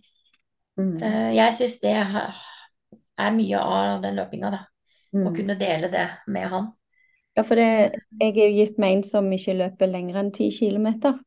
Mm. 0.79 1.01
uh, 1.03 1.35
Jeg 1.35 1.53
syns 1.57 1.73
det 1.83 1.91
er 1.99 3.33
mye 3.35 3.59
av 3.59 4.01
den 4.05 4.15
løpinga, 4.15 4.51
da. 4.53 4.61
Å 5.11 5.25
og 5.25 5.35
kunne 5.35 5.57
dele 5.59 5.89
det 5.91 6.05
med 6.31 6.47
han. 6.51 6.69
Ja, 7.37 7.43
for 7.47 7.59
det, 7.59 7.67
jeg 8.19 8.31
er 8.35 8.49
jo 8.49 8.57
gift 8.59 8.79
med 8.79 8.97
en 8.97 9.03
som 9.07 9.27
ikke 9.31 9.55
løper 9.59 9.91
lenger 9.91 10.19
enn 10.19 10.33
ti 10.35 10.49
kilometer. 10.55 11.19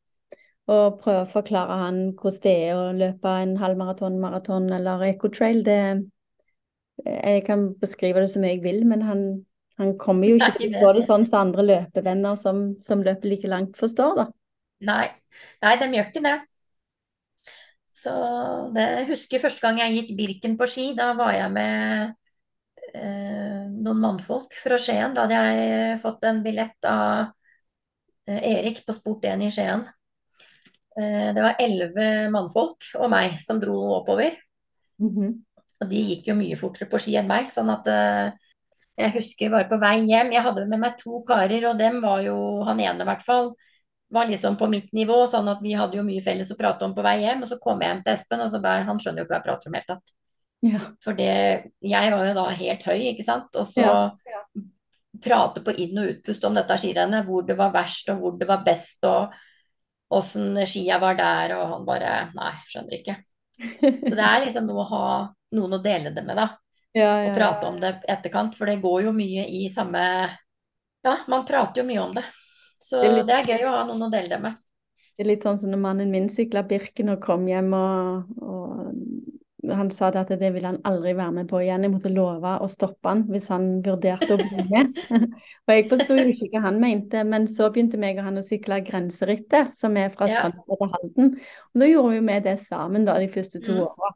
Og 0.73 0.99
prøve 1.01 1.25
å 1.25 1.29
forklare 1.29 1.77
han 1.83 1.99
hvordan 2.17 2.43
det 2.45 2.55
er 2.69 2.77
å 2.77 2.93
løpe 2.97 3.33
en 3.45 3.57
halvmaraton, 3.61 4.21
maraton 4.21 4.71
eller 4.73 5.05
ecotrail. 5.11 5.61
Det, 5.65 5.81
jeg 7.05 7.45
kan 7.45 7.67
beskrive 7.81 8.23
det 8.25 8.31
så 8.33 8.41
mye 8.41 8.55
jeg 8.55 8.65
vil, 8.65 8.81
men 8.89 9.05
han, 9.05 9.23
han 9.81 9.93
kommer 10.01 10.31
jo 10.31 10.39
ikke 10.41 10.57
til 10.57 10.73
å 10.79 10.87
gå 10.87 10.95
det 10.97 11.05
sånn 11.05 11.29
som 11.29 11.49
andre 11.49 11.67
løpevenner 11.69 12.41
som, 12.41 12.67
som 12.85 13.05
løper 13.05 13.33
like 13.33 13.51
langt, 13.51 13.77
forstår, 13.81 14.17
da. 14.23 14.27
Nei, 14.85 15.07
nei, 15.65 15.77
de 15.81 15.89
gjør 15.93 16.11
ikke 16.11 16.25
det. 16.25 16.37
Så 18.05 18.13
det 18.75 18.85
jeg 18.85 19.09
husker 19.09 19.45
første 19.45 19.65
gang 19.65 19.81
jeg 19.81 19.97
gikk 19.99 20.13
Birken 20.19 20.59
på 20.61 20.69
ski, 20.69 20.91
da 20.97 21.13
var 21.17 21.33
jeg 21.37 21.53
med 21.53 22.13
noen 22.95 24.01
mannfolk 24.01 24.55
fra 24.63 24.79
Skien. 24.79 25.15
Da 25.15 25.25
hadde 25.25 25.41
jeg 25.41 25.99
fått 26.03 26.25
en 26.29 26.43
billett 26.45 26.89
av 26.89 27.33
eh, 28.29 28.41
Erik 28.55 28.85
på 28.87 28.95
Sport 28.97 29.27
1 29.31 29.43
i 29.47 29.51
Skien. 29.55 29.85
Eh, 30.97 31.35
det 31.35 31.43
var 31.43 31.59
elleve 31.63 32.31
mannfolk 32.31 32.93
og 33.01 33.11
meg 33.13 33.39
som 33.43 33.61
dro 33.63 33.77
oppover. 33.99 34.39
Mhm. 35.03 35.35
Og 35.83 35.91
de 35.91 36.01
gikk 36.13 36.31
jo 36.31 36.39
mye 36.39 36.57
fortere 36.57 36.89
på 36.89 37.01
ski 37.03 37.17
enn 37.19 37.29
meg, 37.29 37.49
sånn 37.51 37.71
at 37.73 37.89
eh, 37.91 38.33
jeg 38.95 39.15
husker 39.17 39.51
bare 39.51 39.67
på 39.67 39.77
vei 39.83 40.05
hjem 40.07 40.29
Jeg 40.31 40.45
hadde 40.47 40.69
med 40.71 40.79
meg 40.79 40.99
to 41.01 41.19
karer, 41.27 41.65
og 41.67 41.79
dem 41.81 41.97
var 41.99 42.21
jo 42.23 42.63
Han 42.63 42.79
ene 42.79 43.03
i 43.03 43.09
hvert 43.09 43.25
fall 43.27 43.49
var 44.15 44.29
liksom 44.31 44.55
på 44.55 44.69
mitt 44.71 44.93
nivå, 44.95 45.25
sånn 45.27 45.49
at 45.51 45.59
vi 45.65 45.73
hadde 45.75 45.99
jo 45.99 46.05
mye 46.07 46.23
felles 46.23 46.53
å 46.53 46.57
prate 46.59 46.87
om 46.87 46.93
på 46.95 47.03
vei 47.03 47.17
hjem. 47.25 47.43
Og 47.43 47.51
så 47.51 47.59
kom 47.59 47.81
jeg 47.83 47.91
hjem 47.91 48.03
til 48.05 48.15
Espen, 48.15 48.45
og 48.45 48.53
så 48.53 48.61
bare 48.63 48.85
Han 48.87 49.01
skjønner 49.03 49.25
jo 49.25 49.27
ikke 49.27 49.35
hva 49.35 49.41
jeg 49.41 49.47
prater 49.49 49.71
om 49.71 49.75
i 49.75 49.81
det 49.81 49.83
hele 49.83 49.97
tatt. 49.97 50.15
Ja. 50.65 50.81
For 51.05 51.13
det 51.19 51.73
Jeg 51.85 52.11
var 52.15 52.25
jo 52.27 52.35
da 52.39 52.45
helt 52.57 52.85
høy, 52.89 53.01
ikke 53.13 53.25
sant. 53.27 53.55
Og 53.61 53.67
så 53.69 53.83
Ja. 53.85 54.15
prate 55.21 55.61
på 55.65 55.75
inn- 55.77 55.99
og 56.01 56.09
utpust 56.15 56.45
om 56.49 56.55
dette 56.57 56.77
skirennet, 56.81 57.27
hvor 57.27 57.45
det 57.47 57.57
var 57.57 57.71
verst 57.73 58.09
og 58.13 58.19
hvor 58.21 58.39
det 58.39 58.49
var 58.49 58.65
best, 58.65 58.99
og 59.05 59.33
åssen 60.11 60.57
skia 60.67 60.99
var 61.01 61.15
der, 61.17 61.55
og 61.57 61.69
han 61.71 61.85
bare 61.87 62.31
Nei, 62.35 62.53
skjønner 62.69 62.99
ikke. 62.99 63.17
Så 64.09 64.15
det 64.17 64.25
er 64.25 64.45
liksom 64.47 64.67
noe 64.67 64.83
å 64.85 64.89
ha 64.91 65.05
noen 65.55 65.77
å 65.79 65.83
dele 65.83 66.11
det 66.15 66.25
med, 66.27 66.37
da. 66.37 66.49
Ja, 66.95 67.13
Og 67.21 67.29
ja, 67.29 67.35
prate 67.35 67.67
om 67.67 67.79
det 67.81 67.93
etterkant, 68.09 68.55
for 68.57 68.67
det 68.67 68.81
går 68.83 69.05
jo 69.09 69.13
mye 69.13 69.47
i 69.49 69.69
samme 69.69 70.01
Ja, 71.05 71.19
man 71.29 71.45
prater 71.45 71.83
jo 71.83 71.89
mye 71.89 72.01
om 72.03 72.15
det. 72.15 72.25
Så 72.83 73.01
Det 73.03 73.11
er 73.11 73.17
litt- 73.17 73.27
det 73.27 73.35
er 73.35 73.59
gøy 73.59 73.65
å 73.69 73.73
ha 73.77 73.85
noen 73.85 74.03
å 74.09 74.11
dele 74.11 74.29
det 74.29 74.41
med. 74.41 74.57
Det 75.17 75.25
er 75.27 75.29
litt 75.29 75.43
sånn 75.45 75.59
som 75.59 75.71
når 75.71 75.79
mannen 75.79 76.11
min 76.11 76.29
sykla 76.29 76.63
Birken 76.67 77.11
og 77.11 77.21
kom 77.21 77.47
hjem, 77.47 77.73
og, 77.73 78.25
og 78.43 78.95
han 79.71 79.91
sa 79.91 80.11
det 80.11 80.21
at 80.21 80.33
det 80.41 80.51
ville 80.55 80.67
han 80.67 80.81
aldri 80.85 81.15
være 81.17 81.33
med 81.33 81.49
på 81.49 81.61
igjen. 81.63 81.83
Jeg 81.87 81.93
måtte 81.93 82.13
love 82.13 82.55
å 82.61 82.69
stoppe 82.69 83.09
han 83.09 83.23
hvis 83.31 83.49
han 83.53 83.69
vurderte 83.85 84.35
å 84.35 84.39
bli 84.41 84.65
med. 84.71 84.99
og 85.67 85.73
jeg 85.75 85.87
forsto 85.91 86.17
jo 86.19 86.27
ikke 86.33 86.51
hva 86.57 86.65
han 86.69 86.81
mente, 86.83 87.23
men 87.25 87.47
så 87.51 87.71
begynte 87.73 88.01
meg 88.01 88.19
og 88.21 88.25
han 88.29 88.41
å 88.41 88.45
sykle 88.45 88.81
Grenserittet, 88.87 89.75
som 89.77 89.97
er 89.97 90.11
fra. 90.15 90.29
Strømstad 90.29 90.81
til 90.83 90.93
Halden. 90.97 91.31
Og 91.75 91.81
da 91.85 91.89
gjorde 91.91 92.21
vi 92.21 92.41
det 92.49 92.59
sammen 92.61 93.05
da, 93.09 93.19
de 93.19 93.29
første 93.33 93.63
to 93.65 93.73
Mm. 93.73 93.83
åra. 93.87 94.15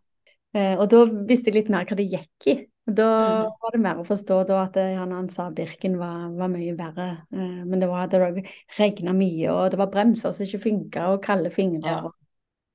Eh, 0.55 0.75
og 0.79 0.89
da 0.89 1.05
visste 1.29 1.51
jeg 1.51 1.55
litt 1.63 1.71
mer 1.71 1.85
hva 1.85 1.97
det 1.97 2.09
gikk 2.11 2.47
i. 2.47 2.57
Og 2.89 2.95
Da 2.95 3.05
Mm. 3.45 3.51
var 3.63 3.71
det 3.73 3.81
mer 3.81 3.97
å 4.01 4.07
forstå 4.07 4.47
da 4.49 4.63
at 4.65 4.77
eh, 4.77 4.95
han, 4.97 5.11
han 5.13 5.29
sa 5.29 5.51
Birken 5.51 5.99
var, 5.99 6.31
var 6.33 6.49
mye 6.49 6.75
verre. 6.77 7.09
Eh, 7.33 7.65
men 7.69 7.79
det 7.81 7.89
var 7.89 8.07
det 8.09 8.47
regna 8.79 9.13
mye, 9.13 9.51
og 9.53 9.71
det 9.71 9.79
var 9.79 9.91
bremser 9.93 10.33
som 10.33 10.47
ikke 10.47 10.63
funka, 10.63 11.09
og 11.13 11.23
kalde 11.23 11.51
fingre. 11.51 11.85
Ja. 11.85 12.11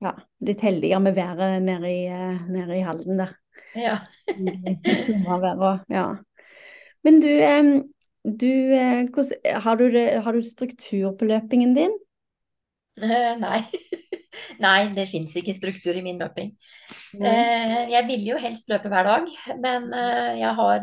Ja, 0.04 0.12
litt 0.43 0.60
heldigere 0.66 0.97
med 0.99 1.14
været 1.16 1.62
nede 1.64 1.88
i, 1.88 2.01
eh, 2.12 2.41
nede 2.51 2.76
i 2.76 2.82
Halden 2.84 3.22
der. 3.22 3.30
Ja. 3.76 3.99
Ja. 5.89 6.16
Men 7.04 7.22
du, 7.22 7.28
du 8.24 8.74
eh, 8.76 9.08
hvordan, 9.08 9.62
har, 9.64 9.76
du 9.76 9.97
har 10.26 10.34
du 10.34 10.41
struktur 10.43 11.18
på 11.20 11.26
løpingen 11.26 11.76
din? 11.78 11.91
Eh, 12.99 13.38
Nei. 13.39 13.62
Nei, 14.66 14.93
det 14.95 15.08
fins 15.12 15.36
ikke 15.38 15.54
struktur 15.54 15.95
i 15.95 16.01
min 16.04 16.20
løping. 16.20 16.58
Nei. 17.22 17.36
Jeg 17.93 18.08
ville 18.08 18.32
jo 18.34 18.38
helst 18.41 18.70
løpe 18.72 18.89
hver 18.89 19.04
dag, 19.06 19.26
men 19.62 19.93
jeg 20.39 20.54
har 20.58 20.80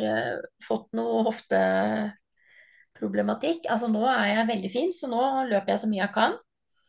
fått 0.63 0.93
noe 0.95 1.25
hofteproblematikk. 1.27 3.67
Altså 3.67 3.87
nå 3.91 4.07
er 4.07 4.27
jeg 4.37 4.47
veldig 4.53 4.71
fin, 4.71 4.93
så 4.95 5.07
nå 5.11 5.51
løper 5.51 5.71
jeg 5.75 5.83
så 5.83 5.89
mye 5.91 6.05
jeg 6.05 6.15
kan. 6.15 6.39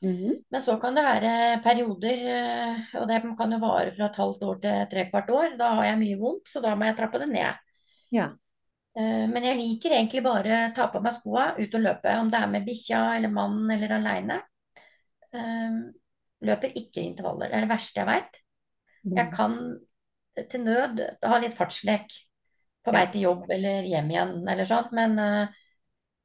Mhm. 0.01 0.37
Men 0.49 0.61
så 0.61 0.77
kan 0.81 0.95
det 0.97 1.03
være 1.05 1.61
perioder, 1.63 2.21
eh, 2.35 2.99
og 2.99 3.07
det 3.07 3.21
kan 3.37 3.51
jo 3.53 3.59
vare 3.61 3.91
fra 3.93 4.07
et 4.09 4.15
halvt 4.17 4.43
år 4.43 4.61
til 4.61 4.87
trekvart 4.93 5.29
år. 5.29 5.57
Da 5.59 5.73
har 5.77 5.85
jeg 5.85 5.99
mye 5.99 6.19
vondt, 6.19 6.47
så 6.49 6.61
da 6.63 6.75
må 6.75 6.87
jeg 6.89 6.97
trappe 6.97 7.21
det 7.21 7.29
ned. 7.29 7.59
Ja. 8.11 8.31
Eh, 8.97 9.27
Men 9.29 9.43
jeg 9.43 9.57
liker 9.57 9.93
egentlig 9.95 10.23
bare 10.23 10.73
ta 10.75 10.87
på 10.87 11.01
meg 11.01 11.13
skoa, 11.13 11.55
ut 11.59 11.75
og 11.75 11.81
løpe, 11.85 12.15
om 12.19 12.31
det 12.31 12.39
er 12.41 12.47
med 12.47 12.65
bikkja 12.65 13.15
eller 13.15 13.29
mannen 13.29 13.69
eller 13.71 13.95
aleine. 13.99 14.41
Løper 16.41 16.73
ikke 16.75 17.03
intervaller. 17.05 17.47
Det 17.47 17.55
er 17.55 17.61
det 17.61 17.69
verste 17.69 18.01
jeg 18.01 18.07
veit. 18.09 18.41
Jeg 19.15 19.31
kan 19.33 19.53
til 20.49 20.63
nød 20.65 20.99
ha 21.23 21.37
litt 21.39 21.55
fartslek 21.55 22.11
på 22.83 22.93
vei 22.95 23.05
til 23.13 23.27
jobb 23.27 23.49
eller 23.53 23.85
hjem 23.85 24.09
igjen 24.09 24.47
eller 24.49 24.67
sånt, 24.67 24.91
men 24.91 25.17
eh, 25.21 25.61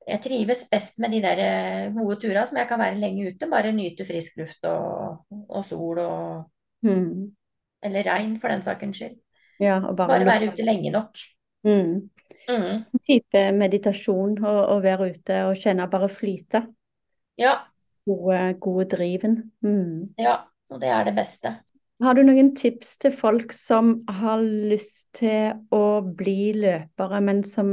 jeg 0.07 0.23
trives 0.23 0.65
best 0.71 0.97
med 1.03 1.13
de 1.17 1.21
der 1.25 1.43
eh, 1.43 1.95
gode 1.95 2.19
turene 2.23 2.45
som 2.47 2.59
jeg 2.61 2.69
kan 2.71 2.81
være 2.81 3.01
lenge 3.03 3.31
ute, 3.31 3.49
bare 3.51 3.73
nyte 3.75 4.07
frisk 4.07 4.39
luft 4.41 4.67
og, 4.71 5.27
og 5.49 5.65
sol 5.67 6.03
og 6.05 6.87
mm. 6.87 7.33
Eller 7.87 8.07
regn, 8.09 8.39
for 8.41 8.51
den 8.51 8.63
saken 8.67 8.93
skyld. 8.97 9.19
Ja, 9.61 9.77
og 9.85 9.97
bare, 9.97 10.09
Bare 10.17 10.27
være 10.27 10.49
ute 10.51 10.65
lenge 10.65 10.91
nok. 10.91 11.21
Mm. 11.67 12.09
Mm. 12.49 12.81
Type 13.05 13.43
meditasjon 13.55 14.39
å 14.43 14.79
være 14.83 15.11
ute 15.13 15.37
og 15.47 15.61
kjenne 15.61 15.87
bare 15.93 16.09
flyte. 16.11 16.65
Ja, 17.39 17.53
Gode, 18.07 18.55
gode 18.63 18.85
driven. 18.87 19.53
Mm. 19.67 20.15
ja, 20.19 20.37
og 20.71 20.81
det 20.81 20.91
er 20.95 21.09
det 21.09 21.15
beste. 21.17 21.51
Har 22.05 22.13
du 22.13 22.27
noen 22.27 22.51
tips 22.53 22.99
til 23.01 23.13
folk 23.17 23.55
som 23.57 23.95
har 24.19 24.43
lyst 24.45 25.07
til 25.17 25.55
å 25.73 26.03
bli 26.05 26.53
løpere, 26.53 27.23
men 27.25 27.41
som 27.47 27.71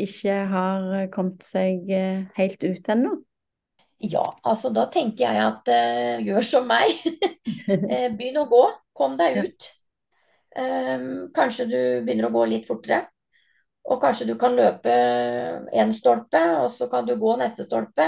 ikke 0.00 0.36
har 0.48 0.86
kommet 1.12 1.44
seg 1.44 1.90
eh, 1.92 2.22
helt 2.38 2.64
ut 2.64 2.88
ennå? 2.94 3.18
Ja, 4.00 4.24
altså 4.44 4.70
da 4.72 4.86
tenker 4.92 5.24
jeg 5.24 5.42
at 5.42 5.68
uh, 5.72 6.24
gjør 6.24 6.44
som 6.44 6.68
meg. 6.70 6.96
Eh, 7.66 8.12
Begynn 8.14 8.36
å 8.38 8.44
gå. 8.46 8.62
Kom 8.94 9.16
deg 9.18 9.40
ut. 9.42 9.64
Um, 10.54 11.32
kanskje 11.34 11.64
du 11.66 11.78
begynner 12.06 12.28
å 12.28 12.34
gå 12.34 12.44
litt 12.46 12.68
fortere. 12.68 13.08
Og 13.90 13.98
kanskje 14.02 14.28
du 14.28 14.36
kan 14.38 14.54
løpe 14.54 14.92
én 15.74 15.90
stolpe, 15.94 16.42
og 16.60 16.68
så 16.70 16.86
kan 16.90 17.06
du 17.06 17.16
gå 17.18 17.34
neste 17.40 17.66
stolpe. 17.66 18.06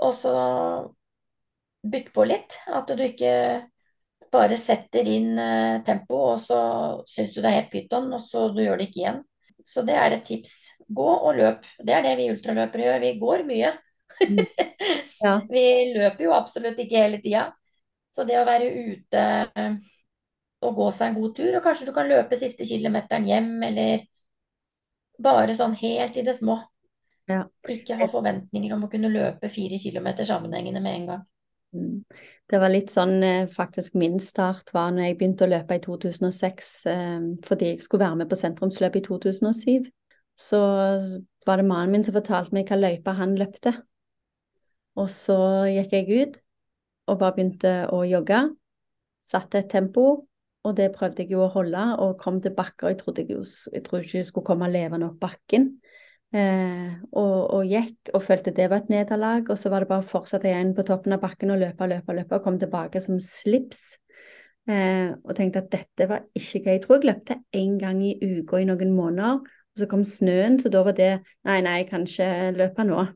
Og 0.00 0.14
så 0.16 0.32
bytte 1.84 2.14
på 2.16 2.24
litt. 2.28 2.56
At 2.72 2.88
du 2.88 3.04
ikke 3.04 3.34
bare 4.32 4.58
setter 4.60 5.08
inn 5.10 5.38
eh, 5.38 5.82
tempo, 5.86 6.18
og 6.32 6.40
så 6.42 6.60
syns 7.10 7.34
du 7.34 7.40
det 7.40 7.50
er 7.50 7.58
helt 7.60 7.72
pyton, 7.72 8.08
og 8.14 8.22
så 8.24 8.48
du 8.54 8.62
gjør 8.62 8.80
det 8.80 8.88
ikke 8.88 9.02
igjen. 9.02 9.22
Så 9.66 9.84
det 9.86 9.96
er 9.98 10.16
et 10.16 10.26
tips. 10.26 10.54
Gå 10.90 11.06
og 11.06 11.36
løp. 11.38 11.66
Det 11.78 11.94
er 11.94 12.04
det 12.06 12.16
vi 12.18 12.30
ultraløpere 12.32 12.86
gjør. 12.86 13.00
Vi 13.06 13.14
går 13.22 13.46
mye. 13.50 13.76
Ja. 15.20 15.34
Vi 15.52 15.62
løper 15.92 16.24
jo 16.24 16.30
absolutt 16.32 16.78
ikke 16.80 16.96
hele 16.96 17.18
tida. 17.20 17.42
Så 18.16 18.24
det 18.24 18.38
å 18.40 18.46
være 18.48 18.70
ute 18.72 19.24
eh, 19.44 19.74
og 20.64 20.78
gå 20.78 20.86
seg 20.96 21.10
en 21.10 21.18
god 21.20 21.34
tur, 21.36 21.50
og 21.58 21.64
kanskje 21.66 21.88
du 21.90 21.92
kan 21.96 22.08
løpe 22.08 22.38
siste 22.40 22.64
kilometeren 22.68 23.26
hjem, 23.28 23.50
eller 23.68 24.06
bare 25.20 25.56
sånn 25.56 25.76
helt 25.80 26.16
i 26.16 26.24
det 26.24 26.38
små. 26.38 26.56
Ja. 27.30 27.44
Ikke 27.68 27.98
ha 28.00 28.08
forventninger 28.10 28.72
om 28.74 28.86
å 28.86 28.90
kunne 28.92 29.12
løpe 29.12 29.52
fire 29.52 29.78
kilometer 29.82 30.26
sammenhengende 30.28 30.82
med 30.84 30.96
en 30.96 31.06
gang. 31.12 31.26
Det 31.70 32.58
var 32.58 32.72
litt 32.72 32.90
sånn 32.90 33.20
eh, 33.22 33.48
faktisk 33.50 33.94
min 33.98 34.18
start 34.22 34.72
var 34.74 34.90
når 34.90 35.06
jeg 35.06 35.18
begynte 35.20 35.46
å 35.46 35.50
løpe 35.52 35.76
i 35.78 35.82
2006, 35.84 36.70
eh, 36.90 37.26
fordi 37.46 37.74
jeg 37.74 37.84
skulle 37.84 38.06
være 38.08 38.18
med 38.22 38.30
på 38.30 38.38
sentrumsløpet 38.40 39.04
i 39.04 39.06
2007. 39.06 39.90
Så 40.40 40.58
var 41.46 41.60
det 41.60 41.68
mannen 41.68 41.94
min 41.94 42.06
som 42.06 42.16
fortalte 42.16 42.56
meg 42.56 42.70
hva 42.70 42.80
løypa 42.80 43.14
han 43.18 43.36
løpte. 43.38 43.74
Og 44.98 45.06
så 45.12 45.36
gikk 45.70 45.94
jeg 45.94 46.08
ut 46.10 46.40
og 47.10 47.20
bare 47.20 47.36
begynte 47.36 47.74
å 47.92 48.02
jogge. 48.08 48.40
Satte 49.26 49.60
et 49.60 49.70
tempo, 49.70 50.06
og 50.66 50.76
det 50.76 50.90
prøvde 50.94 51.22
jeg 51.22 51.34
jo 51.34 51.44
å 51.44 51.52
holde, 51.52 51.82
og 52.02 52.18
kom 52.20 52.40
til 52.42 52.54
bakker. 52.56 52.92
Jeg 52.92 53.00
trodde 53.02 53.24
jeg, 53.24 53.46
jeg 53.72 53.84
trodde 53.86 54.04
ikke 54.06 54.18
jeg 54.18 54.28
skulle 54.28 54.48
komme 54.48 54.70
levende 54.72 55.10
opp 55.10 55.20
bakken. 55.22 55.70
Eh, 56.30 56.90
og, 57.10 57.38
og 57.56 57.64
gikk 57.66 58.12
og 58.14 58.22
følte 58.22 58.52
det 58.54 58.68
var 58.70 58.84
et 58.84 58.92
nederlag, 58.92 59.48
og 59.50 59.58
så 59.58 59.72
var 59.72 59.82
det 59.82 59.90
bare 59.90 60.04
å 60.04 60.10
fortsette 60.10 60.46
igjen 60.46 60.74
på 60.76 60.84
toppen 60.86 61.16
av 61.16 61.22
bakken 61.24 61.50
og 61.50 61.58
løpe, 61.62 61.88
løpe, 61.90 62.14
løpe, 62.14 62.38
og 62.38 62.44
komme 62.44 62.62
tilbake 62.62 63.02
som 63.02 63.18
slips. 63.24 63.96
Eh, 64.70 65.10
og 65.24 65.32
tenkte 65.34 65.64
at 65.64 65.72
dette 65.72 66.06
var 66.10 66.26
ikke 66.36 66.62
gøy. 66.62 66.74
Jeg 66.76 66.82
tror 66.84 66.98
jeg 66.98 67.08
løpte 67.10 67.40
én 67.56 67.78
gang 67.80 68.02
i 68.06 68.14
uka 68.20 68.60
i 68.60 68.68
noen 68.68 68.92
måneder, 68.94 69.40
og 69.40 69.82
så 69.82 69.88
kom 69.90 70.04
snøen, 70.06 70.60
så 70.62 70.70
da 70.70 70.84
var 70.86 70.94
det 70.98 71.16
Nei, 71.48 71.58
nei, 71.66 71.80
jeg 71.80 71.90
kan 71.90 72.06
ikke 72.06 72.30
løpe 72.58 72.86
nå. 72.86 73.08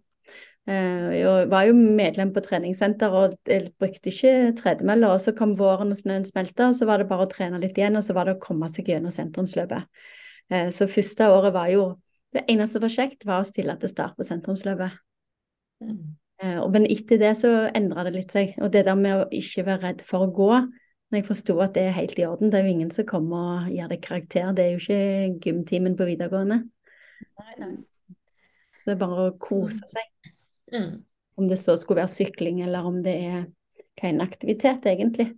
Eh, 0.65 1.09
jeg 1.19 1.49
var 1.53 1.67
jo 1.69 1.75
medlem 1.77 2.31
på 2.33 2.43
treningssenter 2.43 3.13
og 3.15 3.35
brukte 3.79 4.11
ikke 4.11 4.55
tredemøller. 4.59 5.15
Og 5.15 5.21
så 5.21 5.35
kom 5.37 5.55
våren 5.59 5.93
og 5.95 6.01
snøen 6.01 6.25
smelta, 6.27 6.71
og 6.71 6.79
så 6.79 6.89
var 6.89 6.99
det 6.99 7.11
bare 7.11 7.29
å 7.29 7.31
trene 7.31 7.61
litt 7.63 7.79
igjen, 7.79 7.99
og 8.01 8.07
så 8.07 8.17
var 8.17 8.27
det 8.27 8.39
å 8.39 8.43
komme 8.43 8.71
seg 8.73 8.89
gjennom 8.91 9.15
sentrumsløpet. 9.15 9.87
Eh, 10.51 10.71
så 10.75 10.89
første 10.91 11.29
året 11.31 11.55
var 11.55 11.71
jo 11.73 11.93
Det 12.35 12.43
eneste 12.51 12.77
som 12.79 12.85
var 12.85 12.93
kjekt, 12.97 13.25
var 13.29 13.43
å 13.43 13.47
stille 13.49 13.77
til 13.79 13.91
start 13.93 14.17
på 14.19 14.27
sentrumsløpet. 14.27 14.97
Mm. 15.85 15.99
Eh, 16.43 16.63
Men 16.75 16.87
etter 16.91 17.21
det 17.21 17.35
så 17.39 17.53
endra 17.71 18.05
det 18.05 18.15
litt 18.17 18.35
seg. 18.35 18.57
Og 18.59 18.73
det 18.75 18.85
der 18.89 18.99
med 18.99 19.21
å 19.23 19.29
ikke 19.31 19.65
være 19.69 19.83
redd 19.89 20.03
for 20.07 20.27
å 20.27 20.33
gå, 20.35 20.51
når 21.13 21.21
jeg 21.21 21.29
forsto 21.29 21.55
at 21.63 21.75
det 21.77 21.85
er 21.87 21.95
helt 21.95 22.19
i 22.19 22.25
orden 22.27 22.51
Det 22.51 22.59
er 22.59 22.65
jo 22.67 22.73
ingen 22.75 22.91
som 22.91 23.07
kommer 23.07 23.67
og 23.67 23.71
gir 23.71 23.91
deg 23.93 24.03
karakter. 24.03 24.53
Det 24.57 24.65
er 24.65 24.73
jo 24.73 24.83
ikke 24.83 25.41
gymtimen 25.47 25.95
på 25.97 26.09
videregående. 26.09 26.65
Nei, 27.39 27.55
nei. 27.61 27.75
Så 28.81 28.91
det 28.91 28.97
er 28.97 29.03
bare 29.05 29.29
å 29.31 29.39
kose 29.39 29.87
seg. 29.89 30.33
Mm. 30.75 31.05
Om 31.39 31.49
det 31.49 31.59
så 31.59 31.77
skulle 31.79 32.03
være 32.03 32.13
sykling, 32.15 32.61
eller 32.67 32.87
om 32.87 33.01
det 33.05 33.15
er 33.15 33.47
hva 34.01 34.11
en 34.11 34.25
aktivitet, 34.25 34.87
egentlig. 34.91 35.31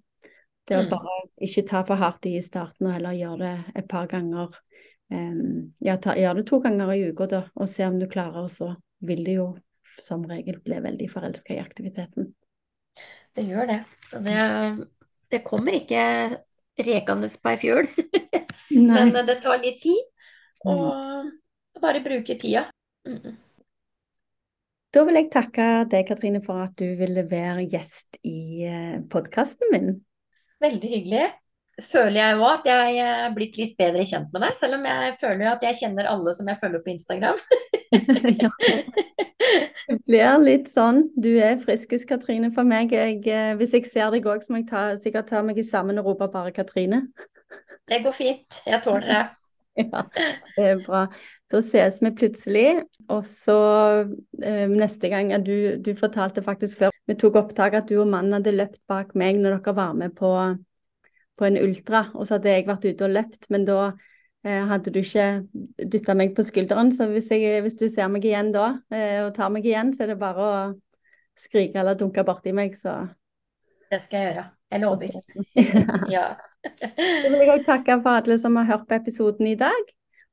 Det 0.66 0.76
å 0.78 0.82
Mm. 0.82 0.90
bare 0.90 1.16
ikke 1.44 1.66
ta 1.68 1.82
for 1.84 1.94
hardt 1.96 2.26
i 2.26 2.36
i 2.36 2.42
starten, 2.42 2.86
og 2.88 2.92
heller 2.92 3.12
gjøre 3.12 3.38
det 3.38 3.72
et 3.76 3.88
par 3.88 4.06
ganger. 4.08 4.48
Ja, 5.08 5.94
ta, 6.02 6.16
gjør 6.18 6.40
det 6.40 6.46
to 6.48 6.58
ganger 6.64 6.90
i 6.94 7.04
uka, 7.12 7.28
da, 7.30 7.42
og 7.54 7.68
se 7.70 7.86
om 7.86 7.98
du 8.00 8.08
klarer, 8.10 8.46
og 8.46 8.50
så 8.50 8.72
vil 9.06 9.22
du 9.26 9.32
jo 9.32 9.46
som 10.02 10.24
regel 10.28 10.58
bli 10.64 10.80
veldig 10.82 11.08
forelska 11.12 11.54
i 11.54 11.62
aktiviteten. 11.62 12.32
Det 13.36 13.44
gjør 13.44 13.68
det. 13.70 13.78
Det, 14.24 14.42
det 15.32 15.42
kommer 15.46 15.76
ikke 15.76 16.02
rekende 16.86 17.30
på 17.30 17.52
ei 17.52 17.58
fjøl. 17.60 17.88
Men 18.90 19.16
det 19.28 19.40
tar 19.44 19.60
litt 19.62 19.82
tid. 19.84 20.02
Og 20.66 21.80
bare 21.80 22.02
bruke 22.04 22.38
tida. 22.40 22.66
Mm. 23.06 23.36
Da 24.96 25.02
vil 25.04 25.18
jeg 25.18 25.28
takke 25.32 25.64
deg, 25.92 26.06
Katrine, 26.08 26.40
for 26.44 26.64
at 26.64 26.76
du 26.80 26.86
ville 26.96 27.26
være 27.28 27.66
gjest 27.68 28.16
i 28.24 28.64
eh, 28.64 28.96
podkasten 29.12 29.68
min. 29.74 29.90
Veldig 30.64 30.92
hyggelig. 30.94 31.26
Føler 31.76 32.16
jeg 32.16 32.36
jo 32.38 32.44
at 32.48 32.68
jeg 32.70 33.00
er 33.04 33.32
blitt 33.36 33.58
litt 33.60 33.74
bedre 33.76 34.04
kjent 34.08 34.30
med 34.32 34.46
deg, 34.46 34.54
selv 34.56 34.78
om 34.78 34.86
jeg 34.88 35.16
føler 35.20 35.50
at 35.50 35.64
jeg 35.66 35.76
kjenner 35.82 36.08
alle 36.08 36.32
som 36.36 36.48
jeg 36.48 36.60
følger 36.62 36.84
på 36.84 36.94
Instagram. 36.94 37.42
ja. 38.42 38.50
Det 39.86 40.00
blir 40.08 40.40
litt 40.42 40.66
sånn. 40.70 41.04
Du 41.14 41.30
er 41.38 41.60
friskus, 41.62 42.06
Katrine, 42.08 42.50
for 42.54 42.66
meg. 42.66 42.90
Jeg, 42.94 43.20
eh, 43.30 43.52
hvis 43.58 43.74
jeg 43.76 43.86
ser 43.86 44.10
deg 44.14 44.26
òg, 44.26 44.42
så 44.42 44.52
må 44.52 44.62
jeg 44.62 44.70
ta, 44.70 44.82
sikkert 44.98 45.28
ta 45.30 45.42
meg 45.46 45.60
sammen 45.66 46.00
og 46.00 46.10
rope 46.10 46.26
bare 46.32 46.54
Katrine. 46.54 47.04
Det 47.90 48.00
går 48.02 48.14
fint. 48.16 48.62
Jeg 48.66 48.82
tåler 48.86 49.12
det. 49.12 49.24
Ja, 49.76 50.06
det 50.56 50.62
er 50.64 50.78
bra. 50.80 51.02
Da 51.52 51.58
ses 51.60 51.98
vi 52.00 52.08
plutselig. 52.16 52.70
Og 53.12 53.26
så 53.28 53.56
eh, 54.40 54.64
neste 54.72 55.10
gang 55.12 55.34
ja, 55.34 55.36
du, 55.36 55.76
du, 55.84 55.90
fortalte 56.00 56.40
faktisk 56.42 56.80
før 56.80 56.94
vi 57.04 57.18
tok 57.20 57.36
opptak 57.42 57.76
at 57.76 57.90
du 57.90 57.98
og 58.00 58.08
mannen 58.08 58.38
hadde 58.38 58.54
løpt 58.56 58.80
bak 58.88 59.12
meg 59.12 59.36
når 59.36 59.58
dere 59.58 59.76
var 59.76 59.92
med 60.00 60.16
på, 60.16 60.32
på 61.36 61.48
en 61.48 61.58
ultra. 61.60 62.06
Og 62.14 62.26
så 62.26 62.36
hadde 62.36 62.54
jeg 62.54 62.68
vært 62.68 62.86
ute 62.88 63.06
og 63.06 63.16
løpt, 63.16 63.50
men 63.52 63.66
da 63.68 63.80
Eh, 64.46 64.62
hadde 64.70 64.92
du 64.94 65.00
ikke 65.00 65.26
dytta 65.90 66.14
meg 66.14 66.34
på 66.36 66.44
skulderen, 66.46 66.92
så 66.94 67.08
hvis, 67.10 67.32
jeg, 67.34 67.62
hvis, 67.64 67.74
du 67.80 67.88
ser 67.90 68.06
meg 68.12 68.26
igjen 68.28 68.52
da, 68.54 68.76
eh, 68.94 69.24
og 69.24 69.32
tar 69.34 69.50
meg 69.50 69.66
igjen, 69.66 69.90
så 69.94 70.04
er 70.04 70.12
det 70.12 70.20
bare 70.20 70.44
å 70.44 70.58
skrike 71.36 71.80
eller 71.80 71.98
dunke 71.98 72.22
borti 72.26 72.52
meg, 72.54 72.76
så 72.78 73.08
Det 73.90 73.98
skal 74.04 74.22
jeg 74.22 74.28
gjøre. 74.30 74.44
Jeg 74.70 74.82
lover. 74.82 75.16
ja. 76.16 76.28
Så 76.66 77.28
vil 77.30 77.36
jeg 77.38 77.52
òg 77.52 77.66
takke 77.68 77.94
for 78.02 78.18
alle 78.18 78.34
som 78.42 78.56
har 78.58 78.66
hørt 78.66 78.88
på 78.90 78.96
episoden 78.96 79.46
i 79.46 79.58
dag. 79.58 79.92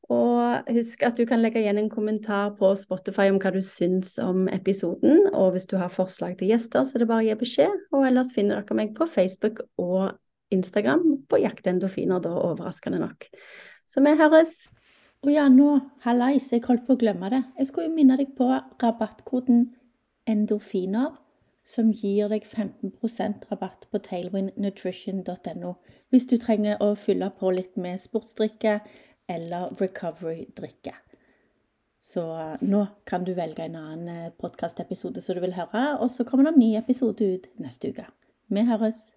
Og 0.10 0.72
husk 0.74 1.04
at 1.06 1.20
du 1.20 1.28
kan 1.30 1.44
legge 1.44 1.62
igjen 1.62 1.78
en 1.78 1.92
kommentar 1.92 2.56
på 2.58 2.72
Spotify 2.80 3.28
om 3.30 3.38
hva 3.38 3.52
du 3.54 3.60
syns 3.62 4.16
om 4.18 4.48
episoden. 4.50 5.22
Og 5.38 5.54
hvis 5.54 5.70
du 5.70 5.78
har 5.78 5.94
forslag 5.94 6.34
til 6.40 6.50
gjester, 6.50 6.82
så 6.82 6.98
er 6.98 7.04
det 7.04 7.10
bare 7.12 7.22
å 7.22 7.28
gi 7.28 7.38
beskjed. 7.44 7.78
Og 7.94 8.08
ellers 8.10 8.34
finner 8.34 8.64
dere 8.64 8.80
meg 8.82 8.98
på 8.98 9.06
Facebook 9.06 9.62
og 9.78 10.16
Instagram 10.54 11.04
på 11.30 11.42
Jaktendorfiner, 11.42 12.22
da 12.24 12.32
overraskende 12.38 13.02
nok. 13.02 13.28
Så 13.90 14.04
vi 14.06 14.16
høres. 14.20 14.56
Å 15.24 15.32
ja, 15.32 15.46
nå, 15.48 15.78
hallais, 16.04 16.50
jeg 16.52 16.66
holdt 16.66 16.84
på 16.88 16.98
å 16.98 17.00
glemme 17.00 17.30
det. 17.32 17.44
Jeg 17.56 17.70
skulle 17.70 17.88
jo 17.88 17.96
minne 17.96 18.18
deg 18.20 18.34
på 18.36 18.50
rabattkoden 18.52 19.70
endorfiner, 20.28 21.14
som 21.64 21.94
gir 21.96 22.28
deg 22.28 22.44
15% 22.44 23.46
rabatt 23.48 23.88
på 23.88 24.02
tailwindnutrition.no 24.04 25.72
hvis 26.12 26.28
du 26.28 26.36
trenger 26.36 26.84
å 26.84 26.92
fylle 27.00 27.30
på 27.40 27.54
litt 27.56 27.80
med 27.80 28.04
sportsdrikke 28.04 28.82
eller 29.32 29.72
recovery-drikke. 29.80 30.98
Så 32.04 32.26
eh, 32.36 32.56
nå 32.68 32.84
kan 33.08 33.24
du 33.24 33.32
velge 33.38 33.64
en 33.64 33.80
annen 33.80 34.12
eh, 34.12 34.32
podkastepisode 34.36 35.24
som 35.24 35.40
du 35.40 35.44
vil 35.46 35.56
høre, 35.56 35.86
og 36.04 36.12
så 36.12 36.28
kommer 36.28 36.50
det 36.50 36.58
en 36.58 36.64
ny 36.66 36.74
episode 36.76 37.24
ut 37.24 37.52
neste 37.64 37.96
uke. 37.96 38.10
Vi 38.52 38.68
høres. 38.68 39.13